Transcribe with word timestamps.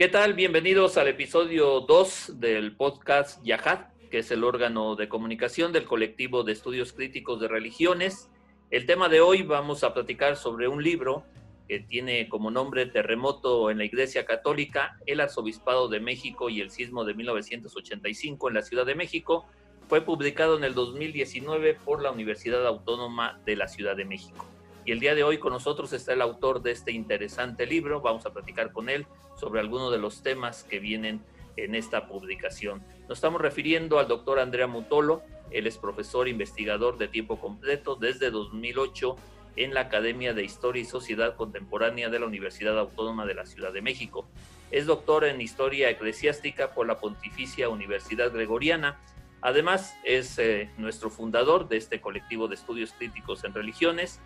¿Qué 0.00 0.08
tal? 0.08 0.32
Bienvenidos 0.32 0.96
al 0.96 1.08
episodio 1.08 1.80
2 1.80 2.40
del 2.40 2.74
podcast 2.74 3.44
Yahad, 3.44 3.80
que 4.10 4.20
es 4.20 4.30
el 4.30 4.44
órgano 4.44 4.96
de 4.96 5.10
comunicación 5.10 5.72
del 5.72 5.84
colectivo 5.84 6.42
de 6.42 6.52
estudios 6.52 6.94
críticos 6.94 7.38
de 7.38 7.48
religiones. 7.48 8.30
El 8.70 8.86
tema 8.86 9.10
de 9.10 9.20
hoy 9.20 9.42
vamos 9.42 9.84
a 9.84 9.92
platicar 9.92 10.36
sobre 10.36 10.68
un 10.68 10.82
libro 10.82 11.26
que 11.68 11.80
tiene 11.80 12.30
como 12.30 12.50
nombre 12.50 12.86
Terremoto 12.86 13.70
en 13.70 13.76
la 13.76 13.84
Iglesia 13.84 14.24
Católica, 14.24 14.96
el 15.04 15.20
Arzobispado 15.20 15.88
de 15.88 16.00
México 16.00 16.48
y 16.48 16.62
el 16.62 16.70
Sismo 16.70 17.04
de 17.04 17.12
1985 17.12 18.48
en 18.48 18.54
la 18.54 18.62
Ciudad 18.62 18.86
de 18.86 18.94
México. 18.94 19.44
Fue 19.86 20.00
publicado 20.00 20.56
en 20.56 20.64
el 20.64 20.72
2019 20.72 21.74
por 21.74 22.00
la 22.00 22.10
Universidad 22.10 22.66
Autónoma 22.66 23.38
de 23.44 23.54
la 23.54 23.68
Ciudad 23.68 23.96
de 23.96 24.06
México. 24.06 24.46
Y 24.84 24.92
el 24.92 25.00
día 25.00 25.14
de 25.14 25.24
hoy 25.24 25.38
con 25.38 25.52
nosotros 25.52 25.92
está 25.92 26.14
el 26.14 26.22
autor 26.22 26.62
de 26.62 26.72
este 26.72 26.92
interesante 26.92 27.66
libro. 27.66 28.00
Vamos 28.00 28.24
a 28.26 28.32
platicar 28.32 28.72
con 28.72 28.88
él 28.88 29.06
sobre 29.38 29.60
algunos 29.60 29.92
de 29.92 29.98
los 29.98 30.22
temas 30.22 30.64
que 30.64 30.78
vienen 30.78 31.22
en 31.56 31.74
esta 31.74 32.06
publicación. 32.06 32.82
Nos 33.08 33.18
estamos 33.18 33.40
refiriendo 33.40 33.98
al 33.98 34.08
doctor 34.08 34.38
Andrea 34.38 34.66
Mutolo. 34.66 35.22
Él 35.50 35.66
es 35.66 35.76
profesor 35.76 36.28
investigador 36.28 36.96
de 36.96 37.08
tiempo 37.08 37.38
completo 37.38 37.94
desde 37.94 38.30
2008 38.30 39.16
en 39.56 39.74
la 39.74 39.82
Academia 39.82 40.32
de 40.32 40.44
Historia 40.44 40.82
y 40.82 40.86
Sociedad 40.86 41.36
Contemporánea 41.36 42.08
de 42.08 42.20
la 42.20 42.26
Universidad 42.26 42.78
Autónoma 42.78 43.26
de 43.26 43.34
la 43.34 43.46
Ciudad 43.46 43.72
de 43.72 43.82
México. 43.82 44.28
Es 44.70 44.86
doctor 44.86 45.24
en 45.24 45.40
Historia 45.40 45.90
Eclesiástica 45.90 46.72
por 46.72 46.86
la 46.86 46.98
Pontificia 46.98 47.68
Universidad 47.68 48.32
Gregoriana. 48.32 49.00
Además, 49.42 49.94
es 50.04 50.38
eh, 50.38 50.70
nuestro 50.78 51.10
fundador 51.10 51.68
de 51.68 51.76
este 51.76 52.00
colectivo 52.00 52.46
de 52.46 52.54
estudios 52.54 52.92
críticos 52.92 53.42
en 53.44 53.54
religiones. 53.54 54.20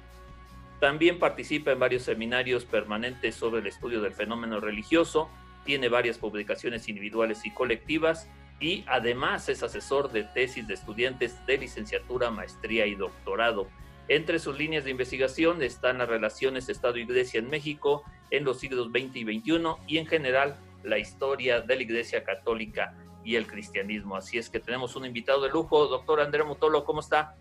También 0.84 1.18
participa 1.18 1.72
en 1.72 1.78
varios 1.78 2.02
seminarios 2.02 2.66
permanentes 2.66 3.34
sobre 3.36 3.62
el 3.62 3.66
estudio 3.66 4.02
del 4.02 4.12
fenómeno 4.12 4.60
religioso. 4.60 5.30
Tiene 5.64 5.88
varias 5.88 6.18
publicaciones 6.18 6.90
individuales 6.90 7.46
y 7.46 7.50
colectivas 7.52 8.28
y 8.60 8.84
además 8.86 9.48
es 9.48 9.62
asesor 9.62 10.12
de 10.12 10.24
tesis 10.24 10.68
de 10.68 10.74
estudiantes 10.74 11.40
de 11.46 11.56
licenciatura, 11.56 12.30
maestría 12.30 12.84
y 12.84 12.96
doctorado. 12.96 13.66
Entre 14.08 14.38
sus 14.38 14.58
líneas 14.58 14.84
de 14.84 14.90
investigación 14.90 15.62
están 15.62 15.96
las 15.96 16.08
relaciones 16.10 16.68
Estado-Iglesia 16.68 17.40
en 17.40 17.48
México 17.48 18.04
en 18.30 18.44
los 18.44 18.60
siglos 18.60 18.88
XX 18.88 19.16
y 19.16 19.40
XXI 19.40 19.62
y 19.86 19.96
en 19.96 20.06
general 20.06 20.58
la 20.82 20.98
historia 20.98 21.62
de 21.62 21.76
la 21.76 21.82
Iglesia 21.82 22.24
Católica 22.24 22.94
y 23.24 23.36
el 23.36 23.46
cristianismo. 23.46 24.16
Así 24.16 24.36
es 24.36 24.50
que 24.50 24.60
tenemos 24.60 24.96
un 24.96 25.06
invitado 25.06 25.40
de 25.44 25.48
lujo, 25.48 25.86
doctor 25.86 26.20
Andrés 26.20 26.44
Mutolo, 26.44 26.84
¿cómo 26.84 27.00
está? 27.00 27.36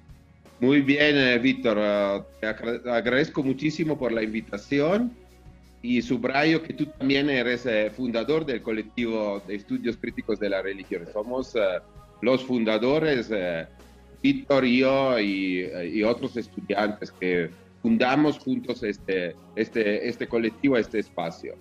Muy 0.59 0.81
bien, 0.81 1.17
eh, 1.17 1.37
Víctor. 1.39 1.77
Uh, 1.77 2.23
te 2.39 2.47
agradezco 2.47 3.43
muchísimo 3.43 3.97
por 3.97 4.11
la 4.11 4.23
invitación 4.23 5.11
y 5.81 6.01
subrayo 6.01 6.63
que 6.63 6.73
tú 6.73 6.85
también 6.85 7.29
eres 7.29 7.65
eh, 7.65 7.91
fundador 7.95 8.45
del 8.45 8.61
colectivo 8.61 9.41
de 9.47 9.55
estudios 9.55 9.97
críticos 9.97 10.39
de 10.39 10.49
la 10.49 10.61
religión. 10.61 11.05
Somos 11.11 11.55
uh, 11.55 11.81
los 12.21 12.43
fundadores 12.43 13.29
Víctor, 14.23 14.63
yo 14.63 15.19
y, 15.19 16.01
otros 16.03 16.37
estudiantes 16.37 17.11
que 17.11 17.49
fundamos 17.81 18.39
juntos 18.39 18.81
este, 18.81 19.35
este, 19.57 20.07
este 20.07 20.27
colectivo, 20.27 20.77
este 20.77 20.99
espacio. 20.99 21.55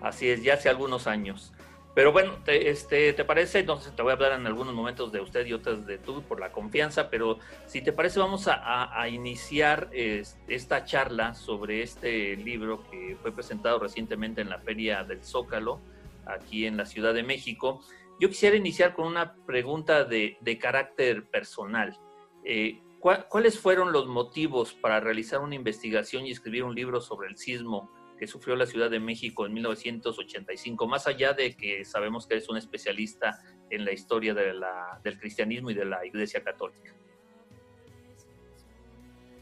Así 0.00 0.28
es, 0.28 0.44
ya 0.44 0.54
hace 0.54 0.68
algunos 0.68 1.08
años. 1.08 1.52
Pero 1.96 2.12
bueno, 2.12 2.34
te, 2.44 2.68
este, 2.68 3.14
¿te 3.14 3.24
parece? 3.24 3.60
Entonces 3.60 3.96
te 3.96 4.02
voy 4.02 4.10
a 4.10 4.16
hablar 4.16 4.38
en 4.38 4.46
algunos 4.46 4.74
momentos 4.74 5.10
de 5.12 5.22
usted 5.22 5.46
y 5.46 5.54
otras 5.54 5.86
de 5.86 5.96
tú 5.96 6.20
por 6.20 6.38
la 6.38 6.52
confianza, 6.52 7.08
pero 7.08 7.38
si 7.64 7.80
te 7.80 7.90
parece 7.90 8.20
vamos 8.20 8.48
a, 8.48 9.00
a 9.00 9.08
iniciar 9.08 9.88
esta 9.94 10.84
charla 10.84 11.32
sobre 11.32 11.80
este 11.80 12.36
libro 12.36 12.84
que 12.90 13.16
fue 13.22 13.32
presentado 13.32 13.78
recientemente 13.78 14.42
en 14.42 14.50
la 14.50 14.58
Feria 14.58 15.04
del 15.04 15.24
Zócalo, 15.24 15.80
aquí 16.26 16.66
en 16.66 16.76
la 16.76 16.84
Ciudad 16.84 17.14
de 17.14 17.22
México. 17.22 17.80
Yo 18.20 18.28
quisiera 18.28 18.56
iniciar 18.56 18.92
con 18.92 19.06
una 19.06 19.34
pregunta 19.46 20.04
de, 20.04 20.58
carácter 20.60 21.24
personal. 21.24 21.98
Eh, 22.44 22.78
¿Cuáles 23.00 23.58
fueron 23.58 23.92
los 23.92 24.06
motivos 24.06 24.74
para 24.74 25.00
realizar 25.00 25.40
una 25.40 25.54
investigación 25.54 26.26
y 26.26 26.30
escribir 26.30 26.64
un 26.64 26.74
libro 26.74 27.00
sobre 27.00 27.28
el 27.28 27.38
sismo 27.38 27.90
que 28.18 28.26
sufrió 28.26 28.56
la 28.56 28.66
Ciudad 28.66 28.90
de 28.90 29.00
México 29.00 29.46
en 29.46 29.54
1985? 29.54 30.86
Más 30.86 31.06
allá 31.06 31.32
de 31.32 31.56
que 31.56 31.84
sabemos 31.84 32.26
que 32.26 32.34
eres 32.34 32.48
un 32.48 32.56
especialista 32.56 33.40
en 33.70 33.84
la 33.84 33.92
historia 33.92 34.34
del 34.34 35.18
cristianismo 35.18 35.70
y 35.70 35.74
de 35.74 35.84
la 35.84 36.04
Iglesia 36.06 36.42
Católica. 36.42 36.94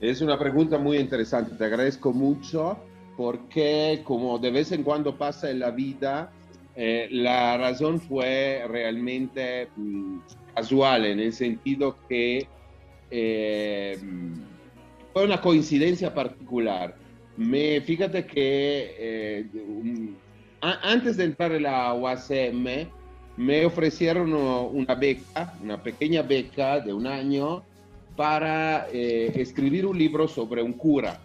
Es 0.01 0.21
una 0.21 0.39
pregunta 0.39 0.79
muy 0.79 0.99
interesante, 0.99 1.55
te 1.57 1.65
agradezco 1.65 2.12
mucho 2.12 2.79
porque 3.17 4.03
como 4.05 4.39
de 4.39 4.51
vez 4.51 4.73
en 4.73 4.83
cuando 4.83 5.17
pasa 5.17 5.51
en 5.51 5.61
la 5.61 5.71
vida, 5.71 6.33
eh, 6.77 7.09
la 7.11 7.56
razón 7.56 8.01
fue 8.01 8.65
realmente 8.69 9.69
mm, 9.77 10.19
casual 10.55 11.06
en 11.06 11.21
el 11.21 11.33
sentido 11.33 11.97
que 12.09 12.49
eh, 13.11 13.97
fue 15.12 15.25
una 15.25 15.41
coincidencia 15.41 16.12
particular. 16.12 16.97
Me, 17.37 17.81
fíjate 17.81 18.27
que 18.27 18.95
eh, 18.99 19.47
antes 20.61 21.17
de 21.17 21.25
entrar 21.25 21.53
en 21.53 21.65
la 21.65 21.93
UACM 21.95 22.89
me 23.37 23.67
ofrecieron 23.67 24.33
una 24.33 24.95
beca, 24.95 25.55
una 25.62 25.83
pequeña 25.83 26.23
beca 26.23 26.81
de 26.81 26.93
un 26.93 27.06
año 27.06 27.65
para 28.17 28.87
escribir 28.89 29.87
un 29.87 29.99
libro 29.99 30.28
sobre 30.28 30.62
un 30.62 30.73
cura. 30.73 31.21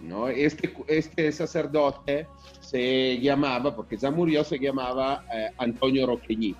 ¿no? 0.00 0.28
Este, 0.28 0.72
este 0.86 1.32
sacerdote 1.32 2.26
se 2.60 3.18
llamaba, 3.20 3.74
porque 3.74 3.96
ya 3.96 4.10
murió, 4.10 4.44
se 4.44 4.58
llamaba 4.58 5.24
eh, 5.32 5.48
Antonio 5.58 6.06
Roqueñi. 6.06 6.54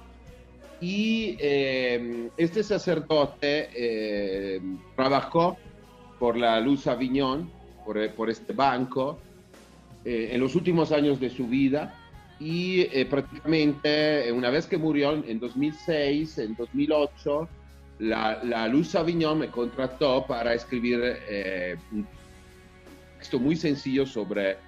Y 0.80 1.36
eh, 1.40 2.30
este 2.36 2.62
sacerdote 2.62 3.68
eh, 3.74 4.60
trabajó 4.96 5.56
por 6.18 6.36
la 6.36 6.60
Luz 6.60 6.86
Aviñón, 6.86 7.50
por, 7.88 8.10
por 8.12 8.28
este 8.28 8.52
banco, 8.52 9.18
en 10.04 10.38
los 10.40 10.54
últimos 10.54 10.92
años 10.92 11.18
de 11.18 11.30
su 11.30 11.46
vida. 11.46 11.94
Y 12.38 12.84
prácticamente, 13.06 14.30
una 14.30 14.50
vez 14.50 14.66
que 14.66 14.76
murió 14.76 15.12
en 15.12 15.40
2006, 15.40 16.36
en 16.38 16.54
2008, 16.54 17.48
la, 18.00 18.44
la 18.44 18.68
Luz 18.68 18.94
Aviñón 18.94 19.38
me 19.38 19.48
contrató 19.48 20.26
para 20.26 20.52
escribir 20.52 21.00
un 21.92 22.06
texto 23.16 23.38
muy 23.38 23.56
sencillo 23.56 24.04
sobre 24.04 24.58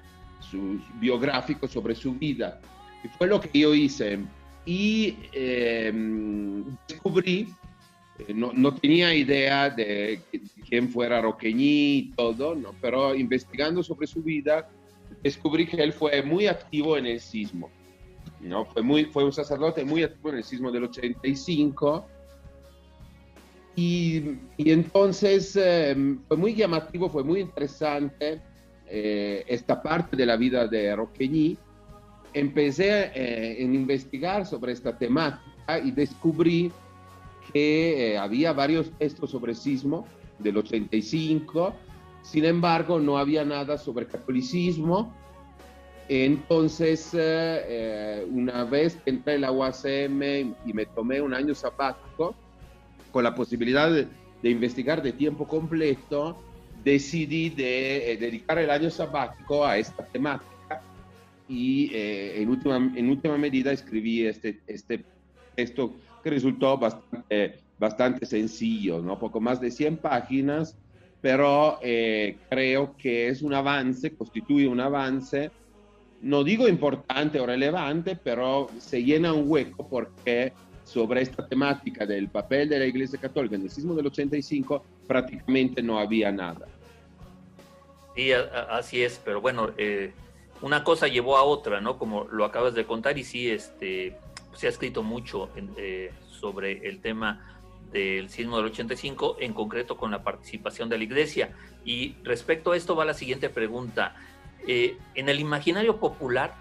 su 0.40 0.80
biográfico, 0.98 1.68
sobre 1.68 1.94
su 1.94 2.14
vida. 2.14 2.58
Y 3.04 3.08
fue 3.08 3.26
lo 3.26 3.40
que 3.40 3.58
yo 3.58 3.74
hice. 3.74 4.18
Y 4.66 5.16
eh, 5.32 5.92
descubrí, 6.88 7.40
eh, 7.40 7.54
no, 8.34 8.52
no, 8.52 8.74
tenía 8.74 9.14
idea 9.14 9.70
de 9.70 10.20
quién 10.68 10.88
fuera 10.88 11.20
Roqueñi 11.20 11.98
y 11.98 12.10
todo, 12.16 12.54
¿no? 12.54 12.74
pero 12.80 13.14
investigando 13.14 13.82
sobre 13.82 14.06
su 14.06 14.22
vida, 14.22 14.68
descubrí 15.22 15.66
que 15.66 15.82
él 15.82 15.92
fue 15.92 16.22
muy 16.22 16.46
activo 16.46 16.96
en 16.96 17.06
el 17.06 17.20
sismo. 17.20 17.70
¿no? 18.40 18.64
Fue, 18.64 18.82
muy, 18.82 19.04
fue 19.06 19.24
un 19.24 19.32
sacerdote 19.32 19.84
muy 19.84 20.02
activo 20.02 20.30
en 20.30 20.36
el 20.36 20.44
sismo 20.44 20.70
del 20.70 20.84
85. 20.84 22.06
Y, 23.76 24.22
y 24.56 24.70
entonces 24.72 25.56
eh, 25.56 25.96
fue 26.26 26.36
muy 26.36 26.54
llamativo, 26.54 27.08
fue 27.08 27.22
muy 27.22 27.40
interesante 27.40 28.40
eh, 28.92 29.44
esta 29.46 29.80
parte 29.80 30.16
de 30.16 30.26
la 30.26 30.36
vida 30.36 30.66
de 30.66 30.96
Roqueñi, 30.96 31.56
empecé 32.32 33.12
eh, 33.14 33.62
investigar 33.62 34.44
sobre 34.44 34.72
esta 34.72 34.98
temática 34.98 35.78
y 35.78 35.92
descubrí 35.92 36.72
que 37.52 38.12
eh, 38.12 38.18
había 38.18 38.52
varios 38.52 38.90
textos 38.98 39.30
sobre 39.30 39.54
sismo 39.54 40.06
del 40.38 40.58
85, 40.58 41.74
sin 42.22 42.44
embargo 42.44 42.98
no 42.98 43.18
había 43.18 43.44
nada 43.44 43.78
sobre 43.78 44.06
catolicismo. 44.06 45.14
Entonces, 46.08 47.14
una 48.28 48.64
vez 48.64 48.96
que 48.96 49.10
entré 49.10 49.36
en 49.36 49.42
la 49.42 49.52
UACM 49.52 50.22
y 50.66 50.72
me 50.72 50.84
tomé 50.86 51.20
un 51.20 51.32
año 51.32 51.54
sabático, 51.54 52.34
con 53.12 53.22
la 53.22 53.32
posibilidad 53.32 53.88
de 53.90 54.50
investigar 54.50 55.02
de 55.02 55.12
tiempo 55.12 55.46
completo, 55.46 56.36
decidí 56.84 57.50
de, 57.50 58.12
eh, 58.12 58.16
dedicar 58.16 58.58
el 58.58 58.70
año 58.70 58.90
sabático 58.90 59.64
a 59.64 59.78
esta 59.78 60.04
temática 60.06 60.82
y 61.48 61.90
eh, 61.92 62.40
en, 62.40 62.48
última, 62.48 62.76
en 62.76 63.10
última 63.10 63.36
medida 63.36 63.72
escribí 63.72 64.26
este, 64.26 64.60
este 64.66 65.04
texto 65.56 65.94
que 66.22 66.30
resultó 66.30 66.76
bastante, 66.78 67.60
bastante 67.78 68.26
sencillo, 68.26 69.00
¿no? 69.00 69.18
poco 69.18 69.40
más 69.40 69.60
de 69.60 69.70
100 69.70 69.98
páginas, 69.98 70.76
pero 71.20 71.78
eh, 71.82 72.36
creo 72.48 72.96
que 72.96 73.28
es 73.28 73.42
un 73.42 73.54
avance, 73.54 74.14
constituye 74.14 74.66
un 74.66 74.80
avance, 74.80 75.50
no 76.22 76.44
digo 76.44 76.68
importante 76.68 77.40
o 77.40 77.46
relevante, 77.46 78.16
pero 78.16 78.68
se 78.78 79.02
llena 79.02 79.32
un 79.32 79.50
hueco 79.50 79.88
porque 79.88 80.52
sobre 80.84 81.22
esta 81.22 81.46
temática 81.46 82.04
del 82.04 82.28
papel 82.28 82.68
de 82.68 82.78
la 82.78 82.86
Iglesia 82.86 83.18
Católica 83.18 83.56
en 83.56 83.62
el 83.62 83.70
sismo 83.70 83.94
del 83.94 84.06
85 84.06 84.84
prácticamente 85.06 85.82
no 85.82 85.98
había 85.98 86.32
nada. 86.32 86.66
Sí, 88.16 88.32
así 88.32 89.02
es, 89.02 89.20
pero 89.24 89.40
bueno, 89.40 89.70
eh, 89.78 90.12
una 90.62 90.82
cosa 90.82 91.06
llevó 91.06 91.36
a 91.36 91.42
otra, 91.42 91.80
¿no? 91.80 91.96
Como 91.96 92.24
lo 92.24 92.44
acabas 92.44 92.74
de 92.74 92.84
contar 92.84 93.16
y 93.16 93.24
sí, 93.24 93.50
este, 93.50 94.16
se 94.54 94.66
ha 94.66 94.70
escrito 94.70 95.02
mucho 95.02 95.50
eh, 95.76 96.12
sobre 96.28 96.88
el 96.88 97.00
tema 97.00 97.60
del 97.92 98.28
sismo 98.30 98.56
del 98.56 98.66
85, 98.66 99.36
en 99.40 99.52
concreto 99.52 99.96
con 99.96 100.10
la 100.10 100.22
participación 100.22 100.88
de 100.88 100.98
la 100.98 101.04
iglesia. 101.04 101.52
Y 101.84 102.14
respecto 102.22 102.72
a 102.72 102.76
esto 102.76 102.94
va 102.94 103.04
la 103.04 103.14
siguiente 103.14 103.50
pregunta. 103.50 104.14
Eh, 104.66 104.96
en 105.14 105.28
el 105.28 105.40
imaginario 105.40 105.98
popular 105.98 106.54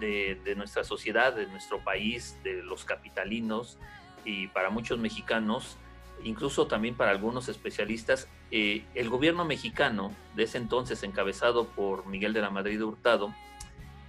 de, 0.00 0.54
nuestra 0.56 0.84
sociedad, 0.84 1.34
de 1.34 1.46
nuestro 1.46 1.82
país, 1.82 2.36
de 2.44 2.62
los 2.62 2.84
capitalinos 2.84 3.78
y 4.24 4.46
para 4.48 4.70
muchos 4.70 4.98
mexicanos, 4.98 5.76
incluso 6.22 6.66
también 6.66 6.94
para 6.94 7.10
algunos 7.10 7.48
especialistas, 7.48 8.28
eh, 8.50 8.84
el 8.94 9.08
gobierno 9.08 9.44
mexicano 9.44 10.12
de 10.36 10.44
ese 10.44 10.58
entonces, 10.58 11.02
encabezado 11.02 11.66
por 11.66 12.06
Miguel 12.06 12.32
de 12.32 12.42
la 12.42 12.50
Madrid 12.50 12.82
Hurtado, 12.82 13.34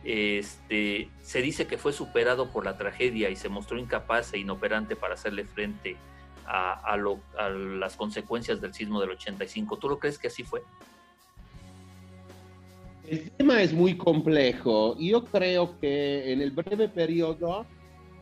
este, 0.03 1.09
se 1.21 1.41
dice 1.41 1.67
que 1.67 1.77
fue 1.77 1.93
superado 1.93 2.49
por 2.49 2.65
la 2.65 2.77
tragedia 2.77 3.29
y 3.29 3.35
se 3.35 3.49
mostró 3.49 3.77
incapaz 3.77 4.33
e 4.33 4.39
inoperante 4.39 4.95
para 4.95 5.15
hacerle 5.15 5.45
frente 5.45 5.97
a, 6.45 6.97
las 6.97 7.95
consecuencias 7.95 8.59
del 8.59 8.73
sismo 8.73 8.99
del 8.99 9.11
85. 9.11 9.77
¿Tú 9.77 9.89
lo 9.89 9.99
crees 9.99 10.17
que 10.17 10.27
así 10.27 10.43
fue? 10.43 10.63
El 13.07 13.29
tema 13.31 13.61
es 13.61 13.73
muy 13.73 13.97
complejo. 13.97 14.95
Yo 14.97 15.25
creo 15.25 15.79
que 15.79 16.31
en 16.31 16.41
el 16.41 16.51
breve 16.51 16.89
periodo 16.89 17.65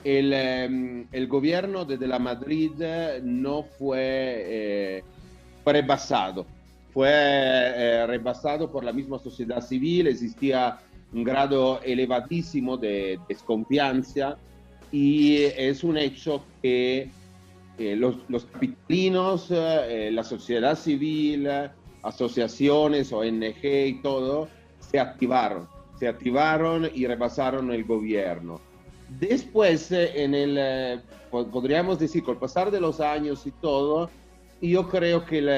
el, 0.04 0.34
em, 0.34 1.08
el 1.12 1.28
gobierno 1.28 1.86
de, 1.86 2.06
la 2.08 2.20
Madrid 2.20 2.72
no 3.24 3.64
fue, 3.64 3.98
eh, 4.00 5.04
rebasado. 5.66 6.46
Fue 6.94 7.10
eh, 7.12 8.08
rebasado 8.08 8.72
por 8.72 8.84
la 8.84 8.94
misma 8.94 9.20
sociedad 9.20 9.62
civil, 9.62 10.08
existía 10.08 10.80
un 11.18 11.24
grado 11.24 11.82
elevadísimo 11.82 12.78
de 12.78 13.20
desconfianza 13.28 14.38
y 14.92 15.38
es 15.38 15.84
un 15.84 15.98
hecho 15.98 16.44
que 16.62 17.10
eh, 17.80 17.96
los, 17.96 18.18
los, 18.30 18.46
capitalinos, 18.46 19.48
eh, 19.50 20.12
la 20.14 20.24
sociedad 20.24 20.78
civil, 20.78 21.50
asociaciones, 22.04 23.12
ONG 23.12 23.64
y 23.64 24.00
todo, 24.04 24.48
se 24.80 25.00
activaron, 25.00 25.68
se 26.00 26.08
activaron 26.08 26.88
y 26.94 27.08
rebasaron 27.08 27.72
el 27.72 27.84
gobierno. 27.84 28.62
Después, 29.20 29.92
eh, 29.92 30.24
en 30.24 30.36
el, 30.36 31.02
podríamos 31.32 31.98
decir, 31.98 32.24
con 32.24 32.36
el 32.36 32.40
pasar 32.40 32.70
de 32.70 32.80
los 32.80 33.00
años 33.00 33.48
y 33.48 33.52
todo, 33.52 34.12
yo 34.62 34.88
creo 34.88 35.26
que 35.26 35.40
el, 35.40 35.50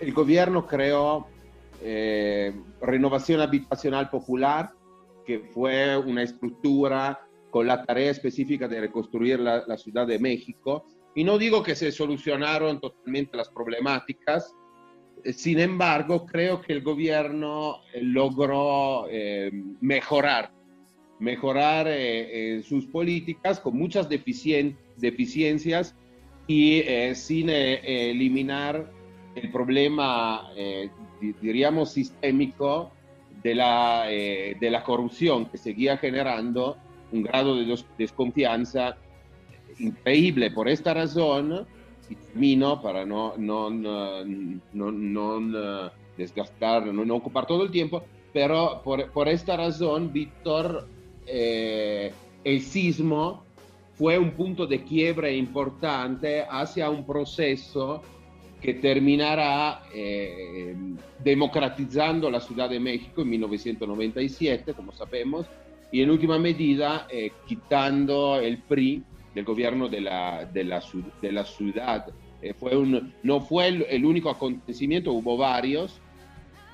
el, 0.00 0.12
gobierno 0.12 0.66
creó 0.66 1.26
renovación 2.80 3.40
habitacional 3.40 4.10
popular, 4.10 4.70
que 5.26 5.40
fue 5.40 5.96
una 5.96 6.22
estructura 6.22 7.20
con 7.50 7.66
la 7.66 7.84
tarea 7.84 8.10
específica 8.10 8.68
de 8.68 8.80
reconstruir 8.80 9.40
la, 9.40 9.76
Ciudad 9.78 10.06
de 10.06 10.18
México. 10.18 10.86
Y 11.14 11.24
no 11.24 11.38
digo 11.38 11.62
que 11.62 11.74
se 11.74 11.92
solucionaron 11.92 12.80
totalmente 12.80 13.36
las 13.36 13.48
problemáticas, 13.48 14.54
eh, 15.24 15.32
sin 15.32 15.58
embargo, 15.58 16.26
creo 16.26 16.60
que 16.60 16.72
el 16.72 16.82
gobierno 16.82 17.82
eh, 17.92 18.00
logró 18.02 19.06
eh, 19.10 19.50
mejorar, 19.80 20.52
mejorar 21.18 21.86
eh, 21.88 22.62
sus 22.66 22.86
políticas 22.86 23.60
con 23.60 23.76
muchas 23.76 24.08
deficiencias 24.08 25.94
y 26.46 26.82
sin 27.14 27.50
eliminar 27.50 28.90
el 29.42 29.50
problema, 29.50 30.48
diríamos, 31.40 31.92
sistémico 31.92 32.90
de 33.42 33.54
la, 33.54 34.06
de 34.06 34.70
la 34.70 34.82
corrupción 34.82 35.46
que 35.46 35.58
seguía 35.58 35.96
generando 35.96 36.76
un 37.12 37.22
grado 37.22 37.56
de 37.56 37.78
desconfianza 37.96 38.96
increíble. 39.78 40.50
Por 40.50 40.68
esta 40.68 40.94
razón, 40.94 41.66
y 42.08 42.14
termino 42.14 42.80
para 42.80 43.04
no, 43.04 43.34
no, 43.36 43.70
no, 43.70 44.24
no, 44.72 45.90
desgastar, 46.16 46.86
no, 46.86 47.14
ocupar 47.14 47.46
todo 47.46 47.64
el 47.64 47.70
tiempo, 47.70 48.02
pero 48.32 48.80
por, 48.82 49.10
por 49.10 49.28
esta 49.28 49.56
razón, 49.56 50.12
Víctor, 50.12 50.86
eh, 51.26 52.12
el 52.44 52.60
sismo 52.62 53.44
fue 53.94 54.18
un 54.18 54.30
punto 54.32 54.66
de 54.66 54.84
quiebre 54.84 55.36
importante 55.36 56.44
hacia 56.48 56.88
un 56.88 57.04
proceso 57.04 58.02
que 58.60 58.74
terminará 58.74 59.82
eh, 59.94 60.74
democratizando 61.22 62.30
la 62.30 62.40
Ciudad 62.40 62.68
de 62.68 62.80
México 62.80 63.22
en 63.22 63.30
1997, 63.30 64.74
como 64.74 64.92
sabemos, 64.92 65.46
y 65.92 66.02
en 66.02 66.10
última 66.10 66.38
medida 66.38 67.06
eh, 67.10 67.32
quitando 67.46 68.36
el 68.36 68.58
PRI 68.58 69.02
del 69.34 69.44
gobierno 69.44 69.88
de 69.88 70.00
la, 70.00 70.44
de 70.44 70.64
la, 70.64 70.82
de 71.22 71.32
la 71.32 71.44
ciudad. 71.44 72.06
Eh, 72.42 72.54
fue 72.54 72.76
un, 72.76 73.14
no 73.22 73.40
fue 73.40 73.68
el, 73.68 74.04
único 74.04 74.30
acontecimiento, 74.30 75.12
hubo 75.12 75.36
varios, 75.36 76.00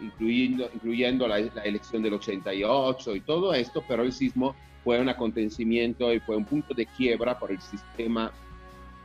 incluyendo, 0.00 0.68
incluyendo 0.74 1.28
la, 1.28 1.38
elección 1.38 2.02
del 2.02 2.14
88 2.14 3.16
y 3.16 3.20
todo 3.20 3.54
esto, 3.54 3.84
pero 3.86 4.02
el 4.02 4.12
sismo 4.12 4.54
fue 4.82 5.00
un 5.00 5.08
acontecimiento 5.08 6.12
y 6.12 6.20
fue 6.20 6.36
un 6.36 6.44
punto 6.44 6.74
de 6.74 6.86
quiebra 6.86 7.38
por 7.38 7.50
el 7.50 7.60
sistema 7.60 8.32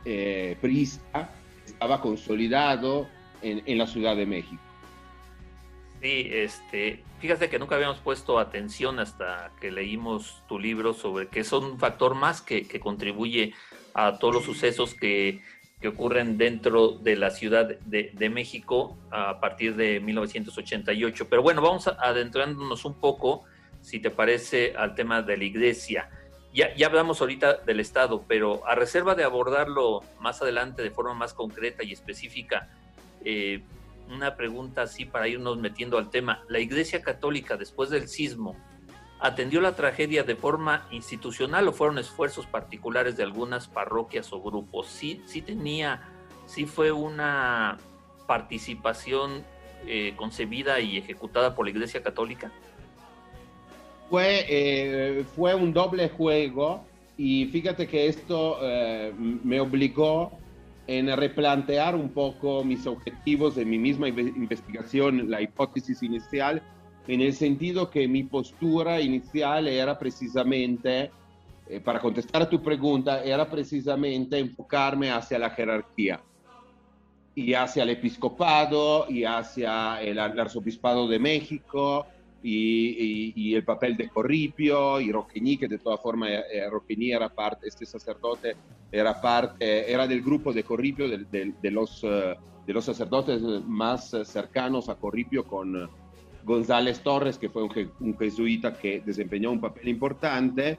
eh, 0.04 0.56
prista 0.60 1.30
que 1.32 1.39
estaba 1.80 2.02
consolidado 2.02 3.08
en, 3.40 3.62
en 3.64 3.78
la 3.78 3.86
Ciudad 3.86 4.14
de 4.14 4.26
México. 4.26 4.60
Sí, 6.02 6.28
este, 6.30 7.02
fíjate 7.20 7.48
que 7.48 7.58
nunca 7.58 7.76
habíamos 7.76 8.00
puesto 8.00 8.38
atención 8.38 8.98
hasta 8.98 9.50
que 9.58 9.70
leímos 9.70 10.42
tu 10.46 10.58
libro 10.58 10.92
sobre 10.92 11.28
que 11.28 11.40
es 11.40 11.50
un 11.52 11.78
factor 11.78 12.14
más 12.14 12.42
que, 12.42 12.66
contribuye 12.80 13.54
a 13.94 14.18
todos 14.18 14.34
los 14.34 14.44
sucesos 14.44 14.94
que, 14.94 15.40
ocurren 15.82 16.36
dentro 16.36 16.90
de 16.90 17.16
la 17.16 17.30
Ciudad 17.30 17.66
de, 17.66 18.28
México 18.28 18.98
a 19.10 19.40
partir 19.40 19.76
de 19.76 20.00
1988. 20.00 21.28
Pero 21.30 21.42
bueno, 21.42 21.62
vamos 21.62 21.86
adentrándonos 21.88 22.84
un 22.84 23.00
poco, 23.00 23.44
si 23.80 24.00
te 24.00 24.10
parece, 24.10 24.74
al 24.76 24.94
tema 24.94 25.22
de 25.22 25.38
la 25.38 25.44
iglesia. 25.44 26.10
Ya, 26.52 26.72
hablamos 26.84 27.20
ahorita 27.20 27.58
del 27.58 27.78
Estado, 27.78 28.24
pero 28.26 28.66
a 28.66 28.74
reserva 28.74 29.14
de 29.14 29.22
abordarlo 29.22 30.02
más 30.18 30.42
adelante 30.42 30.82
de 30.82 30.90
forma 30.90 31.14
más 31.14 31.32
concreta 31.32 31.84
y 31.84 31.92
específica, 31.92 32.68
eh, 33.24 33.62
una 34.08 34.34
pregunta 34.34 34.82
así 34.82 35.04
para 35.04 35.28
irnos 35.28 35.58
metiendo 35.58 35.96
al 35.96 36.10
tema. 36.10 36.42
¿La 36.48 36.58
Iglesia 36.58 37.02
Católica 37.02 37.56
después 37.56 37.90
del 37.90 38.08
sismo 38.08 38.56
atendió 39.20 39.60
la 39.60 39.76
tragedia 39.76 40.24
de 40.24 40.34
forma 40.34 40.88
institucional 40.90 41.68
o 41.68 41.72
fueron 41.72 41.98
esfuerzos 41.98 42.46
particulares 42.46 43.16
de 43.16 43.22
algunas 43.22 43.68
parroquias 43.68 44.32
o 44.32 44.42
grupos? 44.42 44.88
Sí, 44.88 45.22
sí 45.26 45.42
tenía, 45.42 46.02
sí 46.46 46.66
fue 46.66 46.90
una 46.90 47.78
participación 48.26 49.44
eh, 49.86 50.14
concebida 50.16 50.80
y 50.80 50.98
ejecutada 50.98 51.54
por 51.54 51.66
la 51.66 51.70
Iglesia 51.70 52.02
Católica. 52.02 52.50
Fue, 54.10 54.44
eh, 54.48 55.24
fue 55.36 55.54
un 55.54 55.72
doble 55.72 56.08
juego 56.08 56.84
y 57.16 57.46
fíjate 57.46 57.86
que 57.86 58.08
esto 58.08 58.58
eh, 58.60 59.14
me 59.16 59.60
obligó 59.60 60.32
en 60.88 61.16
replantear 61.16 61.94
un 61.94 62.08
poco 62.08 62.64
mis 62.64 62.88
objetivos 62.88 63.54
de 63.54 63.64
mi 63.64 63.78
misma 63.78 64.08
investigación, 64.08 65.30
la 65.30 65.40
hipótesis 65.40 66.02
inicial, 66.02 66.60
en 67.06 67.20
el 67.20 67.32
sentido 67.34 67.88
que 67.88 68.08
mi 68.08 68.24
postura 68.24 69.00
inicial 69.00 69.68
era 69.68 69.96
precisamente, 69.96 71.12
eh, 71.68 71.78
para 71.78 72.00
contestar 72.00 72.42
a 72.42 72.48
tu 72.48 72.60
pregunta, 72.60 73.22
era 73.22 73.48
precisamente 73.48 74.38
enfocarme 74.38 75.12
hacia 75.12 75.38
la 75.38 75.50
jerarquía 75.50 76.20
y 77.36 77.54
hacia 77.54 77.84
el 77.84 77.90
episcopado 77.90 79.06
y 79.08 79.22
hacia 79.22 80.02
el 80.02 80.18
arzobispado 80.18 81.06
de 81.06 81.20
México 81.20 82.06
y, 82.42 83.54
el 83.54 83.64
papel 83.64 83.96
de 83.96 84.08
Corripio 84.08 85.00
y 85.00 85.12
Roqueñi, 85.12 85.56
que 85.56 85.68
de 85.68 85.78
todas 85.78 86.00
formas 86.00 86.30
eh, 86.30 86.44
eh 86.52 87.10
era 87.12 87.28
parte, 87.28 87.68
este 87.68 87.84
sacerdote 87.84 88.56
era 88.90 89.20
parte, 89.20 89.90
era 89.90 90.06
del 90.06 90.22
grupo 90.22 90.52
de 90.52 90.64
Corripio, 90.64 91.08
de, 91.08 91.54
de, 91.60 91.70
los, 91.70 92.02
eh, 92.04 92.36
de 92.66 92.72
los 92.72 92.84
sacerdotes 92.84 93.42
más 93.66 94.10
cercanos 94.24 94.88
a 94.88 94.94
Corripio 94.94 95.44
con 95.44 95.88
González 96.44 97.00
Torres, 97.00 97.38
que 97.38 97.50
fue 97.50 97.64
un, 97.64 98.16
jesuita 98.18 98.76
que 98.78 99.02
desempeñó 99.04 99.50
un 99.50 99.60
papel 99.60 99.88
importante. 99.88 100.78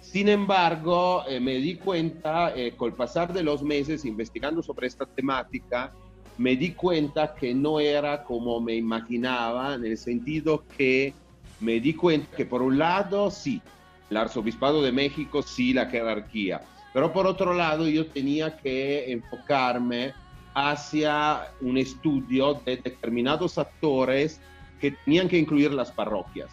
Sin 0.00 0.28
embargo, 0.28 1.24
eh, 1.28 1.40
me 1.40 1.54
di 1.54 1.76
cuenta, 1.76 2.52
con 2.76 2.90
el 2.90 2.94
pasar 2.94 3.32
de 3.32 3.42
los 3.42 3.62
meses 3.62 4.04
investigando 4.04 4.62
sobre 4.62 4.86
esta 4.86 5.06
temática, 5.06 5.92
me 6.36 6.56
di 6.56 6.72
cuenta 6.72 7.34
que 7.34 7.54
no 7.54 7.80
era 7.80 8.24
como 8.24 8.60
me 8.60 8.74
imaginaba, 8.74 9.74
en 9.74 9.84
el 9.84 9.96
sentido 9.96 10.64
que 10.76 11.14
me 11.60 11.80
di 11.80 11.94
cuenta 11.94 12.36
que 12.36 12.44
por 12.44 12.62
un 12.62 12.78
lado 12.78 13.30
sí, 13.30 13.62
el 14.10 14.16
arzobispado 14.16 14.82
de 14.82 14.92
México 14.92 15.42
sí, 15.42 15.72
la 15.72 15.86
jerarquía, 15.86 16.60
pero 16.92 17.12
por 17.12 17.26
otro 17.26 17.54
lado 17.54 17.88
yo 17.88 18.06
tenía 18.06 18.56
que 18.56 19.12
enfocarme 19.12 20.12
hacia 20.54 21.48
un 21.60 21.78
estudio 21.78 22.54
de 22.64 22.76
determinados 22.76 23.58
actores 23.58 24.40
que 24.80 24.92
tenían 24.92 25.28
que 25.28 25.38
incluir 25.38 25.72
las 25.72 25.90
parroquias. 25.90 26.50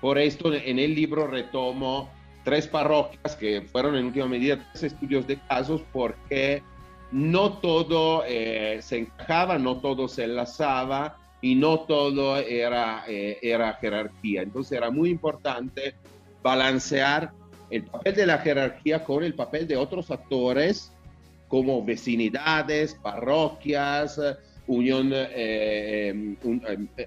Por 0.00 0.18
esto 0.18 0.52
en 0.52 0.78
el 0.78 0.94
libro 0.94 1.26
retomo 1.26 2.10
tres 2.44 2.66
parroquias 2.66 3.36
que 3.36 3.62
fueron 3.62 3.96
en 3.96 4.06
última 4.06 4.26
medida 4.26 4.58
tres 4.72 4.92
estudios 4.92 5.26
de 5.26 5.38
casos 5.40 5.82
porque 5.92 6.62
no 7.12 7.58
todo 7.58 8.24
eh, 8.26 8.78
se 8.82 8.98
encajaba, 8.98 9.58
no 9.58 9.78
todo 9.78 10.08
se 10.08 10.24
enlazaba 10.24 11.18
y 11.40 11.54
no 11.54 11.80
todo 11.80 12.36
era, 12.36 13.04
eh, 13.08 13.38
era 13.42 13.74
jerarquía. 13.74 14.42
Entonces 14.42 14.78
era 14.78 14.90
muy 14.90 15.10
importante 15.10 15.94
balancear 16.42 17.32
el 17.70 17.84
papel 17.84 18.14
de 18.14 18.26
la 18.26 18.38
jerarquía 18.38 19.04
con 19.04 19.24
el 19.24 19.34
papel 19.34 19.66
de 19.66 19.76
otros 19.76 20.10
actores 20.10 20.92
como 21.48 21.84
vecinidades, 21.84 22.94
parroquias, 22.94 24.20
unión, 24.66 25.10
eh, 25.12 26.36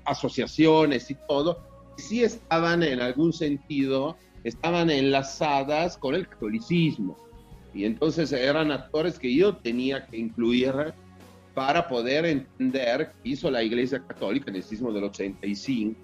asociaciones 0.04 1.10
y 1.10 1.16
todo, 1.28 1.64
sí 1.98 2.24
estaban 2.24 2.84
en 2.84 3.02
algún 3.02 3.32
sentido, 3.32 4.18
estaban 4.44 4.90
enlazadas 4.90 5.98
con 5.98 6.16
el 6.16 6.28
catolicismo. 6.28 7.18
Y 7.74 7.86
entonces 7.86 8.32
eran 8.32 8.72
actores 8.72 9.18
que 9.18 9.34
yo 9.34 9.56
tenía 9.56 10.06
que 10.06 10.18
incluir 10.18 10.94
para 11.53 11.88
poder 11.88 12.25
entender 12.25 13.13
qué 13.24 13.30
hizo 13.30 13.50
la 13.50 13.63
Iglesia 13.63 14.03
Católica 14.06 14.50
en 14.50 14.58
el 14.58 14.63
sismo 14.63 14.92
del 14.92 15.06
85. 15.06 16.00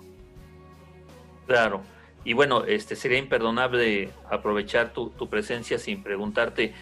Claro. 1.48 1.82
Y 2.24 2.34
bueno, 2.34 2.66
este 2.66 2.96
sería 2.96 3.18
imperdonable 3.18 4.10
aprovechar 4.30 4.94
tu, 4.94 5.12
presencia 5.30 5.80
sin 5.80 6.04
preguntarte 6.04 6.74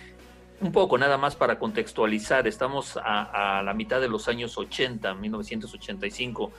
un 0.60 0.72
poco, 0.72 0.98
nada 0.98 1.18
más 1.18 1.36
para 1.36 1.60
contextualizar. 1.60 2.48
Estamos 2.48 2.98
a, 2.98 3.60
a 3.60 3.64
la 3.64 3.74
mitad 3.74 4.02
de 4.02 4.10
los 4.10 4.28
años 4.28 4.58
80, 4.58 5.14
1985. 5.14 6.52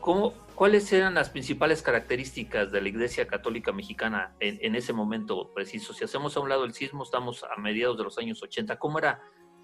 ¿Cómo, 0.00 0.34
¿Cuáles 0.56 0.90
eran 0.90 1.12
las 1.12 1.28
principales 1.28 1.82
características 1.82 2.72
de 2.72 2.80
la 2.80 2.88
Iglesia 2.88 3.26
Católica 3.26 3.72
Mexicana 3.72 4.34
en, 4.40 4.74
ese 4.74 4.94
momento 4.94 5.52
preciso? 5.52 5.92
Si 5.92 6.02
hacemos 6.02 6.34
a 6.34 6.40
un 6.40 6.48
lado 6.48 6.64
el 6.64 6.72
sismo, 6.72 7.02
estamos 7.02 7.44
a 7.44 7.60
mediados 7.60 7.98
de 7.98 8.04
los 8.04 8.16
años 8.16 8.42
80. 8.42 8.78
¿Cómo 8.78 8.98
era 8.98 9.20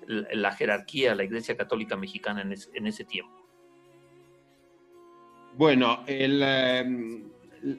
la, 0.07 0.53
jerarquía, 0.53 1.15
la 1.15 1.25
Iglesia 1.25 1.57
Católica 1.57 1.97
Mexicana 1.97 2.43
en, 2.43 2.87
ese 2.87 3.05
tiempo? 3.07 3.33
Bueno, 5.57 6.05
el, 6.07 6.43
em, 6.43 7.25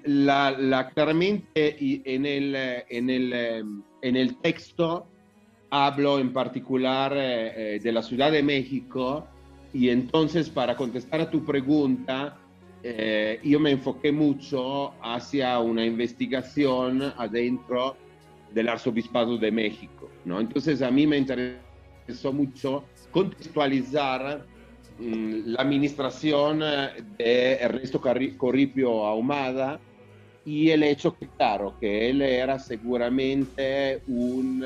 la, 0.05 0.89
claramente 0.91 1.77
en 1.79 2.25
el, 2.25 2.55
en, 2.55 3.10
el, 3.12 3.34
em, 3.34 3.84
en 4.01 4.15
el 4.15 4.38
texto 4.38 5.08
hablo 5.70 6.17
en 6.17 6.34
particular 6.34 7.13
eh, 7.15 7.75
eh, 7.75 7.79
de 7.79 7.91
la 7.91 8.01
Ciudad 8.01 8.32
de 8.32 8.41
México 8.41 9.27
y 9.72 9.89
entonces 9.89 10.50
para 10.50 10.75
contestar 10.75 11.22
a 11.22 11.29
tu 11.29 11.46
pregunta, 11.46 12.39
eh, 12.85 13.39
yo 13.41 13.61
me 13.61 13.71
enfoqué 13.71 14.11
mucho 14.11 14.91
hacia 15.01 15.57
una 15.59 15.85
investigación 15.85 17.01
adentro 17.01 17.95
del 18.53 18.67
Arzobispado 18.67 19.37
de 19.37 19.51
México, 19.51 20.09
¿no? 20.25 20.41
Entonces 20.41 20.81
a 20.81 20.91
mí 20.91 21.07
me 21.07 21.17
interesó 21.17 22.33
mucho 22.33 22.83
contextualizar 23.11 24.45
mm, 24.99 25.33
la 25.45 25.61
administración 25.61 26.59
de 26.59 27.53
Ernesto 27.53 28.01
Corripio 28.01 29.05
Ahumada 29.05 29.79
y 30.45 30.69
el 30.69 30.83
hecho 30.83 31.17
que, 31.17 31.27
claro, 31.29 31.75
que 31.79 32.09
él 32.09 32.21
era 32.21 32.59
seguramente 32.59 34.01
un, 34.07 34.61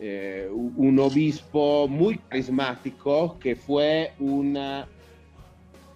eh, 0.00 0.48
un 0.50 0.98
obispo 0.98 1.86
muy 1.86 2.18
carismático 2.18 3.38
que 3.38 3.54
fue 3.54 4.10
una 4.18 4.88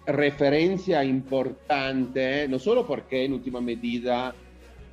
referencia 0.05 1.03
importante, 1.03 2.47
no 2.47 2.59
solo 2.59 2.85
porque 2.85 3.25
en 3.25 3.33
última 3.33 3.61
medida, 3.61 4.33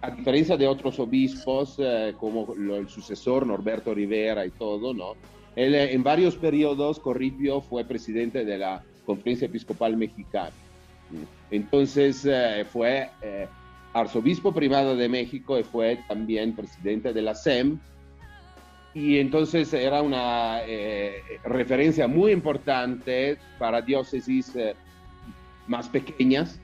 a 0.00 0.10
diferencia 0.10 0.56
de 0.56 0.68
otros 0.68 0.98
obispos, 0.98 1.76
eh, 1.78 2.14
como 2.18 2.54
el 2.54 2.88
sucesor 2.88 3.46
Norberto 3.46 3.94
Rivera 3.94 4.44
y 4.44 4.50
todo, 4.50 4.92
¿no? 4.94 5.14
Él, 5.56 5.74
eh, 5.74 5.92
en 5.92 6.02
varios 6.02 6.36
periodos, 6.36 7.00
Corripio 7.00 7.60
fue 7.60 7.84
presidente 7.84 8.44
de 8.44 8.58
la 8.58 8.82
Conferencia 9.06 9.46
Episcopal 9.46 9.96
Mexicana. 9.96 10.52
Entonces 11.50 12.26
eh, 12.26 12.66
fue 12.70 13.08
arzobispo 13.94 14.52
privado 14.52 14.94
de 14.94 15.08
México 15.08 15.58
y 15.58 15.62
fue 15.62 15.98
también 16.06 16.54
presidente 16.54 17.14
de 17.14 17.22
la 17.22 17.34
SEM. 17.34 17.78
Y 18.92 19.18
entonces 19.18 19.72
era 19.72 20.02
una 20.02 20.60
referencia 21.44 22.08
muy 22.08 22.32
importante 22.32 23.38
para 23.58 23.80
diócesis 23.80 24.52
más 25.68 25.88
pequeñas 25.88 26.60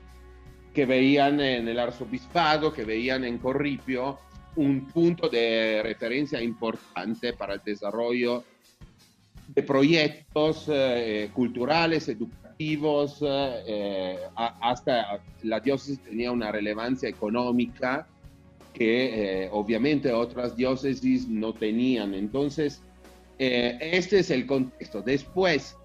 que 0.73 0.85
veían 0.85 1.39
en 1.39 1.67
el 1.67 1.79
arzobispado, 1.79 2.73
que 2.73 2.83
veían 2.83 3.23
en 3.23 3.37
Corripio 3.37 4.19
un 4.57 4.87
punto 4.87 5.29
de 5.29 5.81
referencia 5.83 6.41
importante 6.41 7.33
para 7.33 7.55
el 7.55 7.61
desarrollo 7.63 8.43
de 9.47 9.63
proyectos 9.63 10.65
eh, 10.67 11.29
culturales, 11.33 12.07
educativos, 12.09 13.19
eh, 13.21 14.17
hasta 14.35 15.21
la 15.43 15.59
diócesis 15.59 15.99
tenía 15.99 16.31
una 16.31 16.51
relevancia 16.51 17.09
económica 17.09 18.07
que 18.73 19.43
eh, 19.43 19.49
obviamente 19.51 20.11
otras 20.11 20.55
diócesis 20.55 21.27
no 21.27 21.53
tenían. 21.53 22.13
Entonces, 22.13 22.81
este 23.37 24.19
es 24.19 24.31
el 24.31 24.45
contexto. 24.45 25.01
Después, 25.01 25.77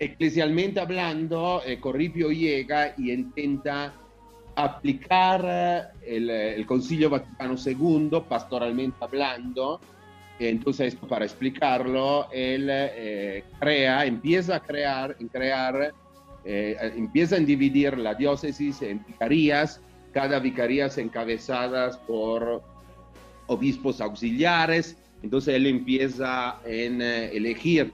eclesialmente 0.00 0.80
hablando, 0.80 1.62
eh, 1.64 1.78
Corripio 1.78 2.30
llega 2.30 2.94
y 2.96 3.12
intenta 3.12 3.92
aplicar 4.56 5.92
eh, 6.02 6.54
el, 6.56 6.66
Concilio 6.66 7.10
Vaticano 7.10 7.54
II, 7.64 8.22
pastoralmente 8.26 8.96
hablando. 9.00 9.78
Entonces, 10.38 10.96
para 10.96 11.26
explicarlo, 11.26 12.28
él 12.32 12.68
eh, 12.70 13.44
crea, 13.60 14.06
empieza 14.06 14.56
a 14.56 14.60
crear, 14.60 15.14
en 15.20 15.28
crear, 15.28 15.92
empieza 16.42 17.36
a 17.36 17.40
dividir 17.40 17.98
la 17.98 18.14
diócesis 18.14 18.80
en 18.80 19.04
vicarías, 19.06 19.82
cada 20.12 20.38
vicarías 20.38 20.96
encabezadas 20.96 21.98
por 21.98 22.62
obispos 23.48 24.00
auxiliares. 24.00 24.96
Entonces, 25.22 25.56
él 25.56 25.66
empieza 25.66 26.56
en 26.64 27.02
elegir 27.02 27.92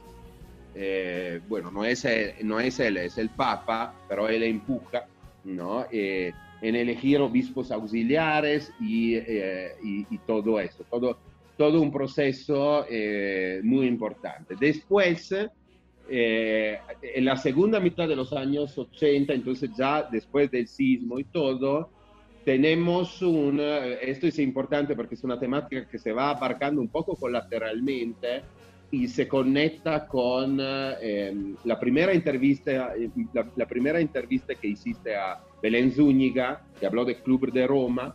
eh, 0.78 1.40
bueno, 1.48 1.70
no 1.70 1.86
es, 1.86 2.06
no 2.42 2.60
es 2.60 2.78
él, 2.80 2.98
es 2.98 3.16
el 3.16 3.30
Papa, 3.30 3.94
pero 4.06 4.28
él 4.28 4.42
empuja, 4.42 5.06
¿no? 5.44 5.86
Eh, 5.90 6.32
en 6.60 6.76
elegir 6.76 7.18
obispos 7.18 7.70
auxiliares 7.70 8.70
y, 8.78 9.14
eh, 9.14 9.72
todo 10.26 10.60
eso, 10.60 10.84
todo, 10.90 11.18
todo 11.56 11.80
un 11.80 11.90
proceso 11.90 12.84
muy 13.62 13.86
importante. 13.86 14.54
Después, 14.60 15.34
en 16.08 17.24
la 17.24 17.36
segunda 17.36 17.80
mitad 17.80 18.06
de 18.06 18.16
los 18.16 18.32
años 18.34 18.76
80, 18.76 19.32
entonces 19.32 19.70
ya 19.76 20.02
después 20.02 20.50
del 20.50 20.68
sismo 20.68 21.18
y 21.18 21.24
todo, 21.24 21.88
tenemos 22.44 23.22
un, 23.22 23.60
esto 23.60 24.26
es 24.26 24.38
importante 24.38 24.94
porque 24.94 25.14
es 25.14 25.24
una 25.24 25.38
temática 25.38 25.86
que 25.88 25.98
se 25.98 26.12
va 26.12 26.30
aparcando 26.30 26.80
un 26.80 26.88
poco 26.88 27.16
colateralmente, 27.16 28.42
y 28.90 29.08
se 29.08 29.26
conecta 29.26 30.06
con 30.06 30.58
eh, 30.60 31.54
la, 31.64 31.78
primera 31.78 32.12
entrevista, 32.12 32.92
la, 33.32 33.66
primera 33.66 34.00
entrevista 34.00 34.54
que 34.54 34.68
hiciste 34.68 35.16
a 35.16 35.40
Belén 35.62 35.92
Zúñiga, 35.92 36.64
que 36.78 36.86
habló 36.86 37.04
del 37.04 37.16
Club 37.16 37.52
de 37.52 37.66
Roma, 37.66 38.14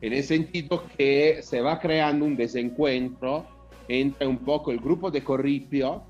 en 0.00 0.12
el 0.12 0.22
sentido 0.22 0.84
que 0.96 1.40
se 1.42 1.60
va 1.60 1.78
creando 1.78 2.24
un 2.24 2.36
desencuentro 2.36 3.46
entre 3.88 4.26
un 4.26 4.38
poco 4.38 4.70
el 4.70 4.78
grupo 4.78 5.10
de 5.10 5.22
Corripio, 5.24 6.04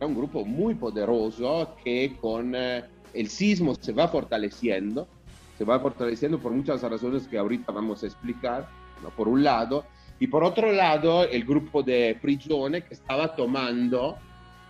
un 0.00 0.14
grupo 0.14 0.44
muy 0.44 0.74
poderoso 0.74 1.74
que 1.84 2.16
con 2.20 2.54
eh, 2.54 2.82
el 3.14 3.28
sismo 3.28 3.74
se 3.74 3.92
va 3.92 4.08
fortaleciendo, 4.08 5.06
se 5.56 5.64
va 5.64 5.78
fortaleciendo 5.78 6.38
por 6.38 6.52
muchas 6.52 6.82
razones 6.82 7.28
que 7.28 7.38
ahorita 7.38 7.70
vamos 7.70 8.02
a 8.02 8.06
explicar, 8.06 8.68
¿no? 9.02 9.10
por 9.10 9.28
un 9.28 9.44
lado, 9.44 9.84
y 10.20 10.26
por 10.26 10.44
otro 10.44 10.70
lado, 10.70 11.24
el 11.24 11.44
grupo 11.44 11.82
de 11.82 12.16
Prigione 12.20 12.82
que 12.82 12.92
estaba 12.92 13.34
tomando 13.34 14.18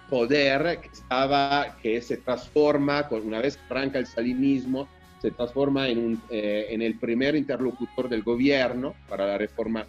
poder, 0.09 0.79
que, 0.81 0.89
estaba, 0.89 1.77
que 1.83 2.01
se 2.01 2.19
transforma, 2.19 3.09
una 3.11 3.41
vez 3.41 3.57
que 3.57 3.63
arranca 3.69 3.99
el 3.99 4.07
salinismo, 4.07 4.89
se 5.21 5.33
transforma 5.33 5.89
en, 5.89 5.99
un, 5.99 6.23
eh, 6.31 6.69
en 6.71 6.83
el 6.83 6.97
primer 6.99 7.35
interlocutor 7.35 8.09
del 8.09 8.23
gobierno 8.23 8.95
para 9.09 9.27
la 9.27 9.39
reforma 9.39 9.85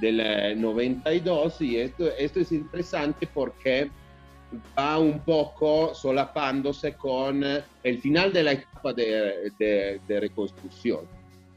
del 0.00 0.60
92 0.60 1.60
eh, 1.60 1.64
y 1.64 1.76
esto, 1.76 2.10
esto 2.18 2.40
es 2.40 2.50
interesante 2.50 3.28
porque 3.32 3.88
va 4.76 4.98
un 4.98 5.20
poco 5.20 5.94
solapándose 5.94 6.94
con 6.94 7.44
eh, 7.44 7.62
el 7.84 7.98
final 8.00 8.32
de 8.32 8.42
la 8.42 8.52
etapa 8.52 8.92
de, 8.92 9.52
de, 9.58 10.00
de 10.06 10.20
reconstrucción 10.20 11.02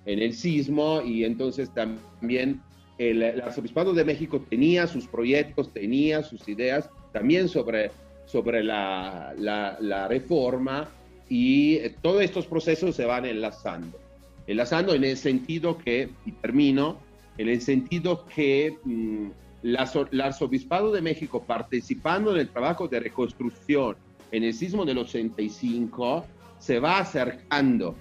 en 0.05 0.19
el 0.19 0.33
sismo 0.33 1.01
y 1.01 1.25
entonces 1.25 1.69
también 1.73 2.61
el, 2.97 3.41
arzobispado 3.41 3.93
de 3.93 4.03
México 4.03 4.43
tenía 4.49 4.87
sus 4.87 5.07
proyectos, 5.07 5.73
tenía 5.73 6.23
sus 6.23 6.47
ideas 6.47 6.89
también 7.11 7.47
sobre, 7.47 7.91
sobre 8.25 8.63
la, 8.63 9.33
la, 9.37 10.07
reforma 10.07 10.89
y 11.29 11.89
todos 12.01 12.23
estos 12.23 12.47
procesos 12.47 12.95
se 12.95 13.05
van 13.05 13.25
enlazando. 13.25 13.99
enlazando 14.47 14.93
en 14.93 15.03
el 15.03 15.17
sentido 15.17 15.77
que, 15.77 16.09
y 16.25 16.31
termino, 16.33 16.97
en 17.37 17.49
el 17.49 17.61
sentido 17.61 18.25
que 18.25 18.77
mm, 18.83 19.27
el 19.63 20.21
arzobispado 20.21 20.91
de 20.91 21.01
México 21.01 21.43
participando 21.43 22.31
en 22.33 22.41
el 22.41 22.49
trabajo 22.49 22.87
de 22.87 22.99
reconstrucción 22.99 23.95
en 24.31 24.43
el 24.43 24.53
sismo 24.53 24.85
del 24.85 24.97
85 24.99 26.25
se 26.59 26.79
va 26.79 26.99
acercando, 26.99 27.95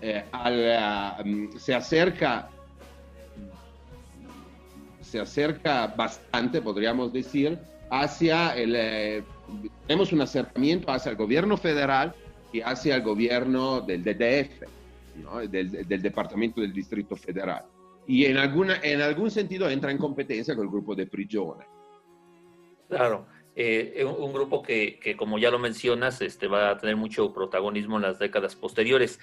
eh, 0.00 0.24
mm, 1.24 1.56
se 1.56 1.74
acerca 1.74 2.50
se 5.08 5.20
acerca 5.20 5.86
bastante, 5.88 6.60
podríamos 6.60 7.12
decir, 7.12 7.58
hacia 7.90 8.54
el, 8.56 8.74
eh, 8.76 9.22
tenemos 9.86 10.12
un 10.12 10.20
acercamiento 10.20 10.90
hacia 10.90 11.10
el 11.10 11.16
gobierno 11.16 11.56
federal 11.56 12.14
y 12.52 12.60
hacia 12.60 12.96
el 12.96 13.02
gobierno 13.02 13.80
del 13.80 14.04
DDF, 14.04 15.48
del, 15.50 15.88
del, 15.88 16.02
Departamento 16.02 16.60
del 16.60 16.72
Distrito 16.72 17.16
Federal. 17.16 17.64
Y 18.06 18.26
en, 18.26 18.36
alguna, 18.36 18.80
en 18.82 19.00
algún 19.00 19.30
sentido 19.30 19.68
entra 19.68 19.90
en 19.90 19.98
competencia 19.98 20.54
con 20.54 20.64
el 20.64 20.70
grupo 20.70 20.94
de 20.94 21.06
Prigione. 21.06 21.64
Claro, 22.88 23.26
eh, 23.54 24.04
un 24.04 24.32
grupo 24.32 24.62
que, 24.62 24.98
que, 24.98 25.16
como 25.16 25.38
ya 25.38 25.50
lo 25.50 25.58
mencionas, 25.58 26.20
este, 26.22 26.46
va 26.46 26.70
a 26.70 26.78
tener 26.78 26.96
mucho 26.96 27.32
protagonismo 27.32 27.96
en 27.96 28.02
las 28.02 28.18
décadas 28.18 28.54
posteriores. 28.56 29.18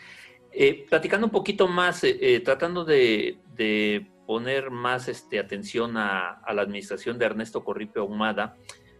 Eh, 0.51 0.85
platicando 0.89 1.27
un 1.27 1.31
poquito 1.31 1.67
más, 1.67 2.03
eh, 2.03 2.41
tratando 2.43 2.85
de, 2.85 3.39
de, 3.55 4.05
poner 4.25 4.71
más 4.71 5.07
este, 5.07 5.39
atención 5.39 5.97
a, 5.97 6.41
la 6.53 6.61
administración 6.61 7.17
de 7.17 7.25
Ernesto 7.25 7.63
Corripio 7.63 8.03
Ahumada, 8.03 8.57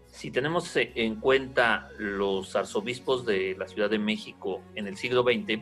si 0.07 0.31
tenemos 0.31 0.71
en 0.75 1.19
cuenta 1.19 1.89
los 1.97 2.55
arzobispos 2.55 3.25
de 3.25 3.55
la 3.57 3.67
Ciudad 3.67 3.89
de 3.89 3.99
México 3.99 4.61
en 4.75 4.87
el 4.87 4.95
siglo 4.95 5.23
XX, 5.23 5.61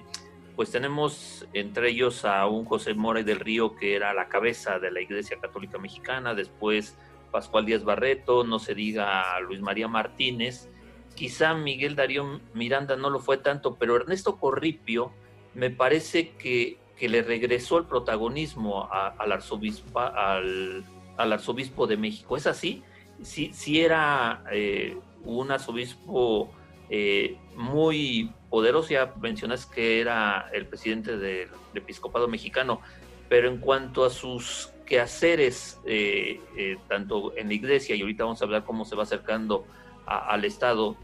pues 0.55 0.69
tenemos 0.69 1.47
entre 1.53 1.89
ellos 1.89 2.25
a 2.25 2.45
un 2.45 2.63
José 2.65 2.93
Mora 2.93 3.23
del 3.23 3.39
Río 3.39 3.75
que 3.75 3.95
era 3.95 4.13
la 4.13 4.29
cabeza 4.29 4.77
de 4.77 4.91
la 4.91 5.01
Iglesia 5.01 5.39
Católica 5.41 5.79
Mexicana, 5.79 6.35
después 6.35 6.95
Pascual 7.31 7.65
Díaz 7.65 7.83
Barreto, 7.83 8.43
no 8.43 8.59
se 8.59 8.75
diga 8.75 9.39
Luis 9.39 9.61
María 9.61 9.87
Martínez, 9.87 10.69
quizá 11.15 11.55
Miguel 11.55 11.95
Darío 11.95 12.39
Miranda 12.53 12.95
no 12.95 13.09
lo 13.09 13.19
fue 13.19 13.37
tanto, 13.37 13.75
pero 13.75 13.95
Ernesto 13.95 14.37
Corripio 14.37 15.11
me 15.55 15.69
parece 15.69 16.31
que, 16.31 16.77
que 16.97 17.09
le 17.09 17.21
regresó 17.21 17.77
el 17.77 17.85
protagonismo 17.85 18.89
al, 18.91 19.31
arzobispo, 19.31 19.99
al, 19.99 20.85
arzobispo 21.17 21.87
de 21.87 21.97
México. 21.97 22.37
¿Es 22.37 22.47
así? 22.47 22.83
sí, 23.23 23.81
era 23.81 24.43
eh, 24.51 24.97
un 25.23 25.51
arzobispo 25.51 26.51
eh, 26.89 27.37
muy 27.55 28.31
poderoso, 28.49 28.89
ya 28.89 29.13
mencionas 29.21 29.65
que 29.65 30.01
era 30.01 30.49
el 30.53 30.65
presidente 30.67 31.17
del, 31.17 31.49
episcopado 31.73 32.27
mexicano, 32.27 32.81
pero 33.29 33.47
en 33.47 33.57
cuanto 33.57 34.05
a 34.05 34.09
sus 34.09 34.69
quehaceres, 34.85 35.79
eh, 35.85 36.39
tanto 36.87 37.35
en 37.35 37.47
la 37.47 37.53
iglesia, 37.55 37.95
y 37.95 38.01
ahorita 38.01 38.25
vamos 38.25 38.41
a 38.41 38.45
hablar 38.45 38.63
cómo 38.63 38.85
se 38.85 38.95
va 38.95 39.03
acercando 39.03 39.65
al 40.05 40.45
Estado, 40.45 40.95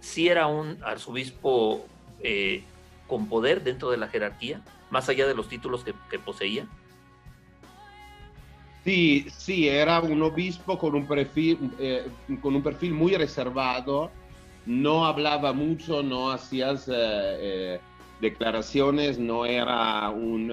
sí 0.00 0.28
era 0.28 0.46
un 0.46 0.78
arzobispo 0.82 1.86
con 3.06 3.28
poder 3.28 3.62
dentro 3.62 3.90
de 3.90 3.96
la 3.96 4.08
jerarquía, 4.08 4.60
más 4.94 5.08
allá 5.10 5.26
de 5.26 5.34
los 5.34 5.48
títulos 5.48 5.84
que 5.84 6.18
poseía. 6.18 6.66
Sí, 8.84 9.26
sí, 9.34 9.66
era 9.66 10.00
un 10.00 10.22
obispo 10.22 10.78
con 10.78 10.94
un 10.94 11.06
perfil, 11.06 11.70
eh, 11.78 12.06
con 12.42 12.54
un 12.54 12.62
perfil 12.62 12.92
muy 12.92 13.14
reservado, 13.14 14.10
no 14.66 15.06
hablaba 15.06 15.54
mucho, 15.54 16.02
no 16.02 16.30
hacía 16.30 16.72
eh, 16.72 16.76
eh, 16.88 17.80
declaraciones, 18.20 19.18
no 19.18 19.46
era 19.46 20.10
un 20.10 20.52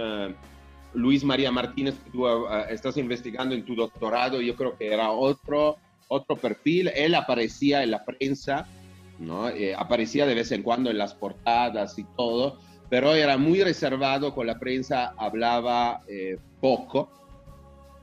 Luis 0.94 1.26
María 1.26 1.52
Martínez 1.52 1.96
que 2.06 2.10
tú 2.10 2.26
estás 2.70 2.96
investigando 2.96 3.54
en 3.54 3.66
tu 3.66 3.76
doctorado, 3.76 4.40
yo 4.40 4.56
creo 4.56 4.78
que 4.78 4.94
era 4.94 5.12
otro, 5.12 5.76
otro 6.08 6.38
perfil, 6.38 6.90
él 6.96 7.16
aparecía 7.16 7.84
en 7.84 7.92
la 7.92 8.06
prensa, 8.06 8.66
¿no? 9.20 9.50
aparecía 9.78 10.26
de 10.26 10.36
vez 10.36 10.54
en 10.54 10.64
cuando 10.64 10.90
en 10.90 10.98
las 10.98 11.14
portadas 11.14 12.00
y 12.00 12.06
todo, 12.16 12.60
pero 12.92 13.16
era 13.16 13.38
muy 13.38 13.64
reservado 13.64 14.36
con 14.36 14.46
la 14.46 14.60
prensa, 14.60 15.16
hablaba 15.18 16.04
poco 16.60 17.10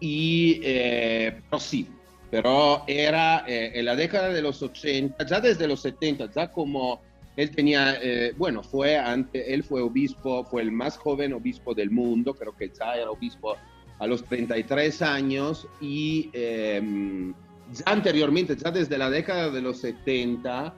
y, 0.00 0.60
eh, 0.62 1.40
pero 1.50 1.60
sí, 1.60 1.88
pero 2.30 2.84
era 2.86 3.44
eh, 3.46 3.72
en 3.74 3.84
la 3.84 3.96
década 3.96 4.28
de 4.28 4.42
los 4.42 4.62
80, 4.62 5.24
ya 5.26 5.40
desde 5.40 5.66
los 5.66 5.80
70, 5.80 6.30
ya 6.32 6.50
como 6.50 7.00
él 7.36 7.50
tenía, 7.50 7.98
eh, 8.02 8.32
bueno, 8.36 8.62
fue 8.62 8.96
ante, 8.96 9.52
él 9.52 9.62
fue 9.62 9.80
obispo, 9.80 10.44
fue 10.44 10.62
el 10.62 10.72
más 10.72 10.96
joven 10.96 11.32
obispo 11.32 11.74
del 11.74 11.90
mundo, 11.90 12.34
creo 12.34 12.54
que 12.56 12.70
ya 12.70 12.94
era 12.94 13.10
obispo 13.10 13.56
a 13.98 14.06
los 14.06 14.24
33 14.24 15.02
años 15.02 15.66
y 15.80 16.30
em, 16.32 17.32
ya 17.72 17.84
anteriormente, 17.86 18.56
ya 18.56 18.70
desde 18.70 18.98
la 18.98 19.10
década 19.10 19.50
de 19.50 19.60
los 19.60 19.78
70, 19.78 20.74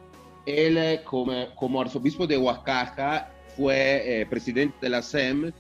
él 0.47 1.01
como, 1.05 1.55
como 1.55 1.81
arzobispo 1.81 2.27
de 2.27 2.39
Oaxaca 2.39 3.31
fue 3.57 4.27
presidente 4.29 4.77
de 4.81 4.89
la 4.89 5.03
SEM, 5.03 5.53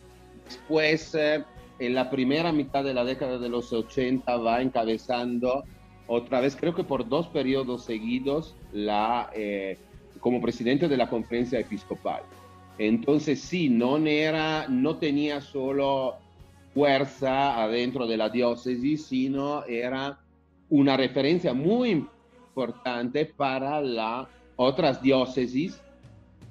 después 0.46 1.14
en 1.14 1.94
la 1.94 2.10
primera 2.10 2.52
mitad 2.52 2.84
de 2.84 2.94
la 2.94 3.04
década 3.04 3.38
de 3.38 3.48
los 3.48 3.72
80 3.72 4.36
va 4.36 4.60
encabezando 4.60 5.64
otra 6.12 6.40
vez, 6.40 6.56
creo 6.56 6.74
que 6.74 6.82
por 6.82 7.08
dos 7.08 7.28
periodos 7.28 7.84
seguidos, 7.84 8.56
la, 8.72 9.30
eh, 9.32 9.78
como 10.18 10.40
presidente 10.40 10.88
de 10.88 10.96
la 10.96 11.08
conferencia 11.08 11.60
episcopal. 11.60 12.22
Entonces 12.78 13.40
sí, 13.40 13.68
no, 13.68 13.96
era, 13.96 14.66
no 14.68 14.96
tenía 14.96 15.40
solo 15.40 16.16
fuerza 16.74 17.62
adentro 17.62 18.08
de 18.08 18.16
la 18.16 18.28
diócesis, 18.28 19.06
sino 19.06 19.64
era 19.66 20.18
una 20.68 20.96
referencia 20.96 21.54
muy 21.54 21.90
importante 21.90 23.24
para 23.24 23.80
las 23.80 24.26
otras 24.56 25.00
diócesis, 25.00 25.80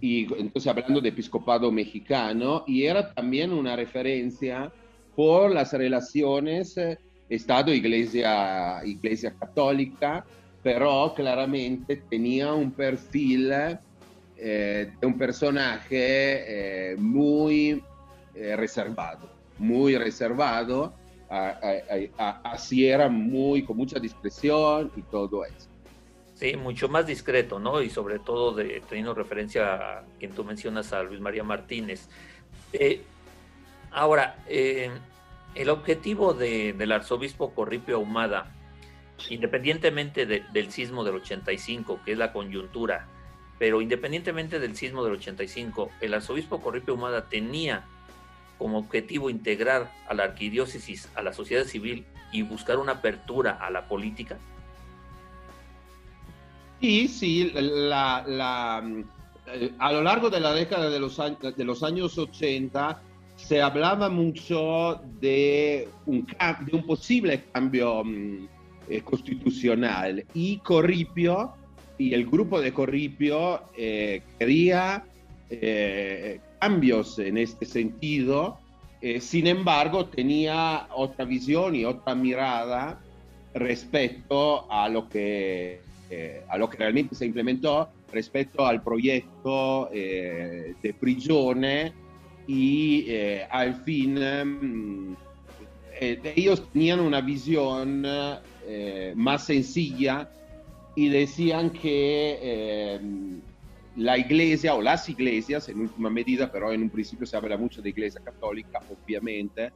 y 0.02 0.24
entonces 0.34 0.68
hablando 0.68 1.02
de 1.02 1.10
episcopado 1.10 1.72
mexicano, 1.72 2.64
y 2.68 2.84
era 2.84 3.14
también 3.14 3.52
una 3.52 3.76
referencia 3.76 4.72
por 5.16 5.52
las 5.52 5.74
relaciones 5.74 6.78
eh, 6.78 6.98
Estado-Iglesia 7.30 8.82
iglesia 8.86 9.34
católica, 9.38 10.26
pero 10.64 11.14
claramente 11.14 11.98
tenía 12.10 12.54
un 12.54 12.72
perfil 12.72 13.52
eh, 14.38 14.92
de 15.00 15.08
un 15.08 15.18
personaje 15.18 16.92
eh, 16.92 16.96
muy 16.98 17.84
reservado, 18.34 19.30
muy 19.58 19.98
reservado, 19.98 20.94
así 21.28 22.88
era 22.88 23.10
muy, 23.10 23.64
con 23.64 23.76
mucha 23.76 24.00
discreción 24.00 24.92
y 24.96 25.02
todo 25.02 25.44
eso. 25.44 25.69
Sí, 26.40 26.56
mucho 26.56 26.88
más 26.88 27.06
discreto, 27.06 27.60
¿no? 27.60 27.82
Y 27.82 27.90
sobre 27.90 28.18
todo 28.18 28.54
de, 28.54 28.82
teniendo 28.88 29.14
referencia 29.14 29.74
a 29.74 30.04
quien 30.20 30.32
tú 30.32 30.46
mencionas, 30.46 30.94
a 30.94 31.04
Luis 31.04 31.20
María 31.20 31.44
Martínez. 31.44 32.08
Ahora, 33.92 34.38
eh, 34.48 34.90
el 35.54 35.70
objetivo 35.70 36.34
del 36.34 36.92
arzobispo 36.94 37.54
Corripio 37.54 37.98
Ahumada, 37.98 38.52
independientemente 39.30 40.26
del 40.26 40.72
sismo 40.72 41.04
del 41.04 41.16
85, 41.16 42.00
que 42.06 42.14
es 42.14 42.18
la 42.18 42.32
coyuntura, 42.32 43.08
pero 43.58 43.82
independientemente 43.82 44.60
del 44.60 44.78
sismo 44.78 45.04
del 45.04 45.16
85, 45.16 45.92
el 46.00 46.14
arzobispo 46.14 46.62
Corripio 46.62 46.94
Ahumada 46.94 47.28
tenía 47.28 47.84
como 48.58 48.78
objetivo 48.78 49.30
integrar 49.30 49.92
a 50.08 50.14
la 50.14 50.24
arquidiócesis 50.24 51.10
a 51.16 51.22
la 51.22 51.34
sociedad 51.34 51.66
civil 51.66 52.06
y 52.32 52.44
buscar 52.44 52.78
una 52.78 52.94
apertura 52.94 53.58
a 53.60 53.70
la 53.72 53.90
política. 53.90 54.38
Sí, 56.80 57.10
sí, 57.10 57.52
la, 57.54 58.84
eh, 59.54 59.72
a 59.80 59.92
lo 59.92 60.02
largo 60.02 60.30
de 60.30 60.40
la 60.40 60.54
década 60.54 60.90
de 60.90 61.00
los, 61.00 61.18
de 61.18 61.64
los 61.66 61.84
años 61.84 62.18
80, 62.18 63.02
se 63.36 63.62
hablaba 63.62 64.10
mucho 64.10 65.02
de 65.20 65.90
un, 66.06 66.26
de 66.26 66.76
un 66.76 66.86
posible 66.86 67.44
cambio 67.52 68.04
mm, 68.06 68.48
eh, 68.90 69.02
constitucional. 69.02 70.24
Y 70.34 70.58
Corripio 70.60 71.54
y 71.98 72.14
el 72.14 72.26
grupo 72.26 72.62
de 72.62 72.72
Corripio 72.74 73.62
eh, 73.78 74.22
quería 74.38 75.06
cambios 76.60 77.18
en 77.18 77.40
este 77.40 77.66
sentido, 77.66 78.60
sin 79.20 79.48
embargo 79.48 80.06
tenía 80.06 80.88
otra 80.94 81.26
visión 81.26 81.74
y 81.74 81.86
otra 81.86 82.14
mirada 82.14 83.00
respecto 83.56 84.72
a 84.72 84.88
lo 84.90 85.10
que, 85.10 85.82
a 86.48 86.58
lo 86.58 86.70
que 86.70 86.78
realmente 86.78 87.16
se 87.16 87.26
implementó, 87.26 87.90
respecto 88.12 88.66
al 88.66 88.82
proyecto 88.82 89.90
de 89.92 90.96
Prigione 91.00 91.94
y 92.50 93.06
eh, 93.08 93.48
al 93.48 93.76
fin 93.84 94.16
mm, 94.16 95.16
eh, 96.02 96.34
ellos 96.36 96.68
tenían 96.74 97.00
una 97.00 97.22
visión 97.22 98.04
eh, 98.04 99.14
más 99.16 99.46
sencilla 99.46 100.32
y 100.96 101.10
decían 101.10 101.70
que 101.70 103.00
la 103.96 104.18
iglesia 104.18 104.74
o 104.74 104.82
las 104.82 105.08
iglesias, 105.10 105.70
en 105.70 105.82
última 105.82 106.10
medida, 106.10 106.52
pero 106.52 106.74
en 106.74 106.82
un 106.82 106.90
principio 106.90 107.28
se 107.28 107.38
habla 107.38 107.56
mucho 107.56 107.84
de 107.84 107.90
iglesia 107.90 108.20
católica, 108.22 108.82
obviamente, 108.90 109.72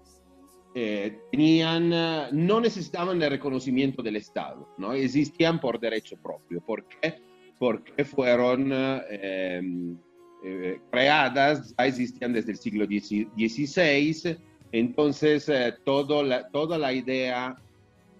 eh, 0.75 1.19
tenían, 1.31 1.89
no 1.89 2.59
necesitaban 2.59 3.21
el 3.21 3.29
reconocimiento 3.29 4.01
del 4.01 4.15
Estado, 4.15 4.67
¿no? 4.77 4.93
existían 4.93 5.59
por 5.59 5.79
derecho 5.79 6.17
propio. 6.17 6.61
¿Por 6.61 6.85
qué? 6.87 7.21
Porque 7.59 8.03
fueron 8.03 8.71
em, 9.09 9.97
eh, 10.43 10.79
creadas, 10.91 11.75
ya 11.77 11.85
existían 11.85 12.33
desde 12.33 12.51
el 12.51 12.57
siglo 12.57 12.85
XVI, 12.85 14.37
entonces 14.71 15.51
todo 15.85 16.23
la, 16.23 16.47
toda 16.49 16.77
la 16.77 16.91
idea 16.91 17.55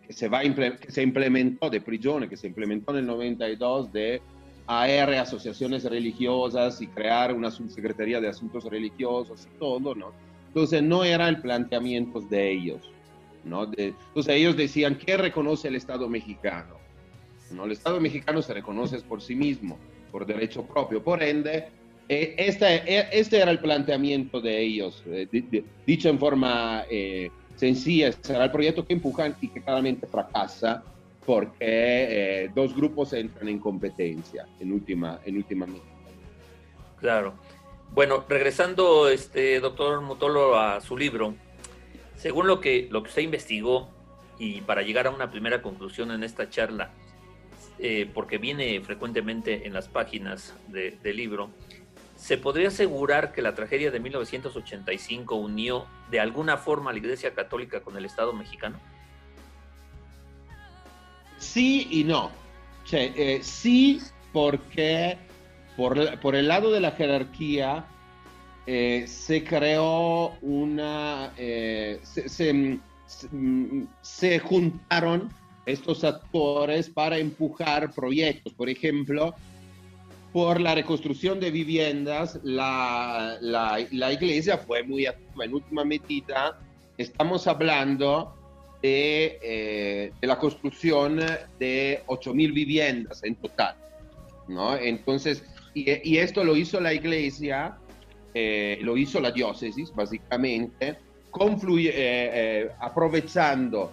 que 0.05 0.13
se, 0.13 0.27
va 0.27 0.41
que 0.41 0.91
se 0.91 1.01
implementó 1.01 1.69
de 1.69 1.81
Prigione, 1.81 2.29
que 2.29 2.37
se 2.37 2.47
implementó 2.47 2.91
en 2.91 2.99
el 2.99 3.05
92 3.07 3.91
de 3.91 4.21
AR, 4.67 5.13
asociaciones 5.15 5.83
religiosas 5.83 6.81
y 6.81 6.87
crear 6.87 7.33
una 7.33 7.51
subsecretaría 7.51 8.21
de 8.21 8.29
asuntos 8.29 8.65
religiosos 8.65 9.47
y 9.53 9.57
todo, 9.57 9.95
¿no? 9.95 10.11
Entonces 10.53 10.83
no 10.83 11.03
era 11.03 11.27
el 11.29 11.41
planteamiento 11.41 12.21
de 12.21 12.51
ellos, 12.51 12.81
¿no? 13.43 13.63
entonces 13.75 14.35
ellos 14.35 14.55
decían, 14.55 14.97
¿qué 14.97 15.17
reconoce 15.17 15.67
el 15.67 15.75
Estado 15.75 16.07
mexicano? 16.07 16.75
¿No? 17.51 17.65
El 17.65 17.71
Estado 17.71 17.99
mexicano 17.99 18.41
se 18.41 18.53
reconoce 18.53 18.99
por 18.99 19.21
sí 19.21 19.35
mismo, 19.35 19.79
por 20.11 20.25
derecho 20.25 20.63
propio, 20.63 21.03
por 21.03 21.23
ende, 21.23 21.69
eh, 22.07 22.35
este, 22.37 23.17
este, 23.17 23.37
era 23.37 23.49
el 23.49 23.59
planteamiento 23.59 24.41
de 24.41 24.61
ellos, 24.61 25.03
eh, 25.07 25.27
dicho 25.87 26.09
en 26.09 26.19
forma 26.19 26.83
sencilla, 27.55 28.11
será 28.11 28.45
el 28.45 28.51
proyecto 28.51 28.85
que 28.85 28.93
empujan 28.93 29.35
y 29.41 29.47
que 29.47 29.61
claramente 29.61 30.05
fracasa 30.05 30.83
porque 31.25 31.55
eh, 31.61 32.51
dos 32.53 32.75
grupos 32.75 33.13
entran 33.13 33.47
en 33.47 33.59
competencia 33.59 34.45
en 34.59 34.71
última, 34.71 35.19
en 35.25 35.37
última 35.37 35.65
medida. 35.65 35.83
Claro. 36.99 37.33
Bueno, 37.93 38.25
regresando, 38.27 39.07
este, 39.07 39.59
doctor 39.59 40.01
Mutolo, 40.01 40.59
a 40.59 40.81
su 40.81 40.97
libro, 40.97 41.35
según 42.15 42.47
lo 42.47 42.59
que, 42.59 42.87
lo 42.89 43.03
que 43.03 43.09
usted 43.09 43.21
investigó 43.21 43.87
y 44.39 44.61
para 44.61 44.81
llegar 44.81 45.05
a 45.05 45.11
una 45.11 45.29
primera 45.29 45.61
conclusión 45.61 46.09
en 46.09 46.23
esta 46.23 46.49
charla, 46.49 46.89
eh, 47.77 48.09
porque 48.11 48.39
viene 48.39 48.81
frecuentemente 48.81 49.67
en 49.67 49.73
las 49.73 49.89
páginas 49.89 50.55
del 50.69 51.15
libro, 51.15 51.51
¿se 52.15 52.39
podría 52.39 52.69
asegurar 52.69 53.31
que 53.31 53.43
la 53.43 53.53
tragedia 53.53 53.91
de 53.91 53.99
1985 53.99 55.35
unió 55.35 55.85
de 56.09 56.19
alguna 56.19 56.57
forma 56.57 56.89
a 56.89 56.93
la 56.93 56.99
Iglesia 56.99 57.35
Católica 57.35 57.81
con 57.81 57.95
el 57.95 58.05
Estado 58.05 58.33
mexicano? 58.33 58.79
Sí 61.37 61.87
y 61.91 62.05
no. 62.05 62.31
Eh, 62.91 63.39
sí, 63.43 64.01
porque 64.31 65.19
por, 65.75 66.19
por, 66.19 66.35
el 66.35 66.47
lado 66.47 66.71
de 66.71 66.79
la 66.79 66.91
jerarquía 66.91 67.85
eh, 68.65 69.05
se 69.07 69.43
creó 69.43 70.33
una... 70.41 71.33
Eh, 71.37 71.99
se, 72.03 72.79
se, 74.01 74.39
juntaron 74.39 75.29
estos 75.65 76.03
actores 76.03 76.89
para 76.89 77.17
empujar 77.17 77.91
proyectos. 77.91 78.53
Por 78.53 78.69
ejemplo, 78.69 79.35
por 80.31 80.59
la 80.59 80.75
reconstrucción 80.75 81.39
de 81.39 81.51
viviendas, 81.51 82.39
la, 82.43 83.37
la, 83.41 83.85
la 83.91 84.13
iglesia 84.13 84.57
fue 84.57 84.83
muy 84.83 85.05
activa. 85.05 85.45
En 85.45 85.53
última 85.53 85.85
medida, 85.85 86.57
estamos 86.97 87.47
hablando 87.47 88.33
eh, 88.85 90.11
de, 90.19 90.27
la 90.27 90.37
construcción 90.37 91.15
de 91.57 92.03
8.000 92.05 92.53
viviendas 92.53 93.23
en 93.23 93.35
total. 93.35 93.75
¿no? 94.49 94.75
Entonces, 94.75 95.45
y, 95.73 96.17
esto 96.17 96.43
lo 96.43 96.55
hizo 96.55 96.79
la 96.79 96.93
iglesia, 96.93 97.77
eh, 98.33 98.79
lo 98.81 98.97
hizo 98.97 99.19
la 99.19 99.31
diócesis, 99.31 99.93
básicamente, 99.93 100.97
eh, 101.77 102.69
aprovechando 102.79 103.91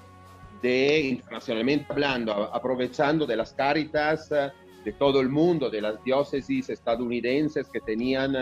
de, 0.62 1.00
internacionalmente 1.00 1.86
hablando, 1.88 2.32
aprovechando 2.32 3.26
de 3.26 3.36
las 3.36 3.52
cáritas 3.52 4.28
de 4.28 4.92
todo 4.98 5.20
el 5.20 5.28
mundo, 5.28 5.70
de 5.70 5.80
las 5.80 6.02
diócesis 6.04 6.68
estadounidenses 6.68 7.66
que 7.68 7.80
tenían 7.80 8.34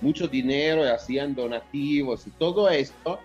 mucho 0.00 0.28
dinero 0.28 0.84
y 0.84 0.88
hacían 0.88 1.34
donativos 1.34 2.26
y 2.26 2.30
todo 2.30 2.68
esto, 2.68 3.18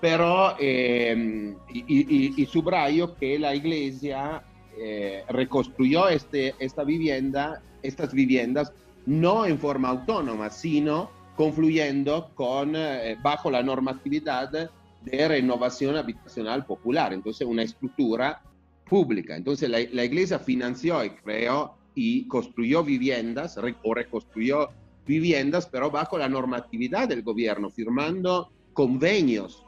pero 0.00 0.54
eh, 0.58 1.54
y, 1.68 2.46
subrayo 2.46 3.14
que 3.16 3.38
la 3.38 3.54
iglesia 3.54 4.42
eh, 4.76 5.24
reconstruyó 5.28 6.08
este, 6.08 6.54
esta 6.58 6.84
vivienda, 6.84 7.60
estas 7.82 8.12
viviendas 8.12 8.72
no 9.08 9.46
en 9.46 9.58
forma 9.58 9.88
autónoma, 9.88 10.50
sino 10.50 11.10
confluyendo 11.34 12.30
con, 12.34 12.76
eh, 12.76 13.16
bajo 13.22 13.50
la 13.50 13.62
normatividad 13.62 14.50
de 14.50 15.28
renovación 15.28 15.96
habitacional 15.96 16.66
popular, 16.66 17.14
entonces 17.14 17.46
una 17.46 17.62
estructura 17.62 18.42
pública. 18.84 19.34
Entonces 19.34 19.70
la, 19.70 20.04
iglesia 20.04 20.38
financió 20.38 21.02
y 21.02 21.10
creó 21.10 21.74
y 21.94 22.28
construyó 22.28 22.84
viviendas 22.84 23.58
o 23.82 23.94
reconstruyó 23.94 24.68
viviendas, 25.06 25.66
pero 25.66 25.90
bajo 25.90 26.18
la 26.18 26.28
normatividad 26.28 27.08
del 27.08 27.22
gobierno, 27.22 27.70
firmando 27.70 28.52
convenios 28.74 29.64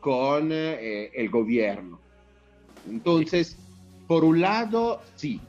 con 0.00 0.50
eh, 0.52 1.10
el 1.14 1.30
gobierno. 1.30 1.98
Entonces, 2.88 3.56
por 4.06 4.24
un 4.24 4.40
lado, 4.40 5.00
sí. 5.16 5.40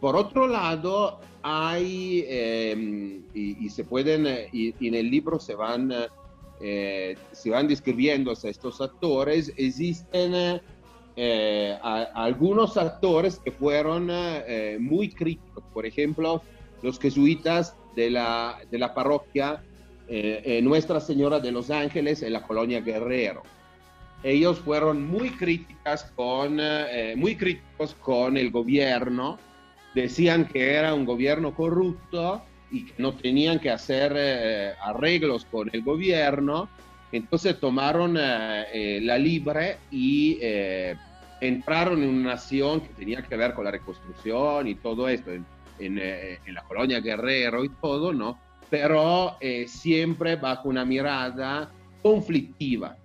Por 0.00 0.14
otro 0.16 0.46
lado, 0.46 1.20
hay, 1.42 2.24
em, 2.28 3.22
y, 3.34 3.68
se 3.70 3.84
pueden, 3.84 4.26
y, 4.52 4.74
en 4.86 4.94
el 4.94 5.10
libro 5.10 5.38
se 5.38 5.54
van, 5.54 5.92
eh, 6.60 7.16
se 7.32 7.50
van 7.50 7.68
describiendo 7.68 8.30
a 8.30 8.48
estos 8.48 8.80
actores, 8.80 9.52
existen 9.56 10.60
eh, 11.14 11.78
algunos 11.82 12.76
actores 12.76 13.38
que 13.38 13.52
fueron 13.52 14.10
muy 14.80 15.10
críticos. 15.10 15.64
Por 15.74 15.86
ejemplo, 15.86 16.42
los 16.82 16.98
jesuitas 16.98 17.76
de 17.94 18.10
la, 18.10 18.58
de 18.70 18.78
la 18.78 18.94
parroquia 18.94 19.62
Nuestra 20.62 21.00
Señora 21.00 21.40
de 21.40 21.52
los 21.52 21.70
Ángeles 21.70 22.22
en 22.22 22.32
la 22.32 22.42
colonia 22.42 22.80
Guerrero 22.80 23.42
ellos 24.22 24.58
fueron 24.60 25.04
muy 25.04 25.30
críticas 25.30 26.04
con, 26.14 26.58
eh, 26.60 27.14
muy 27.16 27.36
críticos 27.36 27.94
con 28.00 28.36
el 28.36 28.50
gobierno, 28.50 29.38
decían 29.94 30.46
que 30.46 30.74
era 30.74 30.94
un 30.94 31.04
gobierno 31.04 31.54
corrupto 31.54 32.42
y 32.70 32.86
que 32.86 32.94
no 32.98 33.14
tenían 33.14 33.58
que 33.58 33.70
hacer 33.70 34.14
eh, 34.16 34.72
arreglos 34.82 35.44
con 35.44 35.68
el 35.72 35.82
gobierno, 35.82 36.68
entonces 37.12 37.60
tomaron 37.60 38.16
eh, 38.18 39.00
la 39.02 39.18
libre 39.18 39.76
y 39.90 40.38
entraron 41.40 42.02
en 42.02 42.08
una 42.08 42.30
nación 42.30 42.80
que 42.80 42.88
tenía 42.94 43.22
que 43.22 43.36
ver 43.36 43.52
con 43.52 43.64
la 43.64 43.70
reconstrucción 43.70 44.68
y 44.68 44.76
todo 44.76 45.08
esto, 45.08 45.30
en, 45.32 45.44
en 45.78 46.54
la 46.54 46.62
colonia 46.62 47.00
Guerrero 47.00 47.64
y 47.64 47.68
todo, 47.68 48.12
¿no? 48.12 48.38
Pero 48.70 49.36
siempre 49.66 50.36
bajo 50.36 50.68
una 50.68 50.84
mirada 50.84 51.70
conflictiva 52.00 52.96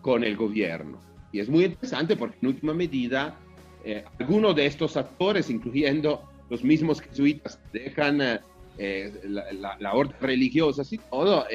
con 0.00 0.22
el 0.22 0.36
gobierno. 0.36 1.00
Y 1.32 1.40
es 1.40 1.48
muy 1.48 1.64
interesante 1.64 2.16
porque 2.16 2.38
en 2.40 2.48
última 2.48 2.74
medida 2.74 3.36
eh, 3.84 4.04
algunos 4.18 4.56
de 4.56 4.66
estos 4.66 4.96
actores, 4.96 5.50
incluyendo 5.50 6.22
los 6.50 6.64
mismos 6.64 7.00
jesuitas, 7.00 7.60
dejan 7.72 8.20
eh, 8.20 8.40
eh, 8.78 9.12
la, 9.24 9.92
orden 9.92 10.16
religiosa 10.20 10.82
y 10.90 10.98
todo, 10.98 11.46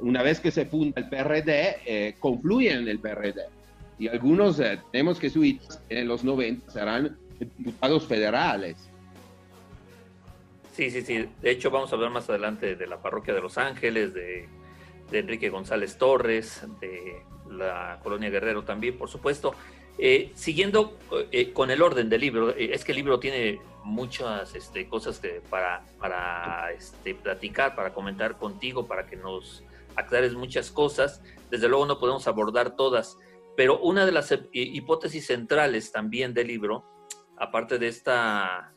una 0.00 0.22
vez 0.22 0.40
que 0.40 0.50
se 0.50 0.66
funda 0.66 1.00
el 1.00 1.08
PRD, 1.08 2.14
confluyen 2.20 2.80
en 2.80 2.88
el 2.88 2.98
PRD. 2.98 3.46
Y 3.98 4.06
algunos 4.06 4.62
tenemos 4.92 5.18
jesuitas 5.18 5.82
en 5.88 6.06
los 6.06 6.22
90 6.22 6.70
serán 6.70 7.18
diputados 7.38 8.06
federales. 8.06 8.88
Sí, 10.72 10.90
sí, 10.92 11.02
sí. 11.02 11.28
De 11.42 11.50
hecho, 11.50 11.72
vamos 11.72 11.90
a 11.90 11.96
hablar 11.96 12.12
más 12.12 12.30
adelante 12.30 12.76
de 12.76 12.86
la 12.86 13.02
parroquia 13.02 13.34
de 13.34 13.40
Los 13.40 13.58
Ángeles, 13.58 14.14
de, 14.14 14.48
de 15.10 15.18
Enrique 15.18 15.48
González 15.48 15.98
Torres, 15.98 16.62
de 16.80 17.22
la 17.50 17.98
colonia 18.02 18.30
Guerrero 18.30 18.62
también, 18.62 18.96
por 18.96 19.08
supuesto. 19.08 19.54
Eh, 20.00 20.30
siguiendo 20.34 20.96
eh, 21.32 21.52
con 21.52 21.72
el 21.72 21.82
orden 21.82 22.08
del 22.08 22.20
libro, 22.20 22.50
eh, 22.50 22.70
es 22.72 22.84
que 22.84 22.92
el 22.92 22.96
libro 22.96 23.18
tiene 23.18 23.60
muchas 23.82 24.54
este, 24.54 24.86
cosas 24.86 25.20
para, 25.50 25.84
para 25.98 26.70
este, 26.72 27.16
platicar, 27.16 27.74
para 27.74 27.92
comentar 27.92 28.38
contigo, 28.38 28.86
para 28.86 29.06
que 29.06 29.16
nos 29.16 29.64
aclares 29.96 30.34
muchas 30.34 30.70
cosas. 30.70 31.20
Desde 31.50 31.68
luego 31.68 31.84
no 31.84 31.98
podemos 31.98 32.28
abordar 32.28 32.76
todas, 32.76 33.18
pero 33.56 33.80
una 33.80 34.06
de 34.06 34.12
las 34.12 34.32
hipótesis 34.52 35.26
centrales 35.26 35.90
también 35.90 36.32
del 36.32 36.46
libro, 36.46 36.84
aparte 37.36 37.78
de 37.78 37.88
esta 37.88 38.72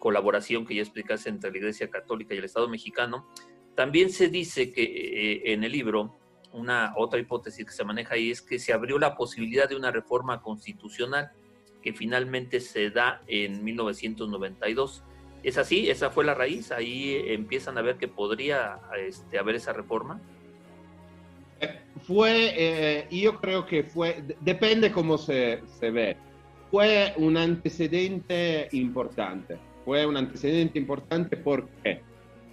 colaboración 0.00 0.66
que 0.66 0.74
ya 0.74 0.82
explicaste 0.82 1.30
entre 1.30 1.52
la 1.52 1.58
Iglesia 1.58 1.88
Católica 1.88 2.34
y 2.34 2.38
el 2.38 2.44
Estado 2.44 2.68
mexicano, 2.68 3.28
también 3.76 4.10
se 4.10 4.28
dice 4.28 4.72
que 4.72 5.42
en 5.44 5.62
el 5.62 5.70
libro 5.70 6.18
una 6.56 6.94
otra 6.96 7.20
hipótesis 7.20 7.64
que 7.64 7.72
se 7.72 7.84
maneja 7.84 8.14
ahí 8.14 8.30
es 8.30 8.42
que 8.42 8.58
se 8.58 8.72
abrió 8.72 8.98
la 8.98 9.14
posibilidad 9.16 9.68
de 9.68 9.76
una 9.76 9.90
reforma 9.90 10.40
constitucional 10.40 11.30
que 11.82 11.92
finalmente 11.92 12.60
se 12.60 12.90
da 12.90 13.22
en 13.28 13.62
1992. 13.62 15.04
¿Es 15.42 15.58
así? 15.58 15.88
¿Esa 15.88 16.10
fue 16.10 16.24
la 16.24 16.34
raíz? 16.34 16.72
¿Ahí 16.72 17.22
empiezan 17.28 17.78
a 17.78 17.82
ver 17.82 17.96
que 17.96 18.08
podría 18.08 18.80
este, 19.06 19.38
haber 19.38 19.54
esa 19.54 19.72
reforma? 19.72 20.20
Fue, 22.06 22.52
eh, 22.56 23.08
yo 23.10 23.40
creo 23.40 23.66
que 23.66 23.84
fue, 23.84 24.24
depende 24.40 24.90
cómo 24.90 25.18
se, 25.18 25.62
se 25.78 25.90
ve, 25.90 26.16
fue 26.70 27.14
un 27.16 27.36
antecedente 27.36 28.68
importante. 28.72 29.58
Fue 29.84 30.04
un 30.04 30.16
antecedente 30.16 30.78
importante 30.78 31.36
porque 31.36 32.02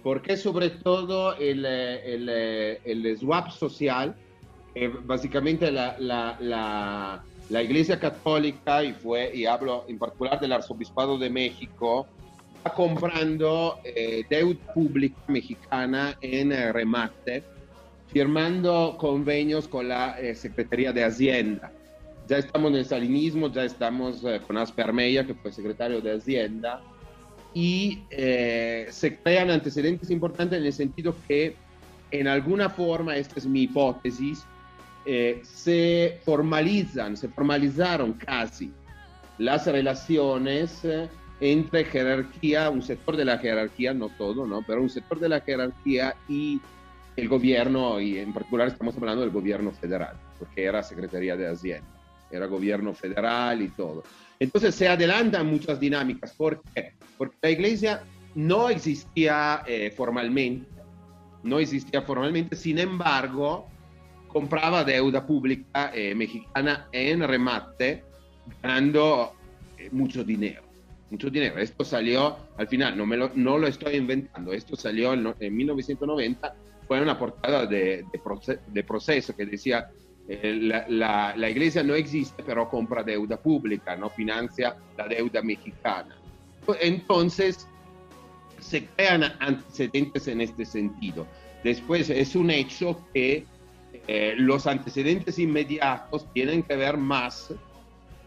porque 0.04 0.36
sobre 0.36 0.68
todo 0.68 1.34
el, 1.38 1.64
el, 1.64 2.28
el 2.84 3.18
swap 3.18 3.50
social, 3.50 4.14
básicamente 5.04 5.72
la, 5.72 5.96
la, 5.98 6.36
la, 6.40 7.24
la, 7.48 7.62
Iglesia 7.62 7.98
Católica, 7.98 8.84
y, 8.84 8.92
fue, 8.92 9.34
y 9.34 9.46
hablo 9.46 9.86
en 9.88 9.98
particular 9.98 10.38
del 10.38 10.52
Arzobispado 10.52 11.16
de 11.16 11.30
México, 11.30 12.06
está 12.58 12.74
comprando 12.74 13.78
eh, 13.82 14.24
deuda 14.28 14.74
pública 14.74 15.16
mexicana 15.26 16.18
en 16.20 16.50
remate, 16.50 17.42
firmando 18.08 18.96
convenios 18.98 19.66
con 19.66 19.88
la 19.88 20.20
eh, 20.20 20.34
Secretaría 20.34 20.92
de 20.92 21.02
Hacienda. 21.02 21.72
Ya 22.28 22.36
estamos 22.36 22.72
en 22.72 22.76
el 22.76 22.84
salinismo, 22.84 23.50
ya 23.50 23.64
estamos 23.64 24.22
eh, 24.24 24.38
con 24.46 24.58
Asper 24.58 24.92
Meya, 24.92 25.26
que 25.26 25.32
fue 25.32 25.50
secretario 25.50 26.02
de 26.02 26.16
Hacienda, 26.16 26.82
y 27.54 28.02
eh, 28.10 28.88
se 28.90 29.16
crean 29.16 29.50
antecedentes 29.50 30.10
importantes 30.10 30.58
en 30.58 30.66
el 30.66 30.72
sentido 30.72 31.14
que 31.26 31.54
en 32.10 32.28
alguna 32.28 32.68
forma, 32.68 33.16
esta 33.16 33.38
es 33.38 33.46
mi 33.46 33.62
hipótesis, 33.62 34.44
eh, 35.06 35.40
se 35.42 36.18
formalizan, 36.24 37.16
se 37.16 37.28
formalizaron 37.28 38.14
casi 38.14 38.72
las 39.38 39.66
relaciones 39.66 40.84
eh, 40.84 41.08
entre 41.40 41.84
jerarquía, 41.84 42.70
un 42.70 42.82
sector 42.82 43.16
de 43.16 43.24
la 43.24 43.38
jerarquía, 43.38 43.94
no 43.94 44.08
todo, 44.08 44.46
¿no? 44.46 44.62
pero 44.66 44.82
un 44.82 44.90
sector 44.90 45.18
de 45.20 45.28
la 45.28 45.40
jerarquía 45.40 46.16
y 46.28 46.60
el 47.16 47.28
gobierno, 47.28 48.00
y 48.00 48.18
en 48.18 48.32
particular 48.32 48.68
estamos 48.68 48.96
hablando 48.96 49.22
del 49.22 49.30
gobierno 49.30 49.70
federal, 49.70 50.16
porque 50.38 50.64
era 50.64 50.82
Secretaría 50.82 51.36
de 51.36 51.48
Hacienda, 51.48 51.86
era 52.30 52.46
gobierno 52.46 52.94
federal 52.94 53.62
y 53.62 53.68
todo. 53.68 54.02
Entonces 54.44 54.74
se 54.74 54.86
adelantan 54.86 55.46
muchas 55.46 55.80
dinámicas. 55.80 56.34
¿Por 56.34 56.60
qué? 56.74 56.92
Porque 57.16 57.34
la 57.40 57.50
iglesia 57.50 58.02
no 58.34 58.68
existía 58.68 59.62
eh, 59.66 59.90
formalmente, 59.90 60.68
no 61.44 61.58
existía 61.58 62.02
formalmente, 62.02 62.54
sin 62.54 62.78
embargo, 62.78 63.66
compraba 64.28 64.84
deuda 64.84 65.26
pública 65.26 65.92
eh, 65.94 66.14
mexicana 66.14 66.88
en 66.92 67.26
remate, 67.26 68.04
ganando 68.62 69.32
eh, 69.78 69.88
mucho 69.92 70.22
dinero. 70.22 70.62
Mucho 71.08 71.30
dinero. 71.30 71.56
Esto 71.56 71.82
salió, 71.82 72.36
al 72.58 72.68
final, 72.68 72.98
no, 72.98 73.06
me 73.06 73.16
lo, 73.16 73.30
no 73.34 73.56
lo 73.56 73.66
estoy 73.66 73.94
inventando, 73.96 74.52
esto 74.52 74.76
salió 74.76 75.14
en, 75.14 75.56
1990, 75.56 76.54
fue 76.86 77.00
una 77.00 77.18
portada 77.18 77.64
de, 77.64 78.04
de, 78.12 78.58
de 78.66 78.84
proceso 78.84 79.34
que 79.34 79.46
decía 79.46 79.88
eh, 80.26 80.86
la, 80.88 81.34
la, 81.36 81.50
iglesia 81.50 81.82
no 81.82 81.94
existe, 81.94 82.42
pero 82.42 82.68
compra 82.68 83.02
deuda 83.02 83.36
pública, 83.36 83.94
no 83.94 84.08
financia 84.08 84.74
la 84.96 85.06
deuda 85.06 85.42
mexicana. 85.42 86.16
Entonces, 86.80 87.68
se 88.58 88.86
crean 88.86 89.24
antecedentes 89.38 90.26
en 90.28 90.40
este 90.40 90.64
sentido. 90.64 91.26
Después, 91.62 92.08
es 92.08 92.34
un 92.36 92.50
hecho 92.50 93.06
que 93.12 93.44
eh, 94.06 94.34
los 94.38 94.66
antecedentes 94.66 95.38
inmediatos 95.38 96.26
tienen 96.32 96.62
que 96.62 96.76
ver 96.76 96.96
más 96.96 97.52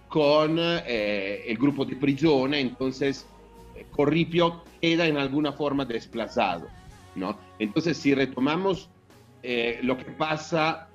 con 0.08 0.58
eh, 0.60 1.46
el 1.48 1.58
grupo 1.58 1.84
de 1.84 1.96
prisión, 1.96 2.54
entonces 2.54 3.26
Corripio 3.92 4.64
queda 4.80 5.08
en 5.08 5.18
alguna 5.18 5.52
forma 5.52 5.84
desplazado. 5.84 6.68
¿no? 7.16 7.40
Entonces, 7.58 7.98
si 7.98 8.14
retomamos 8.14 8.90
lo 9.82 9.98
que 9.98 10.12
pasa 10.18 10.88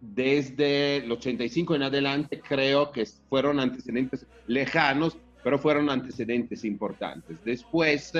desde 0.00 0.98
el 0.98 1.10
85 1.10 1.74
en 1.74 1.82
adelante 1.82 2.40
creo 2.46 2.90
que 2.90 3.06
fueron 3.28 3.60
antecedentes 3.60 4.26
lejanos, 4.46 5.16
pero 5.42 5.58
fueron 5.58 5.90
antecedentes 5.90 6.64
importantes. 6.64 7.36
Después, 7.44 8.12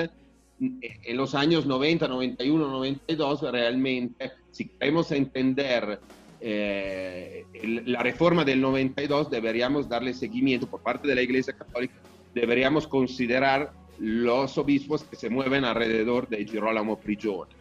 en 0.59 1.17
los 1.17 1.35
años 1.35 1.65
90, 1.65 2.07
91, 2.07 2.71
92, 2.71 3.41
realmente, 3.51 4.31
si 4.51 4.65
queremos 4.69 5.11
entender 5.11 5.99
eh, 6.39 7.45
la 7.85 8.01
reforma 8.01 8.43
del 8.43 8.61
92, 8.61 9.29
deberíamos 9.29 9.87
darle 9.87 10.13
seguimiento 10.13 10.67
por 10.67 10.81
parte 10.81 11.07
de 11.07 11.15
la 11.15 11.21
Iglesia 11.21 11.53
Católica, 11.53 11.95
deberíamos 12.33 12.87
considerar 12.87 13.71
los 13.99 14.57
obispos 14.57 15.03
que 15.03 15.15
se 15.15 15.29
mueven 15.29 15.65
alrededor 15.65 16.27
de 16.27 16.45
Girolamo 16.45 16.99
Prigione 16.99 17.56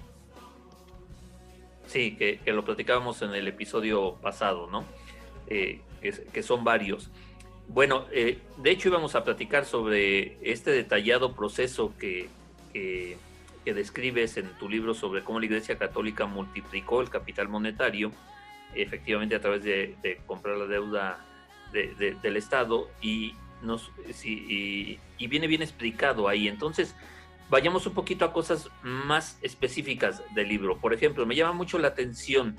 Sí, 1.86 2.16
que, 2.16 2.40
lo 2.52 2.64
platicábamos 2.64 3.22
en 3.22 3.34
el 3.34 3.46
episodio 3.48 4.14
pasado, 4.16 4.68
¿no? 4.70 4.84
Eh, 5.48 5.80
que, 6.00 6.42
son 6.42 6.64
varios. 6.64 7.10
Bueno, 7.68 8.06
eh, 8.12 8.38
de 8.58 8.70
hecho 8.70 8.88
íbamos 8.88 9.14
a 9.14 9.24
platicar 9.24 9.64
sobre 9.64 10.38
este 10.42 10.70
detallado 10.70 11.34
proceso 11.34 11.92
que, 11.98 12.28
que, 12.72 13.16
describes 13.64 14.36
en 14.36 14.48
tu 14.58 14.68
libro 14.68 14.94
sobre 14.94 15.24
cómo 15.24 15.40
la 15.40 15.46
Iglesia 15.46 15.76
Católica 15.76 16.26
multiplicó 16.26 17.00
el 17.00 17.10
capital 17.10 17.48
monetario, 17.48 18.12
efectivamente 18.74 19.34
a 19.34 19.40
través 19.40 19.64
de, 19.64 20.20
comprar 20.26 20.56
la 20.56 20.66
deuda 20.66 21.24
del 21.72 22.36
Estado, 22.36 22.88
y, 23.02 23.34
nos, 23.62 23.90
y, 24.24 24.98
y 25.18 25.26
viene 25.26 25.48
bien 25.48 25.62
explicado 25.62 26.28
ahí. 26.28 26.46
Entonces, 26.46 26.94
vayamos 27.48 27.86
un 27.86 27.94
poquito 27.94 28.24
a 28.24 28.32
cosas 28.32 28.68
más 28.82 29.38
específicas 29.42 30.22
del 30.34 30.48
libro. 30.48 30.78
Por 30.78 30.92
ejemplo, 30.92 31.26
me 31.26 31.34
llama 31.34 31.52
mucho 31.52 31.78
la 31.78 31.88
atención 31.88 32.56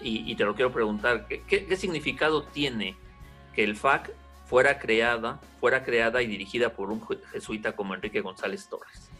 y, 0.00 0.34
te 0.34 0.44
lo 0.44 0.54
quiero 0.54 0.72
preguntar, 0.72 1.26
¿qué, 1.28 1.76
significado 1.76 2.42
tiene 2.42 2.96
que 3.54 3.62
el 3.62 3.76
FAC 3.76 4.12
fuera 4.46 4.78
creada, 4.80 5.40
fuera 5.60 5.84
creada 5.84 6.22
y 6.22 6.26
dirigida 6.26 6.70
por 6.70 6.90
un 6.90 7.00
jesuita 7.32 7.76
como 7.76 7.94
Enrique 7.94 8.20
González 8.20 8.68
Torres? 8.68 9.10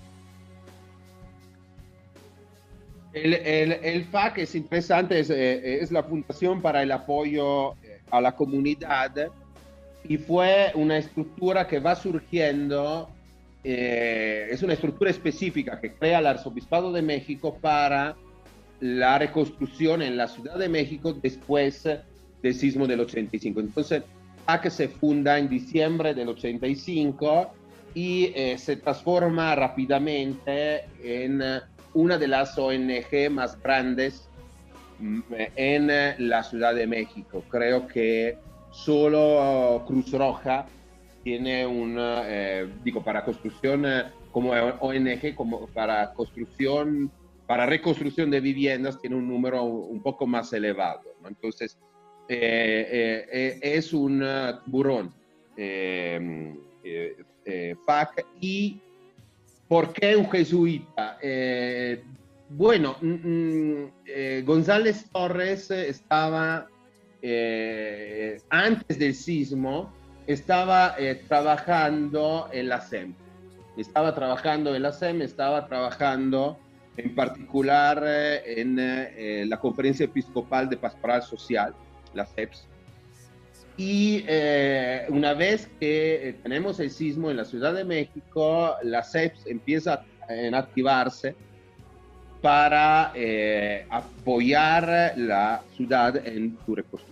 El, 3.12 4.05
FAC 4.07 4.38
es 4.38 4.55
interesante, 4.57 5.21
eh, 5.21 5.83
es, 5.83 5.92
la 5.92 6.03
Fundación 6.03 6.61
para 6.61 6.83
el 6.83 6.90
Apoyo 6.90 7.75
eh, 7.83 8.01
a 8.11 8.21
la 8.21 8.35
Comunidad 8.35 9.31
y 10.03 10.16
fue 10.16 10.73
una 10.75 10.99
estructura 10.99 11.68
que 11.68 11.79
va 11.79 11.95
surgiendo 11.95 13.09
eh, 13.64 14.48
es 14.51 14.62
una 14.62 14.72
estructura 14.72 15.11
específica 15.11 15.81
que 15.81 15.92
crea 15.92 16.18
el 16.18 16.27
Arzobispado 16.27 16.92
de 16.92 17.03
México 17.03 17.57
para 17.61 18.16
la 18.81 19.18
reconstrucción 19.18 20.03
en 20.03 20.16
la 20.16 20.27
Ciudad 20.27 20.59
de 20.59 20.68
México 20.68 21.12
después 21.12 21.85
del 22.42 22.55
sismo 22.55 22.87
del 22.88 23.01
85. 23.01 23.61
Entonces, 23.61 24.03
que 24.61 24.70
se 24.70 24.88
funda 24.88 25.38
en 25.38 25.48
diciembre 25.48 26.12
del 26.14 26.29
85 26.29 27.53
y 27.94 28.33
eh, 28.35 28.59
se 28.59 28.77
transforma 28.77 29.55
rápidamente 29.55 30.85
en 31.03 31.42
una 31.94 32.18
de 32.18 32.29
las 32.29 32.59
ONG 32.59 33.31
más 33.31 33.61
grandes 33.62 34.29
mm, 34.98 35.20
en 35.57 36.29
la 36.29 36.42
Ciudad 36.42 36.75
de 36.75 36.87
México. 36.87 37.44
Creo 37.48 37.87
que 37.87 38.37
solo 38.72 39.85
Cruz 39.87 40.11
Roja 40.12 40.66
tiene 41.23 41.67
una, 41.67 42.23
eh, 42.27 42.69
digo, 42.85 43.03
para 43.03 43.25
construcción 43.25 43.87
eh, 43.87 44.05
como 44.31 44.51
ONG, 44.51 45.35
como 45.35 45.67
para 45.69 46.13
construcción, 46.15 47.11
para 47.47 47.67
reconstrucción 47.67 48.31
de 48.31 48.41
viviendas, 48.41 49.01
tiene 49.01 49.17
un 49.17 49.29
número 49.29 49.63
un 49.63 50.03
poco 50.03 50.27
más 50.27 50.53
elevado. 50.53 51.03
Entonces, 51.27 51.79
eh, 52.29 53.59
es 53.63 53.93
un 53.93 54.25
burón 54.67 55.13
FAC. 57.85 58.27
¿Y 58.41 58.81
por 59.69 59.93
qué 59.93 60.17
un 60.17 60.31
jesuita? 60.31 61.19
bueno, 62.51 62.97
mm, 63.01 63.07
mm, 63.09 64.45
González 64.45 65.07
Torres 65.11 65.71
estaba 65.71 66.69
antes 68.51 68.99
del 68.99 69.15
sismo, 69.15 69.93
estaba 70.27 70.95
eh, 70.99 71.23
trabajando 71.29 72.49
en 72.53 72.69
la 72.69 72.81
SEM. 72.81 73.15
Estaba 73.77 74.15
trabajando 74.15 74.75
en 74.75 74.83
la 74.83 74.93
SEM, 74.93 75.23
estaba 75.23 75.67
trabajando 75.67 76.59
en 76.97 77.15
particular 77.15 78.03
eh, 78.07 78.61
en 78.61 78.79
eh, 78.79 79.45
la 79.47 79.59
Conferencia 79.59 80.05
Episcopal 80.05 80.69
de 80.69 80.77
Pastoral 80.77 81.23
Social, 81.23 81.75
la 82.15 82.27
CEPS. 82.27 82.69
Y 83.79 84.25
una 85.09 85.33
vez 85.33 85.69
que 85.81 86.37
tenemos 86.43 86.79
el 86.79 86.91
sismo 86.91 87.31
en 87.31 87.39
la 87.39 87.47
Ciudad 87.47 87.73
de 87.73 87.85
México, 87.85 88.77
la 88.83 89.03
CEPS 89.03 89.47
empieza 89.47 90.05
a 90.29 90.59
activarse 90.59 91.35
para 92.43 93.15
apoyar 93.89 95.15
la 95.17 95.63
ciudad 95.75 96.15
en 96.27 96.59
su 96.67 96.75
reconstrucción. 96.75 97.12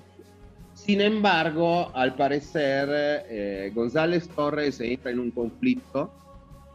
Sin 0.84 1.00
embargo, 1.00 1.90
al 1.94 2.14
parecer, 2.14 2.88
eh, 3.28 3.70
González 3.74 4.28
Torres 4.28 4.80
entra 4.80 5.10
en 5.10 5.20
un 5.20 5.30
conflicto 5.30 6.10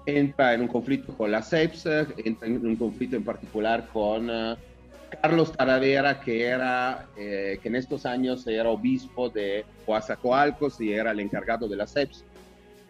entra 0.05 0.53
en 0.53 0.61
un 0.61 0.67
conflicto 0.67 1.15
con 1.17 1.31
la 1.31 1.41
SEPS, 1.41 1.85
entra 2.23 2.47
en 2.47 2.65
un 2.65 2.75
conflicto 2.75 3.15
en 3.15 3.23
particular 3.23 3.87
con 3.91 4.29
uh, 4.29 4.55
Carlos 5.21 5.51
Taravera, 5.51 6.19
que, 6.19 6.45
era, 6.45 7.07
eh, 7.17 7.59
que 7.61 7.67
en 7.69 7.75
estos 7.75 8.05
años 8.05 8.45
era 8.47 8.69
obispo 8.69 9.29
de 9.29 9.65
Coatzacoalcos 9.85 10.79
y 10.81 10.93
era 10.93 11.11
el 11.11 11.19
encargado 11.19 11.67
de 11.67 11.75
la 11.75 11.87
SEPS, 11.87 12.23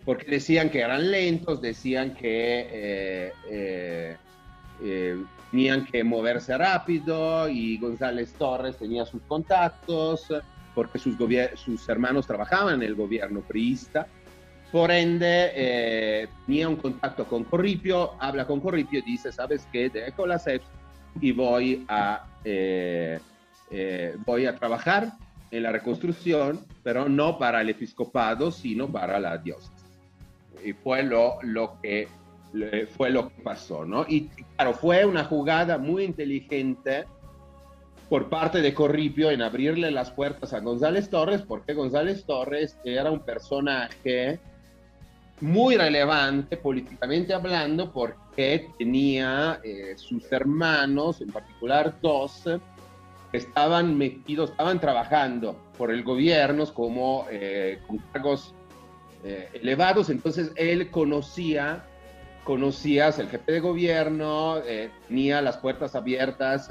porque 0.03 0.29
decían 0.29 0.69
que 0.69 0.81
eran 0.81 1.09
lentos, 1.09 1.61
decían 1.61 2.13
que 2.13 2.67
eh, 2.71 3.33
eh, 3.49 4.17
eh, 4.83 5.23
tenían 5.51 5.85
que 5.85 6.03
moverse 6.03 6.57
rápido 6.57 7.47
y 7.47 7.77
González 7.77 8.33
Torres 8.33 8.77
tenía 8.77 9.05
sus 9.05 9.21
contactos 9.23 10.27
porque 10.75 10.99
sus, 10.99 11.15
sus 11.55 11.89
hermanos 11.89 12.27
trabajaban 12.27 12.75
en 12.75 12.83
el 12.83 12.95
gobierno 12.95 13.39
priista. 13.39 14.05
Por 14.71 14.91
ende, 14.91 15.51
eh, 15.55 16.27
tenía 16.45 16.67
un 16.67 16.75
contacto 16.75 17.25
con 17.25 17.45
Corripio, 17.45 18.11
habla 18.19 18.45
con 18.45 18.59
Corripio 18.59 18.99
y 18.99 19.03
dice, 19.03 19.31
¿sabes 19.31 19.67
qué? 19.71 19.89
Dejo 19.89 20.27
la 20.27 20.37
SEPS 20.37 20.67
y 21.21 21.31
voy 21.31 21.85
a, 21.87 22.25
eh, 22.43 23.19
eh, 23.71 24.17
voy 24.25 24.45
a 24.45 24.55
trabajar 24.55 25.13
en 25.49 25.63
la 25.63 25.71
reconstrucción, 25.71 26.65
pero 26.83 27.07
no 27.07 27.39
para 27.39 27.61
el 27.61 27.69
episcopado, 27.69 28.51
sino 28.51 28.91
para 28.91 29.17
la 29.19 29.37
diócesis. 29.37 29.71
Y 30.63 30.73
fue 30.73 31.03
lo, 31.03 31.37
lo 31.41 31.79
que 31.81 32.09
fue 32.95 33.09
lo 33.09 33.27
que 33.27 33.41
pasó, 33.43 33.85
¿no? 33.85 34.05
Y 34.07 34.29
claro, 34.55 34.73
fue 34.73 35.05
una 35.05 35.25
jugada 35.25 35.77
muy 35.77 36.05
inteligente 36.05 37.05
por 38.09 38.29
parte 38.29 38.61
de 38.61 38.73
Corripio 38.73 39.31
en 39.31 39.41
abrirle 39.41 39.89
las 39.91 40.11
puertas 40.11 40.53
a 40.53 40.59
González 40.59 41.09
Torres, 41.09 41.41
porque 41.41 41.73
González 41.73 42.23
Torres 42.25 42.77
era 42.83 43.11
un 43.11 43.21
personaje 43.21 44.39
muy 45.41 45.75
relevante 45.75 46.57
políticamente 46.57 47.33
hablando, 47.33 47.91
porque 47.91 48.69
tenía 48.77 49.59
eh, 49.63 49.95
sus 49.97 50.31
hermanos, 50.31 51.19
en 51.21 51.29
particular 51.29 51.95
dos, 52.01 52.43
que 53.31 53.37
estaban 53.37 53.97
metidos, 53.97 54.51
estaban 54.51 54.79
trabajando 54.79 55.59
por 55.77 55.91
el 55.91 56.03
gobierno 56.03 56.65
como 56.73 57.25
eh, 57.29 57.79
con 57.87 57.97
cargos 58.13 58.53
eh, 59.23 59.49
elevados, 59.53 60.09
entonces 60.09 60.51
él 60.55 60.89
conocía 60.91 61.85
conocías 62.43 63.17
el 63.17 63.27
jefe 63.27 63.53
de 63.53 63.59
gobierno, 63.59 64.61
tenía 65.07 65.41
las 65.41 65.57
puertas 65.57 65.95
abiertas 65.95 66.69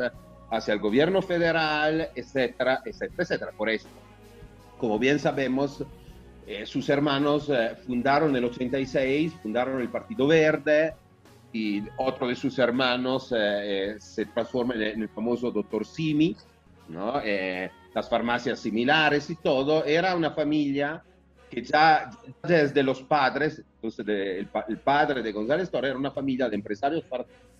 hacia 0.57 0.75
el 0.75 0.81
gobierno 0.81 1.23
federal, 1.23 2.09
etcétera, 2.14 2.81
etcétera, 2.85 3.23
etcétera. 3.23 3.53
Por 3.57 3.69
eso, 3.69 3.88
como 4.79 4.99
bien 4.99 5.19
sabemos, 5.19 5.85
eh, 6.47 6.67
sus 6.67 6.88
hermanos 6.88 7.49
eh, 7.49 7.77
fundaron 7.87 8.35
el 8.37 8.45
86, 8.45 9.33
fundaron 9.43 9.81
el 9.81 9.88
Partido 9.88 10.27
Verde 10.27 10.95
y 11.53 11.83
otro 11.99 12.29
de 12.29 12.35
sus 12.35 12.59
hermanos 12.59 13.29
se 13.29 14.27
transforma 14.35 14.75
en 14.75 15.03
el, 15.03 15.09
famoso 15.09 15.53
doctor 15.53 15.87
Simi, 15.87 16.37
¿no? 16.88 17.23
las 17.95 18.09
farmacias 18.09 18.59
similares 18.59 19.31
y 19.31 19.37
todo. 19.37 19.85
Era 19.85 20.17
una 20.17 20.33
familia 20.33 21.01
que 21.55 21.62
ya, 21.62 22.11
desde 22.43 22.83
los 22.83 23.03
padres, 23.03 23.62
entonces 23.77 24.05
el, 24.09 24.79
padre 24.79 25.23
de 25.23 25.31
González 25.31 25.71
Torres 25.71 25.90
era 25.90 25.99
una 25.99 26.11
familia 26.11 26.49
de 26.49 26.57
empresarios 26.57 27.05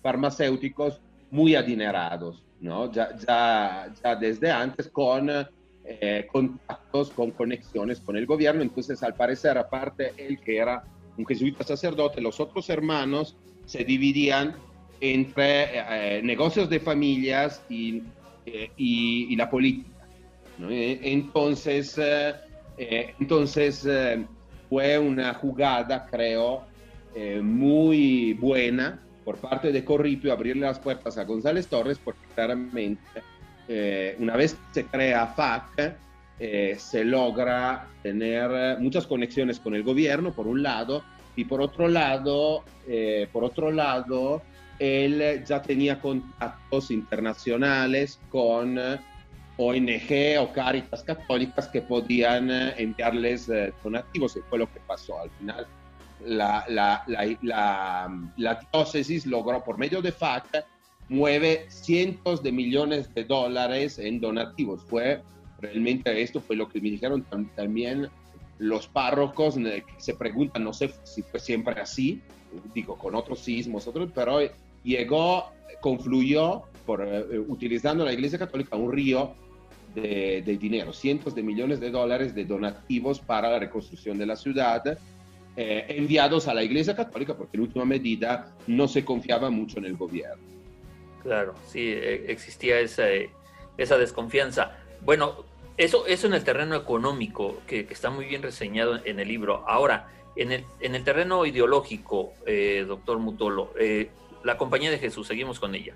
farmacéuticos 0.01 0.99
muy 1.31 1.55
adinerados, 1.55 2.43
¿no? 2.65 2.91
Ya, 2.91 3.15
ya, 3.27 3.93
ya 4.03 4.15
desde 4.15 4.51
antes 4.51 4.89
con 4.89 5.29
eh, 5.85 6.27
contactos, 6.31 7.11
con 7.11 7.31
conexiones 7.31 7.99
con 7.99 8.17
el 8.17 8.25
gobierno, 8.25 8.61
entonces 8.61 9.01
al 9.03 9.13
parecer 9.13 9.57
aparte 9.57 10.13
él 10.17 10.39
que 10.39 10.57
era 10.57 10.83
un 11.17 11.25
jesuita 11.25 11.63
sacerdote, 11.63 12.19
los 12.21 12.39
otros 12.39 12.69
hermanos 12.69 13.37
se 13.65 13.83
dividían 13.83 14.55
entre 14.99 16.17
eh, 16.17 16.21
negocios 16.23 16.69
de 16.69 16.79
familias 16.79 17.61
y, 17.69 18.01
eh, 18.45 18.71
y, 18.75 19.33
y 19.33 19.35
la 19.35 19.49
política. 19.49 20.07
¿no? 20.57 20.67
Entonces, 20.71 21.99
eh, 22.77 23.13
entonces 23.19 23.85
eh, 23.85 24.25
fue 24.69 24.97
una 24.99 25.33
jugada, 25.33 26.05
creo, 26.05 26.63
eh, 27.15 27.39
muy 27.41 28.33
buena 28.33 29.04
por 29.25 29.37
parte 29.37 29.71
de 29.71 29.83
Corripio 29.83 30.31
abrirle 30.31 30.67
las 30.67 30.79
puertas 30.79 31.17
a 31.17 31.25
González 31.25 31.67
Torres 31.67 31.99
porque 32.01 32.25
claramente 32.33 33.01
una 34.19 34.37
vez 34.37 34.55
se 34.71 34.85
crea 34.85 35.25
FAC, 35.25 35.97
se 36.77 37.03
logra 37.03 37.87
tener 38.03 38.79
muchas 38.79 39.07
conexiones 39.07 39.59
con 39.59 39.73
el 39.73 39.81
gobierno, 39.81 40.31
por 40.31 40.45
un 40.45 40.61
lado, 40.61 41.03
y 41.35 41.45
por 41.45 41.61
otro 41.61 41.87
lado, 41.87 42.63
por 43.33 43.43
otro 43.43 43.71
lado, 43.71 44.43
él 44.77 45.43
ya 45.45 45.63
tenía 45.63 45.99
contactos 45.99 46.91
internacionales 46.91 48.19
con 48.29 48.77
ONG 49.57 50.37
o 50.39 50.51
Caritas 50.51 51.03
católicas 51.03 51.67
que 51.67 51.81
podían 51.81 52.51
eh, 52.51 52.73
enviarles 52.77 53.47
eh, 53.49 53.73
donativos, 53.83 54.35
y 54.35 54.41
fue 54.49 54.59
lo 54.59 54.71
que 54.71 54.79
pasó. 54.81 55.19
Al 55.19 55.29
final, 55.31 55.65
la, 56.25 56.65
la, 56.67 57.03
la, 57.07 58.09
la, 58.37 58.59
diócesis 58.71 59.25
logró, 59.25 59.63
por 59.63 59.77
medio 59.77 60.01
de 60.01 60.11
FAC, 60.11 60.65
mueve 61.09 61.65
cientos 61.69 62.41
de 62.41 62.51
millones 62.51 63.13
de 63.13 63.23
dólares 63.23 63.99
en 63.99 64.19
donativos. 64.19 64.83
Fue 64.83 65.21
realmente 65.59 66.21
esto 66.21 66.41
fue 66.41 66.55
lo 66.55 66.67
que 66.67 66.81
me 66.81 66.89
dijeron 66.89 67.25
también 67.55 68.09
los 68.57 68.87
párrocos 68.87 69.55
que 69.55 69.83
se 69.97 70.13
preguntan, 70.13 70.63
no 70.63 70.73
sé 70.73 70.93
si 71.03 71.21
fue 71.21 71.39
siempre 71.39 71.79
así, 71.79 72.21
digo, 72.73 72.97
con 72.97 73.15
otros 73.15 73.39
sismos, 73.39 73.87
otros, 73.87 74.09
pero 74.13 74.39
llegó, 74.83 75.51
confluyó, 75.81 76.63
por, 76.85 77.05
eh, 77.05 77.39
utilizando 77.39 78.05
la 78.05 78.13
Iglesia 78.13 78.39
Católica, 78.39 78.77
un 78.77 78.91
río 78.91 79.33
de, 79.93 80.57
dinero, 80.59 80.93
cientos 80.93 81.35
de 81.35 81.43
millones 81.43 81.79
de 81.79 81.89
dólares 81.89 82.35
de 82.35 82.45
donativos 82.45 83.19
para 83.19 83.49
la 83.49 83.59
reconstrucción 83.59 84.17
de 84.17 84.25
la 84.25 84.35
ciudad, 84.35 84.97
eh, 85.55 85.85
enviados 85.89 86.47
a 86.47 86.53
la 86.53 86.63
Iglesia 86.63 86.95
Católica, 86.95 87.35
porque 87.35 87.57
en 87.57 87.63
última 87.63 87.85
medida 87.85 88.55
no 88.67 88.87
se 88.87 89.03
confiaba 89.05 89.49
mucho 89.49 89.79
en 89.79 89.85
el 89.85 89.95
gobierno. 89.95 90.43
Claro, 91.23 91.55
sí, 91.67 91.91
e, 91.91 92.31
existía 92.31 92.79
esa, 92.79 93.05
esa 93.77 93.97
desconfianza. 93.97 94.77
Bueno, 95.01 95.45
eso, 95.77 96.05
eso 96.07 96.27
en 96.27 96.33
el 96.33 96.43
terreno 96.43 96.75
económico, 96.75 97.61
que, 97.67 97.87
está 97.89 98.09
muy 98.09 98.25
bien 98.25 98.41
reseñado 98.41 98.99
en 99.03 99.19
el 99.19 99.27
libro. 99.27 99.63
Ahora, 99.67 100.09
en 100.35 100.51
el, 100.51 100.65
en 100.79 100.95
el 100.95 101.03
terreno 101.03 101.45
ideológico, 101.45 102.33
eh, 102.45 102.85
doctor 102.87 103.19
Mutolo, 103.19 103.73
eh, 103.79 104.09
la 104.43 104.57
Compañía 104.57 104.91
de 104.91 104.99
Jesús, 104.99 105.27
seguimos 105.27 105.59
con 105.59 105.73
ella. 105.73 105.95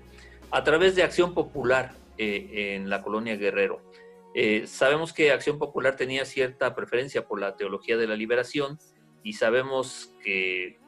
A 0.50 0.64
través 0.64 0.96
de 0.96 1.02
Acción 1.02 1.34
Popular, 1.34 1.92
eh, 2.22 2.74
en 2.76 2.90
la 2.90 3.00
colonia 3.00 3.34
Guerrero. 3.36 3.80
Eh, 4.34 4.66
sabemos 4.66 5.14
que 5.14 5.32
Acción 5.32 5.58
Popular 5.58 5.96
tenía 5.96 6.26
cierta 6.26 6.74
preferencia 6.74 7.26
por 7.26 7.40
la 7.40 7.56
teología 7.56 7.96
de 7.96 8.06
la 8.06 8.14
liberación 8.14 8.78
y 9.22 9.34
sabemos 9.34 10.14
que 10.22 10.78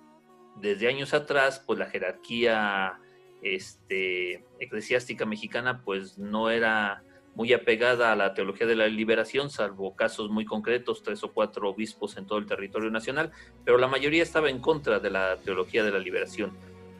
desde 0.56 0.88
años 0.88 1.14
atrás, 1.14 1.62
pues 1.66 1.78
la 1.78 1.86
jerarquía 1.86 2.98
este, 3.42 4.44
eclesiástica 4.60 5.26
mexicana 5.26 5.82
pues 5.84 6.18
no 6.18 6.50
era 6.50 7.02
muy 7.34 7.52
apegada 7.52 8.12
a 8.12 8.16
la 8.16 8.34
teología 8.34 8.66
de 8.66 8.76
la 8.76 8.86
liberación, 8.88 9.50
salvo 9.50 9.96
casos 9.96 10.30
muy 10.30 10.44
concretos, 10.44 11.02
tres 11.02 11.24
o 11.24 11.32
cuatro 11.32 11.70
obispos 11.70 12.16
en 12.16 12.26
todo 12.26 12.38
el 12.38 12.46
territorio 12.46 12.90
nacional, 12.90 13.32
pero 13.64 13.78
la 13.78 13.88
mayoría 13.88 14.22
estaba 14.22 14.50
en 14.50 14.60
contra 14.60 15.00
de 15.00 15.10
la 15.10 15.38
teología 15.38 15.82
de 15.82 15.92
la 15.92 15.98
liberación, 15.98 16.52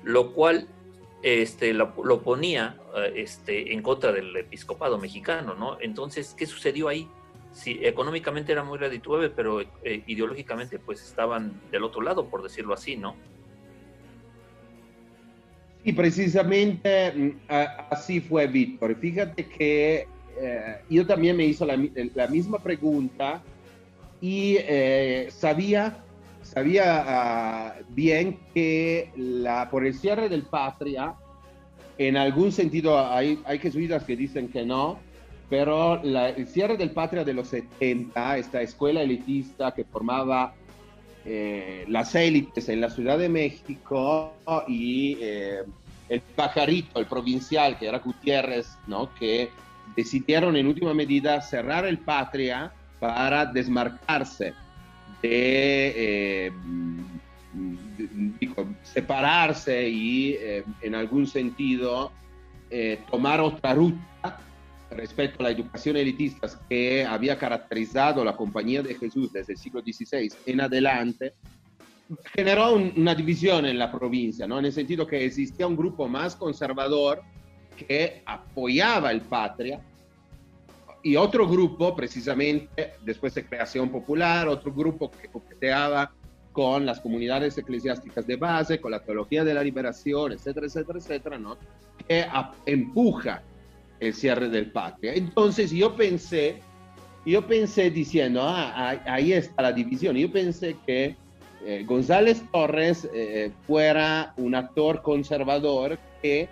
lo 0.04 0.32
cual 0.32 0.68
este, 1.22 1.74
lo, 1.74 2.22
ponía 2.22 2.78
eh, 2.96 3.12
este, 3.16 3.72
en 3.72 3.82
contra 3.82 4.10
del 4.10 4.34
episcopado 4.36 4.98
mexicano, 4.98 5.54
¿no? 5.54 5.78
Entonces, 5.80 6.34
¿qué 6.36 6.46
sucedió 6.46 6.88
ahí? 6.88 7.08
Sí, 7.52 7.78
económicamente 7.82 8.52
era 8.52 8.64
muy 8.64 8.78
redituable, 8.78 9.28
pero 9.30 9.60
eh, 9.60 10.02
ideológicamente 10.06 10.78
pues 10.78 11.02
estaban 11.02 11.60
del 11.70 11.84
otro 11.84 12.00
lado, 12.00 12.26
por 12.26 12.42
decirlo 12.42 12.74
así, 12.74 12.96
¿no? 12.96 13.14
Sí, 15.84 15.92
precisamente 15.92 17.12
mm, 17.12 17.30
así 17.90 18.20
fue, 18.20 18.46
Víctor. 18.46 18.96
Fíjate 18.96 19.46
que 19.46 20.06
eh, 20.40 20.76
yo 20.88 21.06
también 21.06 21.36
me 21.36 21.44
hizo 21.44 21.66
la, 21.66 21.76
la 22.14 22.26
misma 22.28 22.58
pregunta 22.58 23.42
y 24.20 24.58
sabía 25.28 26.02
sabía 26.42 27.04
ah, 27.06 27.74
bien 27.90 28.38
que 28.52 29.10
la, 29.16 29.70
por 29.70 29.86
el 29.86 29.94
cierre 29.94 30.28
del 30.28 30.42
Patria, 30.42 31.14
en 31.98 32.16
algún 32.16 32.52
sentido 32.52 32.98
hay, 32.98 33.40
hay 33.44 33.58
jesuitas 33.58 34.04
que 34.04 34.16
dicen 34.16 34.48
que 34.48 34.64
no, 34.64 34.98
pero 35.52 36.02
el 36.02 36.48
cierre 36.48 36.78
del 36.78 36.92
Patria 36.92 37.24
de 37.24 37.34
los 37.34 37.48
70, 37.48 38.38
esta 38.38 38.62
escuela 38.62 39.02
elitista 39.02 39.74
que 39.74 39.84
formaba 39.84 40.54
eh, 41.26 41.84
las 41.88 42.14
élites 42.14 42.70
en 42.70 42.80
la 42.80 42.88
Ciudad 42.88 43.18
de 43.18 43.28
México 43.28 44.32
y 44.66 45.18
eh, 45.20 45.58
el 46.08 46.22
pajarito, 46.22 46.98
el 47.00 47.04
provincial, 47.04 47.78
que 47.78 47.86
era 47.86 47.98
Gutiérrez, 47.98 48.78
¿no? 48.86 49.14
que 49.14 49.50
decidieron 49.94 50.56
en 50.56 50.68
última 50.68 50.94
medida 50.94 51.38
cerrar 51.42 51.84
el 51.84 51.98
Patria 51.98 52.72
para 52.98 53.44
desmarcarse 53.44 54.54
de, 55.20 56.46
eh, 56.46 56.52
separarse 58.84 59.86
y 59.86 60.38
en 60.80 60.94
algún 60.94 61.26
sentido 61.26 62.10
tomar 63.10 63.42
otra 63.42 63.74
ruta 63.74 64.40
respecto 64.96 65.40
a 65.40 65.44
la 65.44 65.50
educación 65.50 65.96
elitista 65.96 66.48
que 66.68 67.04
había 67.04 67.38
caracterizado 67.38 68.24
la 68.24 68.36
Compañía 68.36 68.82
de 68.82 68.94
Jesús 68.94 69.32
desde 69.32 69.54
el 69.54 69.58
siglo 69.58 69.80
XVI 69.80 70.32
en 70.46 70.60
adelante, 70.60 71.34
generó 72.34 72.74
una 72.74 73.14
división 73.14 73.66
en 73.66 73.78
la 73.78 73.90
provincia, 73.90 74.46
¿no? 74.46 74.58
en 74.58 74.66
el 74.66 74.72
sentido 74.72 75.06
que 75.06 75.24
existía 75.24 75.66
un 75.66 75.76
grupo 75.76 76.08
más 76.08 76.36
conservador 76.36 77.22
que 77.76 78.22
apoyaba 78.26 79.10
el 79.10 79.22
patria 79.22 79.80
y 81.02 81.16
otro 81.16 81.48
grupo, 81.48 81.96
precisamente 81.96 82.94
después 83.04 83.34
de 83.34 83.44
creación 83.44 83.88
popular, 83.88 84.46
otro 84.46 84.72
grupo 84.72 85.10
que 85.10 85.28
coqueteaba 85.28 86.12
con 86.52 86.84
las 86.84 87.00
comunidades 87.00 87.56
eclesiásticas 87.56 88.26
de 88.26 88.36
base, 88.36 88.80
con 88.80 88.90
la 88.92 89.00
teología 89.00 89.42
de 89.42 89.54
la 89.54 89.64
liberación, 89.64 90.32
etcétera, 90.32 90.66
etcétera, 90.66 90.98
etcétera, 90.98 91.38
¿no? 91.38 91.56
que 92.06 92.26
empuja 92.66 93.42
el 94.02 94.14
cierre 94.14 94.48
del 94.48 94.72
patria. 94.72 95.14
Entonces 95.14 95.70
yo 95.70 95.94
pensé, 95.94 96.60
yo 97.24 97.46
pensé 97.46 97.88
diciendo, 97.90 98.42
ah, 98.42 99.00
ahí 99.06 99.32
está 99.32 99.62
la 99.62 99.72
división. 99.72 100.16
Yo 100.16 100.30
pensé 100.30 100.76
que 100.84 101.14
eh, 101.64 101.84
González 101.86 102.42
Torres 102.50 103.08
eh, 103.14 103.52
fuera 103.64 104.34
un 104.36 104.56
actor 104.56 105.02
conservador 105.02 105.98
que, 106.20 106.48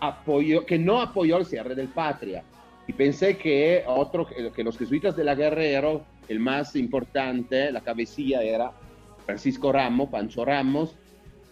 apoyó, 0.00 0.66
que 0.66 0.76
no 0.76 1.00
apoyó 1.00 1.38
el 1.38 1.46
cierre 1.46 1.76
del 1.76 1.88
patria. 1.88 2.42
Y 2.88 2.92
pensé 2.92 3.36
que, 3.36 3.84
otro, 3.86 4.26
que 4.26 4.64
los 4.64 4.76
jesuitas 4.76 5.14
de 5.14 5.22
la 5.22 5.36
Guerrero, 5.36 6.02
el 6.28 6.40
más 6.40 6.74
importante, 6.74 7.70
la 7.70 7.82
cabecilla 7.82 8.42
era 8.42 8.72
Francisco 9.24 9.70
Ramos, 9.70 10.08
Pancho 10.08 10.44
Ramos, 10.44 10.96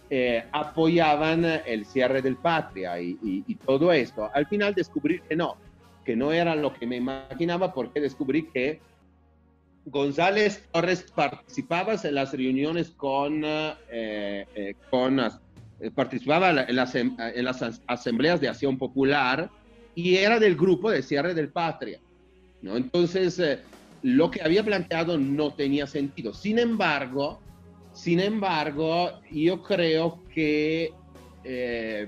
eh, 0.09 0.45
apoyaban 0.53 1.43
el 1.65 1.85
cierre 1.85 2.21
del 2.21 2.37
patria 2.37 2.99
y, 2.99 3.17
y, 3.21 3.55
todo 3.55 3.91
esto. 3.91 4.29
Al 4.33 4.47
final 4.47 4.73
descubrí 4.73 5.19
que 5.19 5.35
no, 5.35 5.57
que 6.05 6.15
no 6.15 6.31
era 6.31 6.55
lo 6.55 6.73
que 6.73 6.87
me 6.87 6.95
imaginaba 6.95 7.73
porque 7.73 7.99
descubrí 7.99 8.43
que 8.43 8.79
González 9.85 10.63
Torres 10.71 11.05
participaba 11.13 11.95
en 12.01 12.15
las 12.15 12.31
reuniones 12.31 12.91
con, 12.91 13.41
eh, 13.43 13.75
eh, 13.89 14.75
con 14.89 15.19
participaba 15.93 16.51
en 16.51 16.75
las, 16.75 16.95
en 16.95 17.15
las, 17.43 17.81
asambleas 17.85 18.39
de 18.39 18.47
acción 18.47 18.77
popular 18.77 19.49
y 19.93 20.15
era 20.15 20.39
del 20.39 20.55
grupo 20.55 20.89
de 20.89 21.03
cierre 21.03 21.33
del 21.33 21.49
patria. 21.49 21.99
¿no? 22.61 22.77
Entonces, 22.77 23.41
lo 24.03 24.31
que 24.31 24.41
había 24.41 24.63
planteado 24.63 25.17
no 25.17 25.53
tenía 25.53 25.85
sentido. 25.85 26.33
Sin 26.33 26.59
embargo, 26.59 27.41
sin 27.97 28.19
embargo, 28.19 29.09
yo 29.31 29.63
creo 29.63 30.19
que 30.31 30.93
eh, 31.43 32.07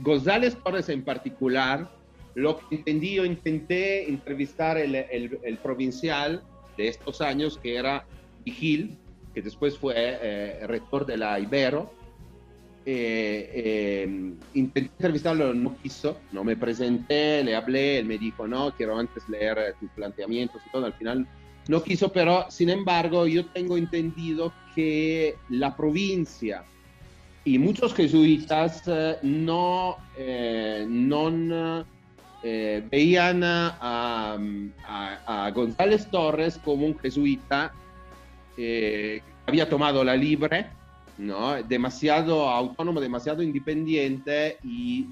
González 0.00 0.56
Torres 0.62 0.88
en 0.88 1.02
particular, 1.02 1.90
lo 2.36 2.58
que 2.58 2.76
entendí, 2.76 3.14
yo 3.16 3.24
intenté 3.24 4.08
entrevistar 4.08 4.78
el, 4.78 4.94
el, 4.94 5.58
provincial 5.58 6.44
de 6.76 6.86
estos 6.86 7.20
años, 7.20 7.58
que 7.60 7.74
era 7.74 8.06
Vigil, 8.44 8.96
que 9.34 9.42
después 9.42 9.76
fue 9.76 9.94
eh, 9.96 10.64
rector 10.68 11.04
de 11.04 11.16
la 11.16 11.40
Ibero. 11.40 11.92
Eh, 12.86 14.32
intenté 14.54 14.92
entrevistarlo, 14.92 15.52
no 15.54 15.76
quiso, 15.82 16.20
no 16.30 16.44
me 16.44 16.56
presenté, 16.56 17.42
le 17.42 17.56
hablé, 17.56 17.98
él 17.98 18.06
me 18.06 18.16
dijo, 18.16 18.46
no, 18.46 18.72
quiero 18.76 18.96
antes 18.96 19.28
leer 19.28 19.74
tus 19.80 19.90
planteamientos 19.90 20.62
y 20.64 20.70
todo, 20.70 20.86
al 20.86 20.94
final 20.94 21.26
no 21.66 21.82
quiso, 21.82 22.12
pero 22.12 22.48
sin 22.48 22.70
embargo 22.70 23.26
yo 23.26 23.46
tengo 23.46 23.76
entendido 23.76 24.52
que 24.74 25.36
la 25.48 25.76
provincia 25.76 26.64
y 27.44 27.58
muchos 27.58 27.94
jesuitas 27.94 28.82
eh, 28.86 29.18
no, 29.22 29.98
eh, 30.16 30.86
eh, 32.42 32.82
veían 32.90 33.42
a, 33.44 34.38
González 35.54 36.10
Torres 36.10 36.58
como 36.64 36.86
un 36.86 36.98
jesuita 36.98 37.72
que 38.56 39.22
había 39.46 39.68
tomado 39.68 40.02
la 40.02 40.16
libre, 40.16 40.66
¿no? 41.18 41.62
demasiado 41.62 42.48
autónomo, 42.48 43.00
demasiado 43.00 43.42
independiente 43.42 44.56
y, 44.64 45.08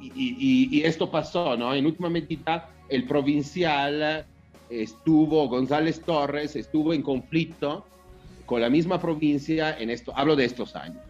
y, 0.00 0.68
y, 0.78 0.82
esto 0.82 1.10
pasó, 1.10 1.56
¿no? 1.56 1.74
En 1.74 1.86
última 1.86 2.10
medida 2.10 2.70
el 2.88 3.04
provincial 3.04 4.26
estuvo, 4.70 5.48
González 5.48 6.00
Torres 6.00 6.56
estuvo 6.56 6.92
en 6.92 7.02
conflicto 7.02 7.86
con 8.46 8.60
la 8.60 8.70
misma 8.70 9.00
provincia 9.00 9.76
en 9.78 9.90
esto, 9.90 10.12
hablo 10.16 10.36
de 10.36 10.44
estos 10.44 10.76
años, 10.76 11.02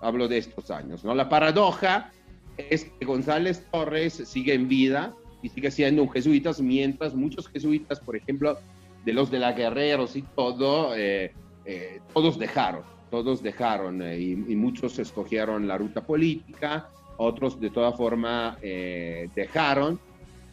hablo 0.00 0.28
de 0.28 0.38
estos 0.38 0.70
años, 0.70 1.04
¿no? 1.04 1.14
La 1.14 1.28
paradoja 1.28 2.12
es 2.56 2.84
que 2.84 3.04
González 3.04 3.64
Torres 3.70 4.22
sigue 4.26 4.54
en 4.54 4.68
vida 4.68 5.14
y 5.42 5.48
sigue 5.48 5.70
siendo 5.70 6.02
un 6.02 6.10
jesuita, 6.10 6.52
mientras 6.60 7.14
muchos 7.14 7.48
jesuitas, 7.48 8.00
por 8.00 8.16
ejemplo, 8.16 8.58
de 9.04 9.12
los 9.12 9.30
de 9.30 9.38
la 9.38 9.52
Guerreros 9.52 10.16
y 10.16 10.22
todo, 10.22 10.96
eh, 10.96 11.32
eh, 11.64 12.00
todos 12.12 12.38
dejaron, 12.38 12.82
todos 13.10 13.42
dejaron 13.42 14.02
eh, 14.02 14.18
y, 14.18 14.30
y, 14.32 14.56
muchos 14.56 14.98
escogieron 14.98 15.68
la 15.68 15.76
ruta 15.76 16.00
política, 16.00 16.88
otros 17.18 17.60
de 17.60 17.70
toda 17.70 17.92
forma 17.92 18.58
dejaron 18.60 20.00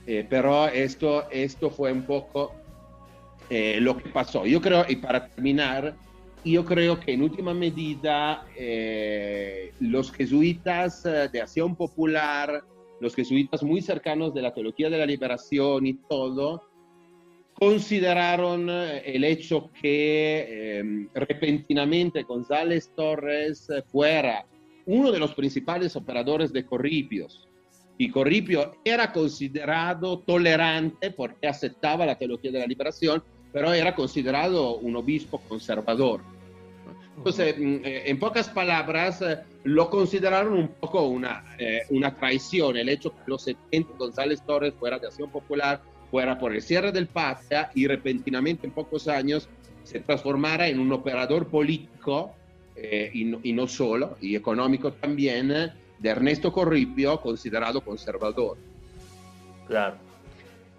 eh, 0.07 0.25
pero 0.29 0.67
esto, 0.67 1.29
esto 1.29 1.69
fue 1.69 1.91
un 1.91 2.03
poco 2.03 2.53
eh, 3.49 3.77
lo 3.79 3.97
que 3.97 4.09
pasó. 4.09 4.45
Yo 4.45 4.61
creo, 4.61 4.85
y 4.87 4.95
para 4.95 5.27
terminar, 5.27 5.95
yo 6.43 6.65
creo 6.65 6.99
que 6.99 7.13
en 7.13 7.21
última 7.21 7.53
medida 7.53 8.45
eh, 8.57 9.73
los 9.79 10.11
jesuitas 10.11 11.03
de 11.03 11.41
acción 11.41 11.75
popular, 11.75 12.63
los 12.99 13.15
jesuitas 13.15 13.61
muy 13.63 13.81
cercanos 13.81 14.33
de 14.33 14.41
la 14.41 14.53
teología 14.53 14.89
de 14.89 14.97
la 14.97 15.05
liberación 15.05 15.85
y 15.85 15.93
todo, 16.09 16.63
consideraron 17.53 18.69
el 18.69 19.23
hecho 19.23 19.69
que 19.79 21.07
repentinamente 21.13 22.23
González 22.23 22.91
Torres 22.95 23.67
fuera 23.91 24.45
uno 24.87 25.11
de 25.11 25.19
los 25.19 25.35
principales 25.35 25.95
operadores 25.95 26.51
de 26.51 26.65
Corripios 26.65 27.50
y 27.97 28.09
Corripio 28.09 28.75
era 28.83 29.11
considerado 29.11 30.19
tolerante 30.19 31.11
porque 31.11 31.47
aceptaba 31.47 32.05
la 32.05 32.17
teología 32.17 32.51
de 32.51 32.59
la 32.59 32.65
liberación, 32.65 33.23
pero 33.51 33.73
era 33.73 33.93
considerado 33.93 34.77
un 34.77 34.95
obispo 34.95 35.39
conservador. 35.47 36.21
Entonces, 37.17 37.55
mm, 37.57 37.85
eh, 37.85 38.03
en 38.09 38.17
pocas 38.19 38.49
palabras, 38.49 39.21
eh, 39.21 39.37
lo 39.63 39.89
consideraron 39.89 40.53
un 40.53 40.69
poco 40.69 41.03
una, 41.03 41.43
eh, 41.59 41.81
una 41.91 42.15
traición 42.15 42.77
el 42.77 42.89
hecho 42.89 43.11
que 43.11 43.21
los 43.27 43.43
70 43.43 43.93
González 43.97 44.41
Torres 44.43 44.73
fuera 44.79 44.97
de 44.97 45.07
Acción 45.07 45.29
Popular, 45.29 45.81
fuera 46.09 46.39
por 46.39 46.53
el 46.53 46.61
cierre 46.61 46.91
del 46.91 47.07
patria 47.07 47.69
y 47.75 47.85
repentinamente 47.85 48.65
en 48.65 48.73
pocos 48.73 49.07
años 49.07 49.47
se 49.83 49.99
transformara 49.99 50.67
en 50.67 50.79
un 50.79 50.91
operador 50.91 51.47
político 51.47 52.33
y, 53.13 53.25
no, 53.25 53.39
y, 53.43 53.53
no, 53.53 53.67
solo, 53.67 54.17
y 54.19 54.35
económico 54.35 54.91
también, 54.93 55.71
de 56.01 56.09
Ernesto 56.09 56.51
Corripio, 56.51 57.21
considerado 57.21 57.81
conservador. 57.81 58.57
Claro. 59.67 59.95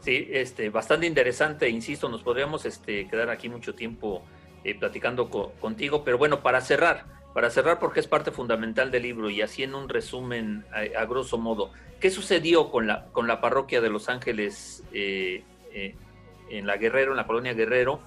Sí, 0.00 0.28
este, 0.32 0.68
bastante 0.68 1.06
interesante, 1.06 1.68
insisto, 1.68 2.08
nos 2.08 2.22
podríamos 2.22 2.64
este, 2.66 3.06
quedar 3.06 3.30
aquí 3.30 3.48
mucho 3.48 3.74
tiempo 3.74 4.24
eh, 4.64 4.74
platicando 4.74 5.30
contigo, 5.30 6.02
pero 6.02 6.18
bueno, 6.18 6.42
para 6.42 6.60
cerrar, 6.60 7.04
para 7.32 7.50
cerrar 7.50 7.78
porque 7.78 8.00
es 8.00 8.08
parte 8.08 8.32
fundamental 8.32 8.90
del 8.90 9.04
libro 9.04 9.30
y 9.30 9.42
así 9.42 9.62
en 9.62 9.76
un 9.76 9.88
resumen 9.88 10.64
a, 10.72 11.04
grosso 11.04 11.38
modo, 11.38 11.70
¿qué 12.00 12.10
sucedió 12.10 12.68
con 12.72 12.88
la, 12.88 13.06
con 13.12 13.28
la 13.28 13.40
parroquia 13.40 13.80
de 13.80 13.90
Los 13.90 14.08
Ángeles 14.08 14.82
eh, 14.92 15.44
eh, 15.72 15.94
en 16.50 16.66
la 16.66 16.78
Guerrero, 16.78 17.12
en 17.12 17.18
la 17.18 17.26
colonia 17.26 17.54
Guerrero? 17.54 18.00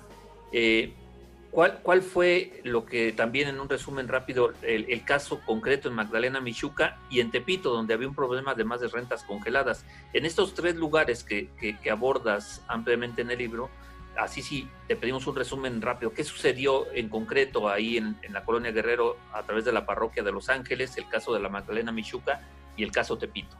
¿Cuál, 1.56 2.02
fue 2.02 2.60
lo 2.66 2.86
que 2.86 3.14
también 3.14 3.48
en 3.48 3.62
un 3.62 3.70
resumen 3.70 4.10
rápido, 4.10 4.52
el, 4.62 5.06
caso 5.06 5.40
concreto 5.46 5.88
en 5.88 5.96
Magdalena 5.96 6.42
Michuca 6.42 6.98
y 7.10 7.22
en 7.22 7.32
Tepito, 7.32 7.72
donde 7.72 7.94
había 7.94 8.10
un 8.10 8.14
problema 8.14 8.52
además 8.52 8.82
de 8.82 8.90
rentas 8.90 9.24
congeladas? 9.24 9.86
En 10.12 10.26
estos 10.26 10.54
tres 10.54 10.76
lugares 10.76 11.24
que, 11.24 11.48
abordas 11.90 12.62
ampliamente 12.68 13.22
en 13.22 13.32
el 13.32 13.38
libro, 13.38 13.70
así 14.18 14.42
sí, 14.42 14.68
te 14.90 14.98
pedimos 14.98 15.28
un 15.28 15.38
resumen 15.38 15.82
rápido. 15.82 16.12
¿Qué 16.12 16.26
sucedió 16.26 16.92
en 16.92 17.08
concreto 17.08 17.70
ahí 17.70 17.96
en, 17.96 18.18
en, 18.22 18.34
la 18.34 18.44
colonia 18.44 18.74
Guerrero 18.74 19.16
a 19.32 19.44
través 19.44 19.64
de 19.64 19.72
la 19.72 19.86
parroquia 19.86 20.24
de 20.24 20.34
Los 20.34 20.50
Ángeles, 20.50 20.98
el 20.98 21.08
caso 21.08 21.34
de 21.34 21.40
la 21.40 21.48
Magdalena 21.48 21.94
Michuca 21.94 22.42
y 22.76 22.84
el 22.84 22.92
caso 22.92 23.18
Tepito? 23.18 23.56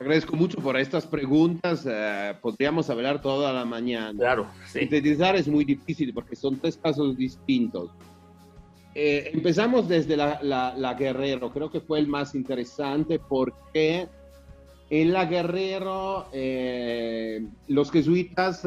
Agradezco 0.00 0.36
mucho 0.36 0.58
por 0.58 0.76
estas 0.76 1.06
preguntas. 1.06 1.86
Eh, 1.88 2.34
podríamos 2.40 2.88
hablar 2.90 3.20
toda 3.20 3.52
la 3.52 3.64
mañana. 3.64 4.18
Claro, 4.18 4.48
sí. 4.66 4.80
Sintetizar 4.80 5.36
es 5.36 5.48
muy 5.48 5.64
difícil 5.64 6.12
porque 6.12 6.36
son 6.36 6.58
tres 6.58 6.76
casos 6.76 7.16
distintos. 7.16 7.90
Eh, 8.94 9.30
empezamos 9.32 9.88
desde 9.88 10.16
la, 10.16 10.40
la, 10.42 10.94
Guerrero, 10.94 11.52
creo 11.52 11.70
que 11.70 11.80
fue 11.80 12.00
el 12.00 12.08
más 12.08 12.34
interesante 12.34 13.20
porque 13.20 14.08
en 14.90 15.12
la 15.12 15.26
Guerrero 15.26 16.26
eh, 16.32 17.46
los 17.68 17.92
jesuitas 17.92 18.66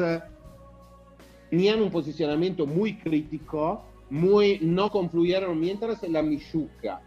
tenían 1.50 1.82
un 1.82 1.90
posicionamiento 1.90 2.66
muy 2.66 2.96
crítico, 2.96 3.84
muy, 4.08 4.58
no 4.62 4.90
confluyeron 4.90 5.60
mientras 5.60 6.02
en 6.02 6.14
la 6.14 6.22
Michuca 6.22 7.02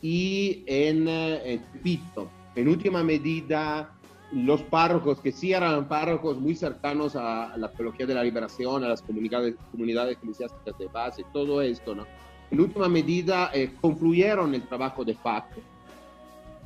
y 0.00 0.62
en, 0.66 1.04
eh, 1.06 1.60
Pito. 1.82 2.30
En 2.56 2.68
última 2.68 3.02
medida, 3.02 3.92
los 4.32 4.62
párrocos, 4.62 5.20
que 5.20 5.32
sí 5.32 5.52
eran 5.52 5.88
párrocos 5.88 6.38
muy 6.38 6.54
cercanos 6.54 7.16
a, 7.16 7.56
la 7.56 7.70
teología 7.72 8.06
de 8.06 8.14
la 8.14 8.22
liberación, 8.22 8.84
a 8.84 8.88
las 8.88 9.02
comunidades, 9.02 9.54
comunidades 9.70 10.16
eclesiásticas 10.16 10.78
de 10.78 10.86
base, 10.86 11.24
todo 11.32 11.62
esto, 11.62 11.94
¿no? 11.94 12.06
En 12.50 12.60
última 12.60 12.88
medida, 12.88 13.50
eh, 13.54 13.70
confluyeron 13.80 14.54
el 14.54 14.62
trabajo 14.62 15.04
de 15.04 15.14
FAC. 15.14 15.44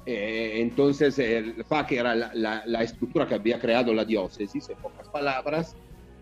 Eh, 0.06 0.54
entonces, 0.56 1.18
el 1.18 1.64
FAC 1.64 1.92
era 1.92 2.14
la, 2.14 2.62
la, 2.66 2.82
estructura 2.82 3.26
que 3.26 3.34
había 3.34 3.58
creado 3.58 3.92
la 3.92 4.04
diócesis, 4.04 4.68
en 4.70 4.76
pocas 4.76 5.08
palabras. 5.08 5.76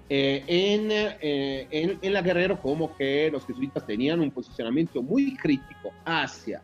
Eh, 0.09 0.45
en, 0.47 0.91
en, 0.91 1.99
en, 2.03 2.13
la 2.13 2.23
Guerrero, 2.23 2.61
como 2.61 2.95
que 2.97 3.31
los 3.31 3.47
jesuitas 3.47 3.87
tenían 3.87 4.21
un 4.21 4.31
posicionamiento 4.31 5.01
muy 5.01 5.37
crítico 5.37 5.93
hacia 6.05 6.61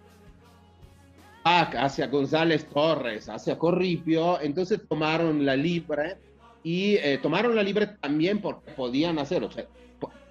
hacia 1.56 2.06
González 2.08 2.66
Torres, 2.66 3.28
hacia 3.28 3.58
Corripio, 3.58 4.40
entonces 4.40 4.80
tomaron 4.88 5.44
la 5.44 5.56
libre 5.56 6.16
y 6.62 6.96
eh, 6.96 7.18
tomaron 7.22 7.54
la 7.54 7.62
libre 7.62 7.86
también 8.00 8.40
porque 8.40 8.70
podían 8.72 9.18
hacerlo. 9.18 9.48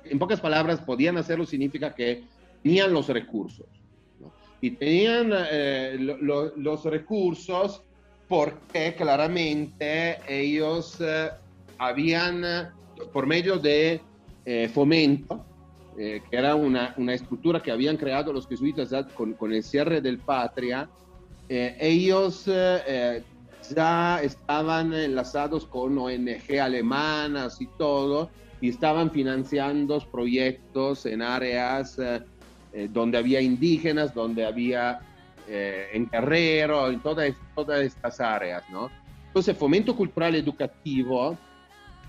en 0.05 0.19
pocas 0.19 0.39
palabras, 0.39 0.79
podían 0.81 1.17
hacerlo 1.17 1.45
significa 1.45 1.93
que 1.93 2.23
tenían 2.63 2.93
los 2.93 3.07
recursos. 3.09 3.65
Y 4.59 4.71
tenían 4.71 5.31
eh, 5.51 5.97
los 5.99 6.83
recursos 6.85 7.83
porque 8.27 8.95
claramente 8.95 10.17
ellos 10.27 10.97
eh, 10.99 11.29
habían, 11.77 12.43
por 13.13 13.27
medio 13.27 13.57
de 13.57 14.01
fomento, 14.73 15.43
que 15.95 16.23
era 16.31 16.55
una, 16.55 16.93
una, 16.97 17.13
estructura 17.13 17.61
que 17.61 17.69
habían 17.69 17.97
creado 17.97 18.31
los 18.31 18.47
jesuitas 18.47 18.93
con, 19.13 19.33
con 19.33 19.51
el 19.51 19.61
cierre 19.61 19.99
del 19.99 20.19
Patria, 20.19 20.87
eh, 21.49 21.77
ellos 21.79 22.47
eh, 22.47 22.81
eh, 22.87 23.23
ya 23.73 24.21
estaban 24.21 24.93
enlazados 24.93 25.65
con 25.65 25.97
ONG 25.97 26.59
alemanas 26.61 27.61
y 27.61 27.67
todo, 27.77 28.29
y 28.59 28.69
estaban 28.69 29.11
financiando 29.11 29.99
proyectos 30.11 31.05
en 31.05 31.21
áreas 31.21 31.99
donde 32.89 33.17
había 33.17 33.39
indígenas, 33.39 34.13
donde 34.13 34.45
había 34.45 34.99
en 35.47 36.09
Guerrero, 36.09 36.89
en 36.89 36.99
todas, 37.01 37.33
todas 37.55 37.81
estas 37.81 38.19
áreas, 38.19 38.63
¿no? 38.71 38.89
Entonces, 39.27 39.55
Fomento 39.55 39.95
Cultural 39.95 40.33
Educativo 40.33 41.37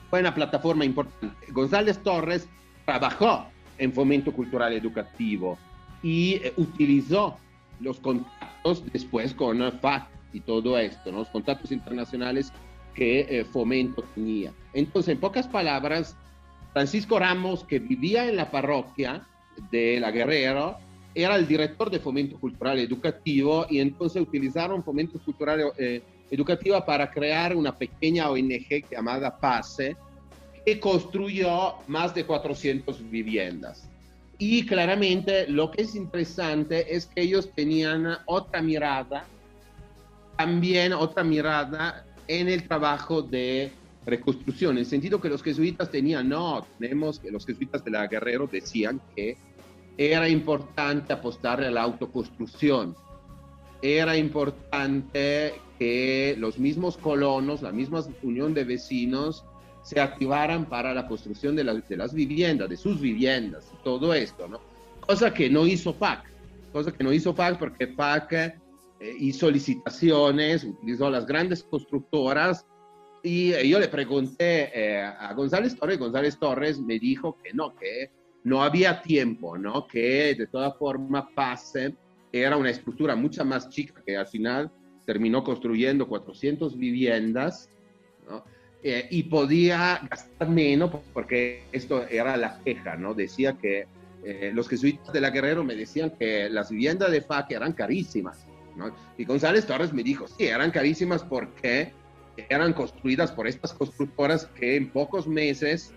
fue 0.08 0.20
una 0.20 0.34
plataforma 0.34 0.86
importante. 0.86 1.52
González 1.52 1.98
Torres 2.02 2.48
trabajó 2.86 3.46
en 3.76 3.92
Fomento 3.92 4.32
Cultural 4.32 4.72
Educativo 4.72 5.58
y 6.02 6.40
utilizó 6.56 7.36
los 7.80 8.00
contactos 8.00 8.47
después 8.92 9.34
con 9.34 9.60
FAC 9.80 10.08
y 10.32 10.40
todo 10.40 10.78
esto, 10.78 11.10
los 11.10 11.28
contactos 11.28 11.72
internacionales 11.72 12.52
que 12.94 13.20
eh, 13.20 13.44
Fomento 13.44 14.02
tenía. 14.14 14.52
Entonces, 14.72 15.14
en 15.14 15.20
pocas 15.20 15.46
palabras, 15.46 16.16
Francisco 16.72 17.18
Ramos, 17.18 17.64
que 17.64 17.78
vivía 17.78 18.28
en 18.28 18.36
la 18.36 18.50
parroquia 18.50 19.26
de 19.70 19.98
La 20.00 20.10
Guerrero, 20.10 20.76
era 21.14 21.36
el 21.36 21.46
director 21.46 21.90
de 21.90 21.98
Fomento 21.98 22.38
Cultural 22.38 22.78
Educativo 22.78 23.66
y 23.68 23.80
entonces 23.80 24.22
utilizaron 24.22 24.84
Fomento 24.84 25.18
Cultural 25.18 25.72
eh, 25.78 26.02
Educativo 26.30 26.84
para 26.84 27.10
crear 27.10 27.56
una 27.56 27.74
pequeña 27.74 28.30
ONG 28.30 28.90
llamada 28.90 29.38
PASE, 29.38 29.96
que 30.64 30.78
construyó 30.78 31.74
más 31.86 32.14
de 32.14 32.24
400 32.24 33.10
viviendas. 33.10 33.88
Y 34.38 34.64
claramente 34.66 35.48
lo 35.48 35.70
que 35.70 35.82
es 35.82 35.96
interesante 35.96 36.94
es 36.94 37.06
que 37.06 37.22
ellos 37.22 37.50
tenían 37.54 38.18
otra 38.26 38.62
mirada, 38.62 39.24
también 40.36 40.92
otra 40.92 41.24
mirada 41.24 42.06
en 42.28 42.48
el 42.48 42.66
trabajo 42.68 43.20
de 43.20 43.72
reconstrucción, 44.06 44.72
en 44.72 44.78
el 44.78 44.86
sentido 44.86 45.20
que 45.20 45.28
los 45.28 45.42
jesuitas 45.42 45.90
tenían, 45.90 46.28
no, 46.28 46.64
tenemos 46.78 47.18
que 47.18 47.32
los 47.32 47.44
jesuitas 47.44 47.84
de 47.84 47.90
la 47.90 48.06
Guerrero 48.06 48.48
decían 48.50 49.00
que 49.16 49.36
era 49.96 50.28
importante 50.28 51.12
apostar 51.12 51.60
a 51.60 51.70
la 51.70 51.82
autoconstrucción, 51.82 52.94
era 53.82 54.16
importante 54.16 55.54
que 55.78 56.36
los 56.38 56.58
mismos 56.58 56.96
colonos, 56.96 57.62
la 57.62 57.72
misma 57.72 58.04
unión 58.22 58.54
de 58.54 58.64
vecinos, 58.64 59.44
se 59.88 59.98
activaran 59.98 60.66
para 60.66 60.92
la 60.92 61.06
construcción 61.08 61.56
de, 61.56 61.64
de, 61.64 61.96
las 61.96 62.12
viviendas, 62.12 62.68
de 62.68 62.76
sus 62.76 63.00
viviendas, 63.00 63.72
todo 63.82 64.12
esto, 64.12 64.46
¿no? 64.46 64.60
Cosa 65.00 65.32
que 65.32 65.48
no 65.48 65.66
hizo 65.66 65.94
FAC, 65.94 66.24
cosa 66.74 66.92
que 66.92 67.02
no 67.02 67.10
hizo 67.10 67.32
FAC 67.32 67.58
porque 67.58 67.86
FAC 67.86 68.32
eh, 68.34 68.52
hizo 69.18 69.50
licitaciones, 69.50 70.64
utilizó 70.64 71.08
las 71.08 71.24
grandes 71.24 71.62
constructoras 71.62 72.66
y 73.22 73.54
eh, 73.54 73.66
yo 73.66 73.80
le 73.80 73.88
pregunté 73.88 74.70
eh, 74.74 75.02
a 75.02 75.32
González 75.32 75.74
Torres, 75.74 75.98
González 75.98 76.38
Torres 76.38 76.78
me 76.78 76.98
dijo 76.98 77.38
que 77.42 77.54
no, 77.54 77.74
que 77.74 78.10
no 78.44 78.62
había 78.62 79.00
tiempo, 79.00 79.56
¿no? 79.56 79.86
Que 79.86 80.34
de 80.34 80.46
toda 80.48 80.72
forma 80.72 81.30
PASE 81.34 81.96
era 82.30 82.58
una 82.58 82.68
estructura 82.68 83.16
mucho 83.16 83.42
más 83.42 83.70
chica 83.70 84.02
que 84.04 84.18
al 84.18 84.26
final 84.26 84.70
terminó 85.06 85.42
construyendo 85.42 86.06
400 86.06 86.76
viviendas. 86.76 87.70
Eh, 88.80 89.08
y 89.10 89.24
podía 89.24 90.00
gastar 90.08 90.48
menos 90.48 90.92
porque 91.12 91.64
esto 91.72 92.06
era 92.06 92.36
la 92.36 92.60
queja, 92.60 92.94
¿no? 92.96 93.12
Decía 93.12 93.54
que 93.54 93.88
eh, 94.22 94.52
los 94.54 94.68
jesuitas 94.68 95.12
de 95.12 95.20
la 95.20 95.30
Guerrero 95.30 95.64
me 95.64 95.74
decían 95.74 96.12
que 96.16 96.48
las 96.48 96.70
viviendas 96.70 97.10
de 97.10 97.20
FAC 97.20 97.50
eran 97.50 97.72
carísimas, 97.72 98.46
¿no? 98.76 98.94
Y 99.16 99.24
González 99.24 99.66
Torres 99.66 99.92
me 99.92 100.04
dijo, 100.04 100.28
sí, 100.28 100.46
eran 100.46 100.70
carísimas 100.70 101.24
porque 101.24 101.92
eran 102.48 102.72
construidas 102.72 103.32
por 103.32 103.48
estas 103.48 103.72
constructoras 103.72 104.46
que 104.46 104.76
en 104.76 104.90
pocos 104.90 105.26
meses 105.26 105.92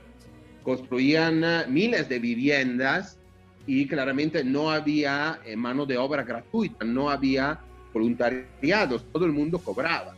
construían 0.63 1.43
eh, 1.43 1.65
miles 1.67 2.09
de 2.09 2.17
viviendas 2.17 3.19
y 3.67 3.87
claramente 3.87 4.43
no 4.43 4.71
había 4.71 5.39
mano 5.55 5.85
de 5.85 5.99
obra 5.99 6.23
gratuita, 6.23 6.83
no 6.83 7.11
había 7.11 7.59
voluntariados, 7.93 9.05
todo 9.13 9.25
el 9.25 9.33
mundo 9.33 9.59
cobraba, 9.59 10.15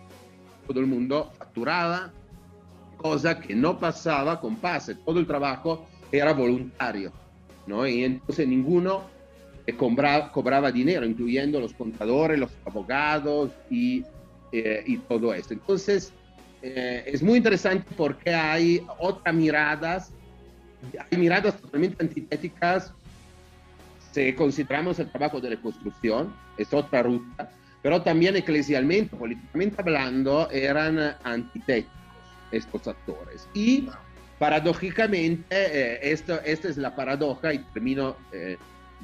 todo 0.66 0.80
el 0.80 0.86
mundo 0.86 1.30
facturaba, 1.38 2.14
cosa 3.04 3.38
que 3.38 3.54
no 3.54 3.78
pasaba 3.78 4.40
con 4.40 4.56
PASE, 4.56 4.96
todo 4.96 5.20
el 5.20 5.28
trabajo 5.28 5.86
era 6.10 6.32
voluntario, 6.32 7.12
¿no? 7.68 7.86
Y 7.86 8.06
entonces 8.06 8.48
ninguno 8.48 9.04
cobraba, 9.78 10.32
cobraba 10.32 10.72
dinero, 10.72 11.06
incluyendo 11.06 11.60
los 11.60 11.74
contadores, 11.74 12.40
los 12.40 12.52
abogados 12.66 13.52
y, 13.70 14.06
eh, 14.54 14.84
y 14.88 14.98
todo 15.00 15.34
esto. 15.34 15.54
Entonces, 15.54 16.14
eh, 16.62 17.04
es 17.06 17.22
muy 17.22 17.38
interesante 17.38 17.86
porque 17.98 18.34
hay 18.34 18.82
otras 19.00 19.36
miradas, 19.36 20.14
hay 21.12 21.18
miradas 21.18 21.60
totalmente 21.60 22.02
antitéticas 22.02 22.94
si 24.14 24.32
consideramos 24.34 24.98
el 25.00 25.10
trabajo 25.10 25.42
de 25.42 25.50
reconstrucción, 25.50 26.34
es 26.58 26.72
otra 26.74 27.04
ruta, 27.04 27.52
pero 27.82 28.02
también 28.02 28.36
eclesialmente, 28.38 29.16
políticamente 29.16 29.76
hablando, 29.80 30.50
eran 30.52 31.18
antitéticos 31.24 32.03
estos 32.54 32.88
actores. 32.88 33.48
Y 33.54 33.90
paradójicamente, 34.40 35.46
eh, 35.52 36.00
esto, 36.02 36.40
esta 36.44 36.68
es 36.68 36.78
la 36.78 36.96
paradoja, 36.96 37.54
y 37.54 37.60
termino 37.74 38.16
eh, 38.32 38.58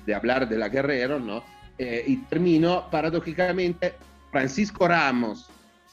de 0.06 0.16
hablar 0.16 0.48
de 0.48 0.58
la 0.58 0.70
Guerrero, 0.70 1.20
¿no? 1.20 1.44
Eh, 1.78 2.04
y 2.08 2.18
termino 2.18 2.90
paradójicamente, 2.90 3.94
Francisco 4.32 4.88
Ramos, 4.88 5.50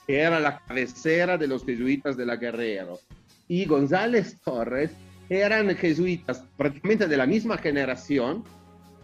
que 0.07 0.19
era 0.19 0.41
la 0.41 0.59
cabecera 0.59 1.39
de 1.39 1.47
los 1.47 1.65
jesuitas 1.65 2.17
de 2.17 2.27
la 2.27 2.37
Guerrero, 2.37 2.99
y 3.49 3.65
González 3.67 4.37
Torres 4.45 4.91
eran 5.29 5.75
jesuitas 5.77 6.45
prácticamente 6.57 7.07
de 7.07 7.17
la 7.17 7.27
misma 7.27 7.57
generación, 7.57 8.45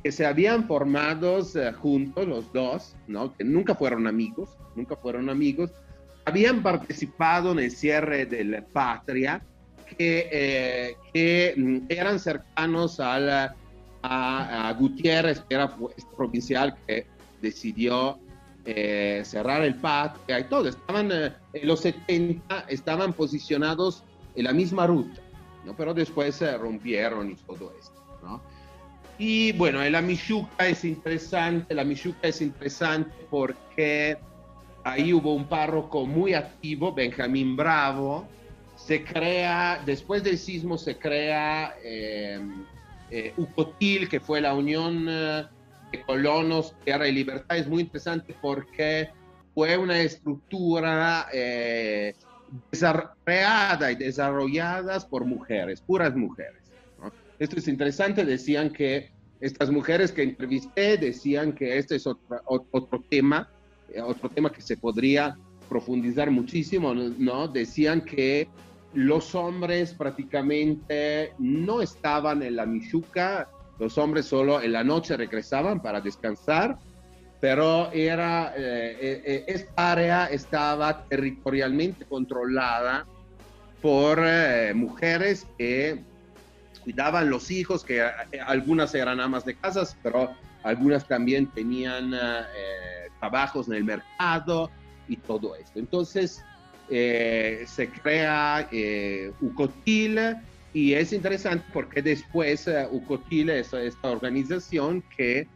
que 0.02 0.10
se 0.10 0.26
habían 0.26 0.66
formado 0.66 1.40
juntos 1.80 2.26
los 2.26 2.52
dos, 2.52 2.96
¿no? 3.06 3.32
que 3.36 3.44
nunca 3.44 3.76
fueron 3.76 4.08
amigos, 4.08 4.50
nunca 4.74 4.96
fueron 4.96 5.30
amigos, 5.30 5.70
habían 6.24 6.62
participado 6.62 7.52
en 7.52 7.60
el 7.60 7.70
cierre 7.70 8.26
de 8.26 8.44
la 8.44 8.62
Patria, 8.62 9.42
que, 9.96 10.28
eh, 10.32 10.96
que 11.12 11.54
mm, 11.56 11.78
eran 11.88 12.18
cercanos 12.18 13.00
a, 13.00 13.54
a, 14.02 14.72
Gutiérrez, 14.78 15.40
que 15.40 15.54
era 15.54 15.74
este 15.96 16.16
provincial 16.16 16.76
que 16.86 17.06
decidió 17.40 18.18
eh, 18.64 19.22
cerrar 19.24 19.62
el 19.62 19.74
Patria 19.74 20.40
y 20.40 20.44
todo. 20.44 20.68
Estaban, 20.68 21.10
eh, 21.12 21.32
en 21.52 21.68
los 21.68 21.80
70 21.80 22.66
estaban 22.68 23.12
posicionados 23.12 24.04
en 24.34 24.44
la 24.44 24.52
misma 24.52 24.86
ruta, 24.86 25.20
¿no? 25.64 25.76
pero 25.76 25.92
después 25.92 26.36
se 26.36 26.56
rompieron 26.56 27.30
y 27.30 27.34
todo 27.34 27.72
esto. 27.78 27.92
¿no? 28.22 28.40
Y 29.18 29.52
bueno, 29.52 29.82
la 29.88 30.00
Michuca 30.00 30.66
es 30.66 30.84
interesante, 30.84 31.74
la 31.74 31.84
Michuca 31.84 32.28
es 32.28 32.40
interesante 32.40 33.12
porque 33.30 34.16
ahí 34.84 35.12
hubo 35.12 35.34
un 35.34 35.46
párroco 35.46 36.06
muy 36.06 36.34
activo, 36.34 36.92
Benjamín 36.92 37.56
Bravo, 37.56 38.26
se 38.76 39.04
crea, 39.04 39.80
después 39.84 40.24
del 40.24 40.38
sismo 40.38 40.76
se 40.76 40.98
crea 40.98 41.74
eh, 41.84 42.40
eh, 43.10 43.32
UCOTIL, 43.36 44.08
que 44.08 44.20
fue 44.20 44.40
la 44.40 44.54
Unión 44.54 45.06
eh, 45.08 45.44
de 45.92 46.02
Colonos 46.02 46.74
Tierra 46.84 47.06
y 47.06 47.12
Libertad. 47.12 47.56
Es 47.56 47.68
muy 47.68 47.82
interesante 47.82 48.34
porque 48.40 49.10
fue 49.54 49.76
una 49.76 50.00
estructura 50.00 51.28
desarrollada 52.70 53.92
y 53.92 53.96
desarrollada 53.96 54.98
por 55.08 55.24
mujeres, 55.26 55.80
puras 55.80 56.16
mujeres. 56.16 56.62
Esto 57.38 57.58
es 57.58 57.68
interesante, 57.68 58.24
decían 58.24 58.70
que 58.70 59.10
estas 59.40 59.70
mujeres 59.70 60.12
que 60.12 60.22
entrevisté 60.22 60.96
decían 60.96 61.52
que 61.52 61.76
este 61.76 61.96
es 61.96 62.06
otro, 62.06 62.40
otro 62.46 63.04
tema, 63.10 63.50
otro 64.04 64.28
tema 64.28 64.50
que 64.50 64.62
se 64.62 64.76
podría 64.76 65.36
profundizar 65.68 66.30
muchísimo, 66.30 66.94
¿no? 66.94 67.48
Decían 67.48 68.02
que 68.02 68.48
los 68.94 69.34
hombres 69.34 69.94
prácticamente 69.94 71.32
no 71.38 71.80
estaban 71.80 72.42
en 72.42 72.56
la 72.56 72.66
Michuca, 72.66 73.48
los 73.78 73.96
hombres 73.96 74.26
solo 74.26 74.60
en 74.60 74.72
la 74.72 74.84
noche 74.84 75.16
regresaban 75.16 75.80
para 75.80 76.00
descansar, 76.00 76.78
pero 77.40 77.90
era, 77.90 78.52
eh, 78.56 78.98
eh, 79.00 79.22
eh, 79.24 79.44
esta 79.48 79.92
área 79.92 80.26
estaba 80.26 81.04
territorialmente 81.04 82.04
controlada 82.04 83.06
por 83.80 84.20
mujeres 84.74 85.46
que 85.58 86.04
cuidaban 86.84 87.30
los 87.30 87.50
hijos, 87.50 87.82
que 87.82 88.00
algunas 88.46 88.94
eran 88.94 89.18
amas 89.18 89.44
de 89.44 89.56
casas, 89.56 89.96
pero 90.04 90.30
algunas 90.62 91.08
también 91.08 91.48
tenían 91.48 92.14
trabajos 93.22 93.68
en 93.68 93.74
el 93.74 93.84
mercado 93.84 94.68
y 95.08 95.16
todo 95.16 95.54
esto. 95.54 95.78
Entonces, 95.78 96.44
eh, 96.90 97.64
se 97.66 97.88
crea 97.88 98.68
eh, 98.72 99.30
UCOTIL 99.40 100.36
y 100.74 100.94
es 100.94 101.12
interesante 101.12 101.64
porque 101.72 102.02
después 102.02 102.66
uh, 102.66 102.88
UCOTIL 102.90 103.50
es 103.50 103.72
esta 103.72 104.10
organización 104.10 105.04
que 105.16 105.46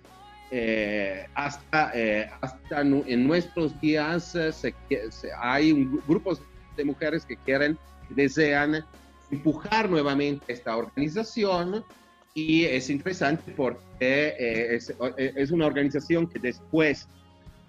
eh, 0.52 1.26
hasta, 1.34 1.92
hasta 2.40 2.80
en 2.82 3.26
nuestros 3.26 3.78
días 3.80 4.36
hay 5.40 5.88
grupos 6.06 6.40
de 6.76 6.84
mujeres 6.84 7.24
que 7.26 7.36
quieren, 7.36 7.76
desean 8.10 8.84
empujar 9.32 9.90
nuevamente 9.90 10.52
esta 10.52 10.76
organización 10.76 11.84
y 12.32 12.64
es 12.64 12.88
interesante 12.90 13.52
porque 13.56 14.76
es, 14.76 14.94
es, 15.16 15.50
una 15.50 15.66
organización 15.66 16.28
que 16.28 16.38
después 16.38 17.08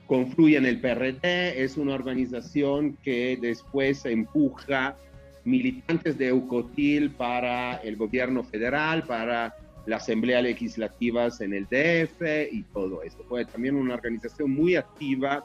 confluye 0.08 0.58
en 0.58 0.66
el 0.66 0.80
PRD, 0.80 1.62
es 1.62 1.78
una 1.78 1.93
organización 1.93 2.97
que 3.03 3.38
después 3.39 4.05
empuja 4.05 4.95
militantes 5.43 6.18
de 6.18 6.30
Eucotil 6.30 7.12
para 7.12 7.76
el 7.78 7.97
gobierno 7.97 8.43
federal, 8.43 9.03
para 9.03 9.55
la 9.86 9.97
Asamblea 9.97 10.41
Legislativas 10.41 11.41
en 11.41 11.53
el 11.53 11.66
DF 11.66 12.51
y 12.51 12.64
todo 12.74 13.03
esto. 13.03 13.24
Fue 13.28 13.45
también 13.45 13.76
una 13.76 13.93
organización 13.93 14.51
muy 14.51 14.76
activa 14.76 15.43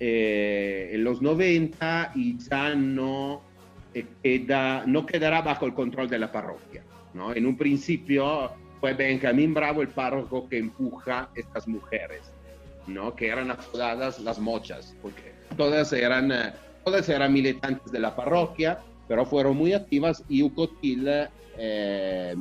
eh, 0.00 0.90
en 0.92 1.04
los 1.04 1.20
90 1.20 2.12
y 2.14 2.38
ya 2.38 2.74
no, 2.74 3.42
eh, 3.94 4.06
queda, 4.22 4.84
no 4.86 5.04
quedará 5.06 5.42
bajo 5.42 5.66
el 5.66 5.74
control 5.74 6.08
de 6.08 6.18
la 6.18 6.30
parroquia. 6.30 6.82
¿no? 7.14 7.34
En 7.34 7.46
un 7.46 7.56
principio 7.56 8.50
fue 8.80 8.94
Benjamín 8.94 9.52
Bravo 9.52 9.82
el 9.82 9.88
párroco 9.88 10.48
que 10.48 10.58
empuja 10.58 11.30
estas 11.34 11.66
mujeres 11.66 12.32
¿no? 12.88 13.14
que 13.14 13.28
eran 13.28 13.50
apodadas 13.50 14.18
las 14.20 14.38
mochas, 14.38 14.94
porque 15.02 15.32
todas 15.56 15.92
eran, 15.92 16.32
eh, 16.32 16.52
todas 16.84 17.08
eran 17.08 17.32
militantes 17.32 17.92
de 17.92 18.00
la 18.00 18.14
parroquia, 18.16 18.80
pero 19.06 19.24
fueron 19.24 19.56
muy 19.56 19.72
activas 19.72 20.24
y 20.28 20.42
Ucotil, 20.42 21.06
eh, 21.08 22.36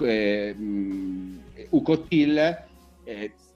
eh, 0.00 0.54
mm, 0.58 1.38
Ucotil 1.70 2.40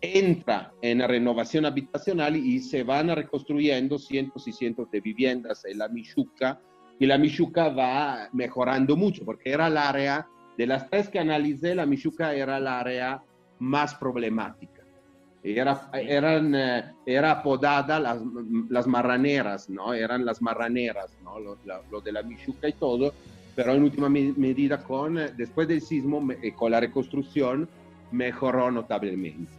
entra 0.01 0.73
en 0.83 0.99
la 0.99 1.07
renovación 1.07 1.65
habitacional 1.65 2.37
y 2.37 2.61
se 2.61 2.83
van 2.83 3.09
reconstruyendo 3.09 3.99
cientos 3.99 4.47
y 4.47 4.53
cientos 4.53 4.91
de 4.91 5.01
viviendas 5.01 5.65
en 5.65 5.79
la 5.79 5.89
Michuca 5.89 6.61
y 7.01 7.07
la 7.07 7.19
Michuca 7.19 7.69
va 7.71 8.29
mejorando 8.33 8.97
mucho 8.97 9.25
porque 9.25 9.51
era 9.51 9.69
el 9.69 9.77
área, 9.77 10.27
de 10.57 10.67
las 10.67 10.91
tres 10.91 11.09
que 11.09 11.19
analicé, 11.19 11.75
la 11.75 11.87
Michuca 11.87 12.35
era 12.35 12.59
el 12.59 12.67
área 12.67 13.23
más 13.61 13.95
problemática 13.95 14.78
era, 15.43 15.89
eran, 15.93 16.55
eh, 16.55 16.85
era 17.07 17.33
apodada 17.33 18.01
las, 18.01 18.19
las, 18.69 18.87
marraneras, 18.87 19.71
¿no? 19.71 19.95
Eran 19.95 20.25
las 20.25 20.43
marraneras, 20.43 21.11
¿no? 21.23 21.39
Lo, 21.39 21.57
lo, 21.91 22.01
de 22.01 22.13
la 22.13 22.23
Michuca 22.23 22.69
y 22.69 22.73
todo, 22.73 23.13
pero 23.55 23.75
en 23.75 23.83
última 23.83 24.09
medida, 24.09 24.83
con, 24.83 25.19
después 25.37 25.69
del 25.69 25.81
sismo 25.81 26.27
y 26.43 26.51
con 26.53 26.73
la 26.73 26.81
reconstrucción, 26.81 27.69
mejoró 28.11 28.71
notablemente. 28.71 29.53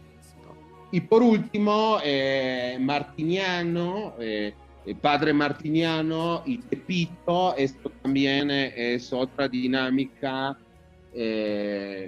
Y 0.92 1.00
por 1.02 1.22
último, 1.22 1.98
eh, 2.02 2.76
Martiniano, 2.80 4.14
eh, 4.18 4.52
el 4.84 4.96
padre 4.96 5.32
Martiniano 5.32 6.42
y 6.44 6.58
Tepito, 6.58 7.54
esto 7.56 7.90
también 8.02 8.50
es 8.50 9.12
otra 9.12 9.48
dinámica 9.48 10.56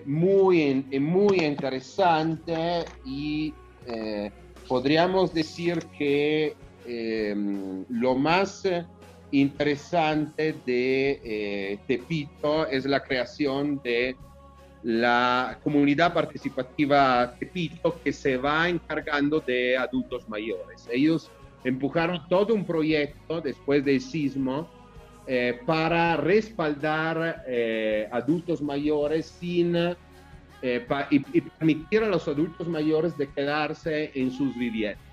muy, 0.07 0.85
muy 1.01 1.41
interesante 1.41 2.85
y 3.05 3.53
eh, 3.87 4.31
podríamos 4.69 5.35
decir 5.35 5.85
que 5.99 6.55
eh, 6.87 7.35
lo 7.89 8.15
más 8.15 8.65
interesante 9.31 10.55
de 10.67 11.21
eh, 11.25 11.79
Tepito 11.87 12.67
es 12.67 12.85
la 12.85 13.03
creación 13.03 13.81
de 13.83 14.17
la 14.83 15.59
comunidad 15.63 16.13
participativa 16.13 17.35
Tepito 17.39 18.01
que 18.03 18.13
se 18.13 18.37
va 18.37 18.69
encargando 18.69 19.41
de 19.41 19.77
adultos 19.77 20.29
mayores. 20.29 20.89
Ellos 20.91 21.31
empujaron 21.65 22.27
todo 22.29 22.55
un 22.55 22.65
proyecto 22.65 23.41
después 23.41 23.85
del 23.85 24.01
sismo 24.01 24.69
para 25.67 26.17
respaldar 26.17 27.45
adultos 28.11 28.61
mayores 28.61 29.27
sin 29.27 29.77
eh, 30.63 30.87
y, 31.11 31.41
permitir 31.41 32.03
a 32.05 32.07
los 32.07 32.29
adultos 32.29 32.69
mayores 32.69 33.17
de 33.19 33.29
quedarse 33.29 34.13
en 34.15 34.31
sus 34.31 34.57
viviendas. 34.57 35.05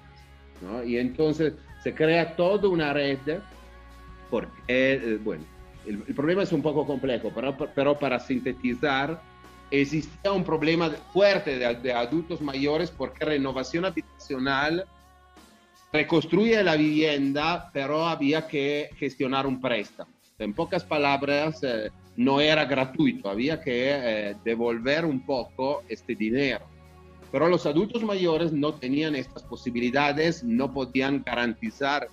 ¿no? 0.62 0.84
Y 0.84 0.98
entonces 0.98 1.54
se 1.84 1.94
crea 1.94 2.36
toda 2.36 2.68
una 2.70 2.94
red, 2.94 3.18
porque, 4.30 4.62
eh, 4.68 5.20
bueno, 5.24 5.44
el, 5.88 5.98
problema 6.14 6.44
es 6.44 6.52
un 6.52 6.62
poco 6.62 6.86
complejo, 6.86 7.32
pero, 7.34 7.58
pero 7.74 7.98
para 7.98 8.20
sintetizar, 8.20 9.22
existía 9.72 10.32
un 10.32 10.44
problema 10.44 10.90
fuerte 11.14 11.58
de, 11.58 11.76
de, 11.76 11.94
adultos 11.94 12.42
mayores 12.42 12.92
porque 12.92 13.26
renovación 13.26 13.86
habitacional 13.86 14.86
reconstruye 15.92 16.62
la 16.64 16.76
vivienda, 16.76 17.70
pero 17.74 18.06
había 18.06 18.48
que 18.48 18.90
gestionar 18.98 19.48
un 19.48 19.60
préstamo. 19.60 20.12
En 20.38 20.54
pocas 20.54 20.84
palabras, 20.84 21.64
eh, 21.64 21.90
no 22.20 22.42
era 22.42 22.66
gratuito, 22.66 23.30
había 23.30 23.62
que 23.62 23.92
eh, 23.94 24.36
devolver 24.44 25.06
un 25.06 25.22
poco 25.26 25.84
este 25.88 26.16
dinero. 26.16 26.66
Pero 27.32 27.48
los 27.48 27.66
adultos 27.66 28.04
mayores 28.04 28.52
no 28.52 28.74
tenían 28.74 29.16
estas 29.16 29.44
posibilidades, 29.44 30.44
no 30.44 30.74
podían 30.74 31.24
garantizar 31.26 32.10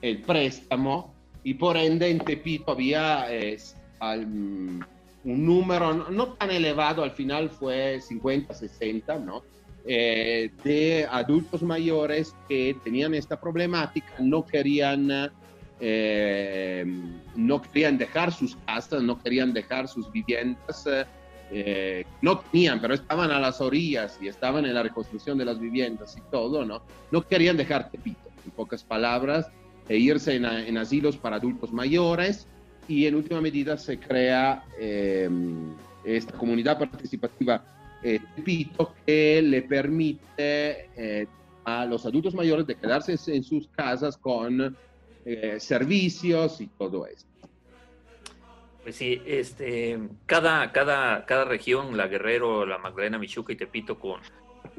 el 0.00 0.22
préstamo 0.22 1.12
y 1.44 1.54
por 1.54 1.76
ende 1.76 2.08
en 2.08 2.20
Tepito 2.20 2.72
había 2.72 3.26
eh, 3.28 3.58
un 4.00 4.86
número 5.24 5.92
no, 5.92 6.28
tan 6.28 6.50
elevado, 6.50 7.02
al 7.02 7.10
final 7.10 7.50
fue 7.50 8.00
50, 8.00 8.54
60, 8.54 9.18
¿no? 9.18 9.42
Eh, 9.84 10.50
de 10.64 11.06
adultos 11.10 11.62
mayores 11.62 12.34
que 12.48 12.74
tenían 12.82 13.12
esta 13.12 13.38
problemática, 13.38 14.14
no 14.20 14.46
querían 14.46 15.30
eh, 15.80 16.84
no 17.36 17.62
querían 17.62 17.98
dejar 17.98 18.32
sus 18.32 18.56
casas, 18.66 19.02
no 19.02 19.22
querían 19.22 19.52
dejar 19.52 19.86
sus 19.86 20.10
viviendas, 20.10 20.86
eh, 20.86 21.04
eh, 21.50 22.04
no 22.20 22.40
tenían, 22.40 22.80
pero 22.80 22.94
estaban 22.94 23.30
a 23.30 23.38
las 23.38 23.60
orillas 23.60 24.18
y 24.20 24.28
estaban 24.28 24.66
en 24.66 24.74
la 24.74 24.82
reconstrucción 24.82 25.38
de 25.38 25.44
las 25.44 25.60
viviendas 25.60 26.16
y 26.16 26.20
todo, 26.30 26.64
¿no? 26.64 26.82
No 27.12 27.22
querían 27.22 27.56
dejar 27.56 27.90
Tepito, 27.90 28.28
en 28.44 28.50
pocas 28.50 28.82
palabras, 28.82 29.46
e 29.88 29.96
irse 29.96 30.34
en, 30.34 30.76
asilos 30.76 31.16
para 31.16 31.36
adultos 31.36 31.72
mayores 31.72 32.46
y 32.88 33.06
en 33.06 33.14
última 33.14 33.40
medida 33.40 33.78
se 33.78 33.98
crea 33.98 34.62
esta 36.04 36.32
comunidad 36.36 36.78
participativa 36.78 37.64
Tepito 38.02 38.94
que 39.06 39.40
le 39.40 39.62
permite 39.62 41.26
a 41.64 41.86
los 41.86 42.04
adultos 42.04 42.34
mayores 42.34 42.66
de 42.66 42.74
quedarse 42.74 43.16
en 43.34 43.42
sus 43.42 43.68
casas 43.68 44.18
con 44.18 44.76
eh, 45.30 45.60
servicios 45.60 46.58
y 46.62 46.68
todo 46.68 47.06
esto. 47.06 47.28
Pues 48.82 48.96
sí, 48.96 49.20
este, 49.26 49.98
cada, 50.24 50.72
cada, 50.72 51.26
cada 51.26 51.44
región, 51.44 51.98
la 51.98 52.06
Guerrero, 52.06 52.64
la 52.64 52.78
Magdalena, 52.78 53.18
Michuca 53.18 53.52
y 53.52 53.56
Tepito, 53.56 53.98
con, 53.98 54.22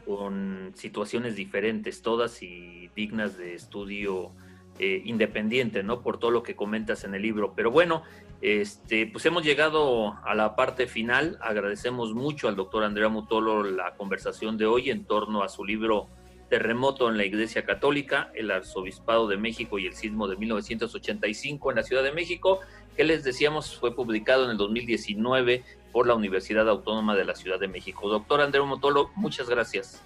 con 0.08 0.72
situaciones 0.74 1.36
diferentes, 1.36 2.02
todas 2.02 2.42
y 2.42 2.90
dignas 2.96 3.38
de 3.38 3.54
estudio 3.54 4.32
eh, 4.80 5.04
independiente, 5.06 5.84
¿no? 5.84 6.02
Por 6.02 6.18
todo 6.18 6.32
lo 6.32 6.42
que 6.42 6.56
comentas 6.56 7.04
en 7.04 7.14
el 7.14 7.22
libro. 7.22 7.54
Pero 7.56 7.70
bueno, 7.70 8.02
este, 8.42 9.06
pues 9.06 9.24
hemos 9.28 9.44
llegado 9.44 10.18
a 10.24 10.34
la 10.34 10.56
parte 10.56 10.88
final. 10.88 11.38
Agradecemos 11.42 12.16
mucho 12.16 12.48
al 12.48 12.56
doctor 12.56 12.84
Andrea 12.84 13.10
Mutolo 13.10 13.62
la 13.64 13.94
conversación 13.94 14.58
de 14.58 14.66
hoy 14.66 14.90
en 14.90 15.06
torno 15.06 15.44
a 15.44 15.50
su 15.50 15.64
libro 15.64 16.08
Terremoto 16.50 17.10
en 17.10 17.18
la 17.18 17.26
Iglesia 17.26 17.64
Católica, 17.64 18.32
el 18.34 18.52
Arzobispado 18.52 19.28
de 19.28 19.38
México 19.38 19.80
y 19.80 19.86
el 19.86 19.94
Sismo 19.94 20.28
de 20.28 20.36
1985 20.36 21.70
en 21.70 21.76
la 21.76 21.84
Ciudad 21.84 22.04
de 22.04 22.12
México, 22.12 22.60
que 22.98 23.04
les 23.04 23.24
decíamos 23.24 23.78
fue 23.78 23.96
publicado 23.96 24.46
en 24.46 24.52
el 24.52 24.58
2019 24.58 25.64
por 25.92 26.08
la 26.08 26.16
Universidad 26.16 26.68
Autónoma 26.68 27.16
de 27.16 27.26
la 27.26 27.36
Ciudad 27.36 27.60
de 27.60 27.68
México. 27.68 28.10
Doctor 28.10 28.42
Andrea 28.42 28.64
Mutolo, 28.64 29.12
muchas 29.16 29.50
gracias. 29.50 30.02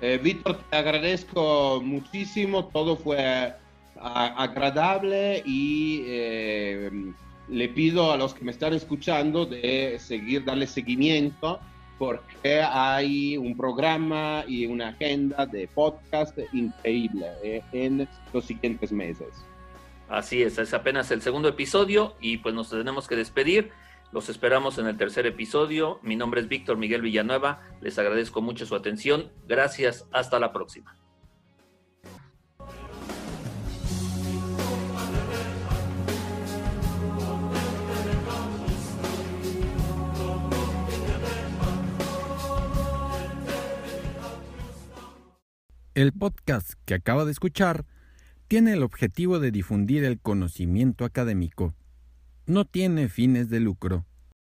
Eh, 0.00 0.20
Víctor, 0.22 0.58
te 0.70 0.76
agradezco 0.76 1.80
muchísimo, 1.82 2.66
todo 2.66 2.96
fue 2.96 3.54
agradable 3.98 5.42
y 5.46 6.02
eh, 6.06 6.90
le 7.48 7.68
pido 7.70 8.12
a 8.12 8.18
los 8.18 8.34
que 8.34 8.44
me 8.44 8.50
están 8.50 8.74
escuchando 8.74 9.46
de 9.46 9.96
seguir, 9.98 10.44
darle 10.44 10.66
seguimiento 10.66 11.60
porque 11.98 12.60
hay 12.62 13.36
un 13.36 13.56
programa 13.56 14.44
y 14.46 14.66
una 14.66 14.88
agenda 14.88 15.46
de 15.46 15.68
podcast 15.68 16.38
increíble 16.52 17.26
eh, 17.42 17.62
en 17.72 18.08
los 18.32 18.44
siguientes 18.44 18.92
meses. 18.92 19.28
Así 20.08 20.42
es, 20.42 20.58
es 20.58 20.72
apenas 20.72 21.10
el 21.10 21.22
segundo 21.22 21.48
episodio 21.48 22.14
y 22.20 22.38
pues 22.38 22.54
nos 22.54 22.70
tenemos 22.70 23.08
que 23.08 23.16
despedir. 23.16 23.70
Los 24.12 24.28
esperamos 24.28 24.78
en 24.78 24.86
el 24.86 24.96
tercer 24.96 25.26
episodio. 25.26 25.98
Mi 26.02 26.16
nombre 26.16 26.40
es 26.40 26.48
Víctor 26.48 26.76
Miguel 26.76 27.02
Villanueva. 27.02 27.60
Les 27.80 27.98
agradezco 27.98 28.40
mucho 28.40 28.64
su 28.64 28.74
atención. 28.74 29.32
Gracias. 29.46 30.06
Hasta 30.12 30.38
la 30.38 30.52
próxima. 30.52 30.96
El 45.96 46.12
podcast 46.12 46.74
que 46.84 46.92
acaba 46.92 47.24
de 47.24 47.32
escuchar 47.32 47.86
tiene 48.48 48.74
el 48.74 48.82
objetivo 48.82 49.38
de 49.38 49.50
difundir 49.50 50.04
el 50.04 50.20
conocimiento 50.20 51.06
académico. 51.06 51.74
No 52.44 52.66
tiene 52.66 53.08
fines 53.08 53.48
de 53.48 53.60
lucro. 53.60 54.04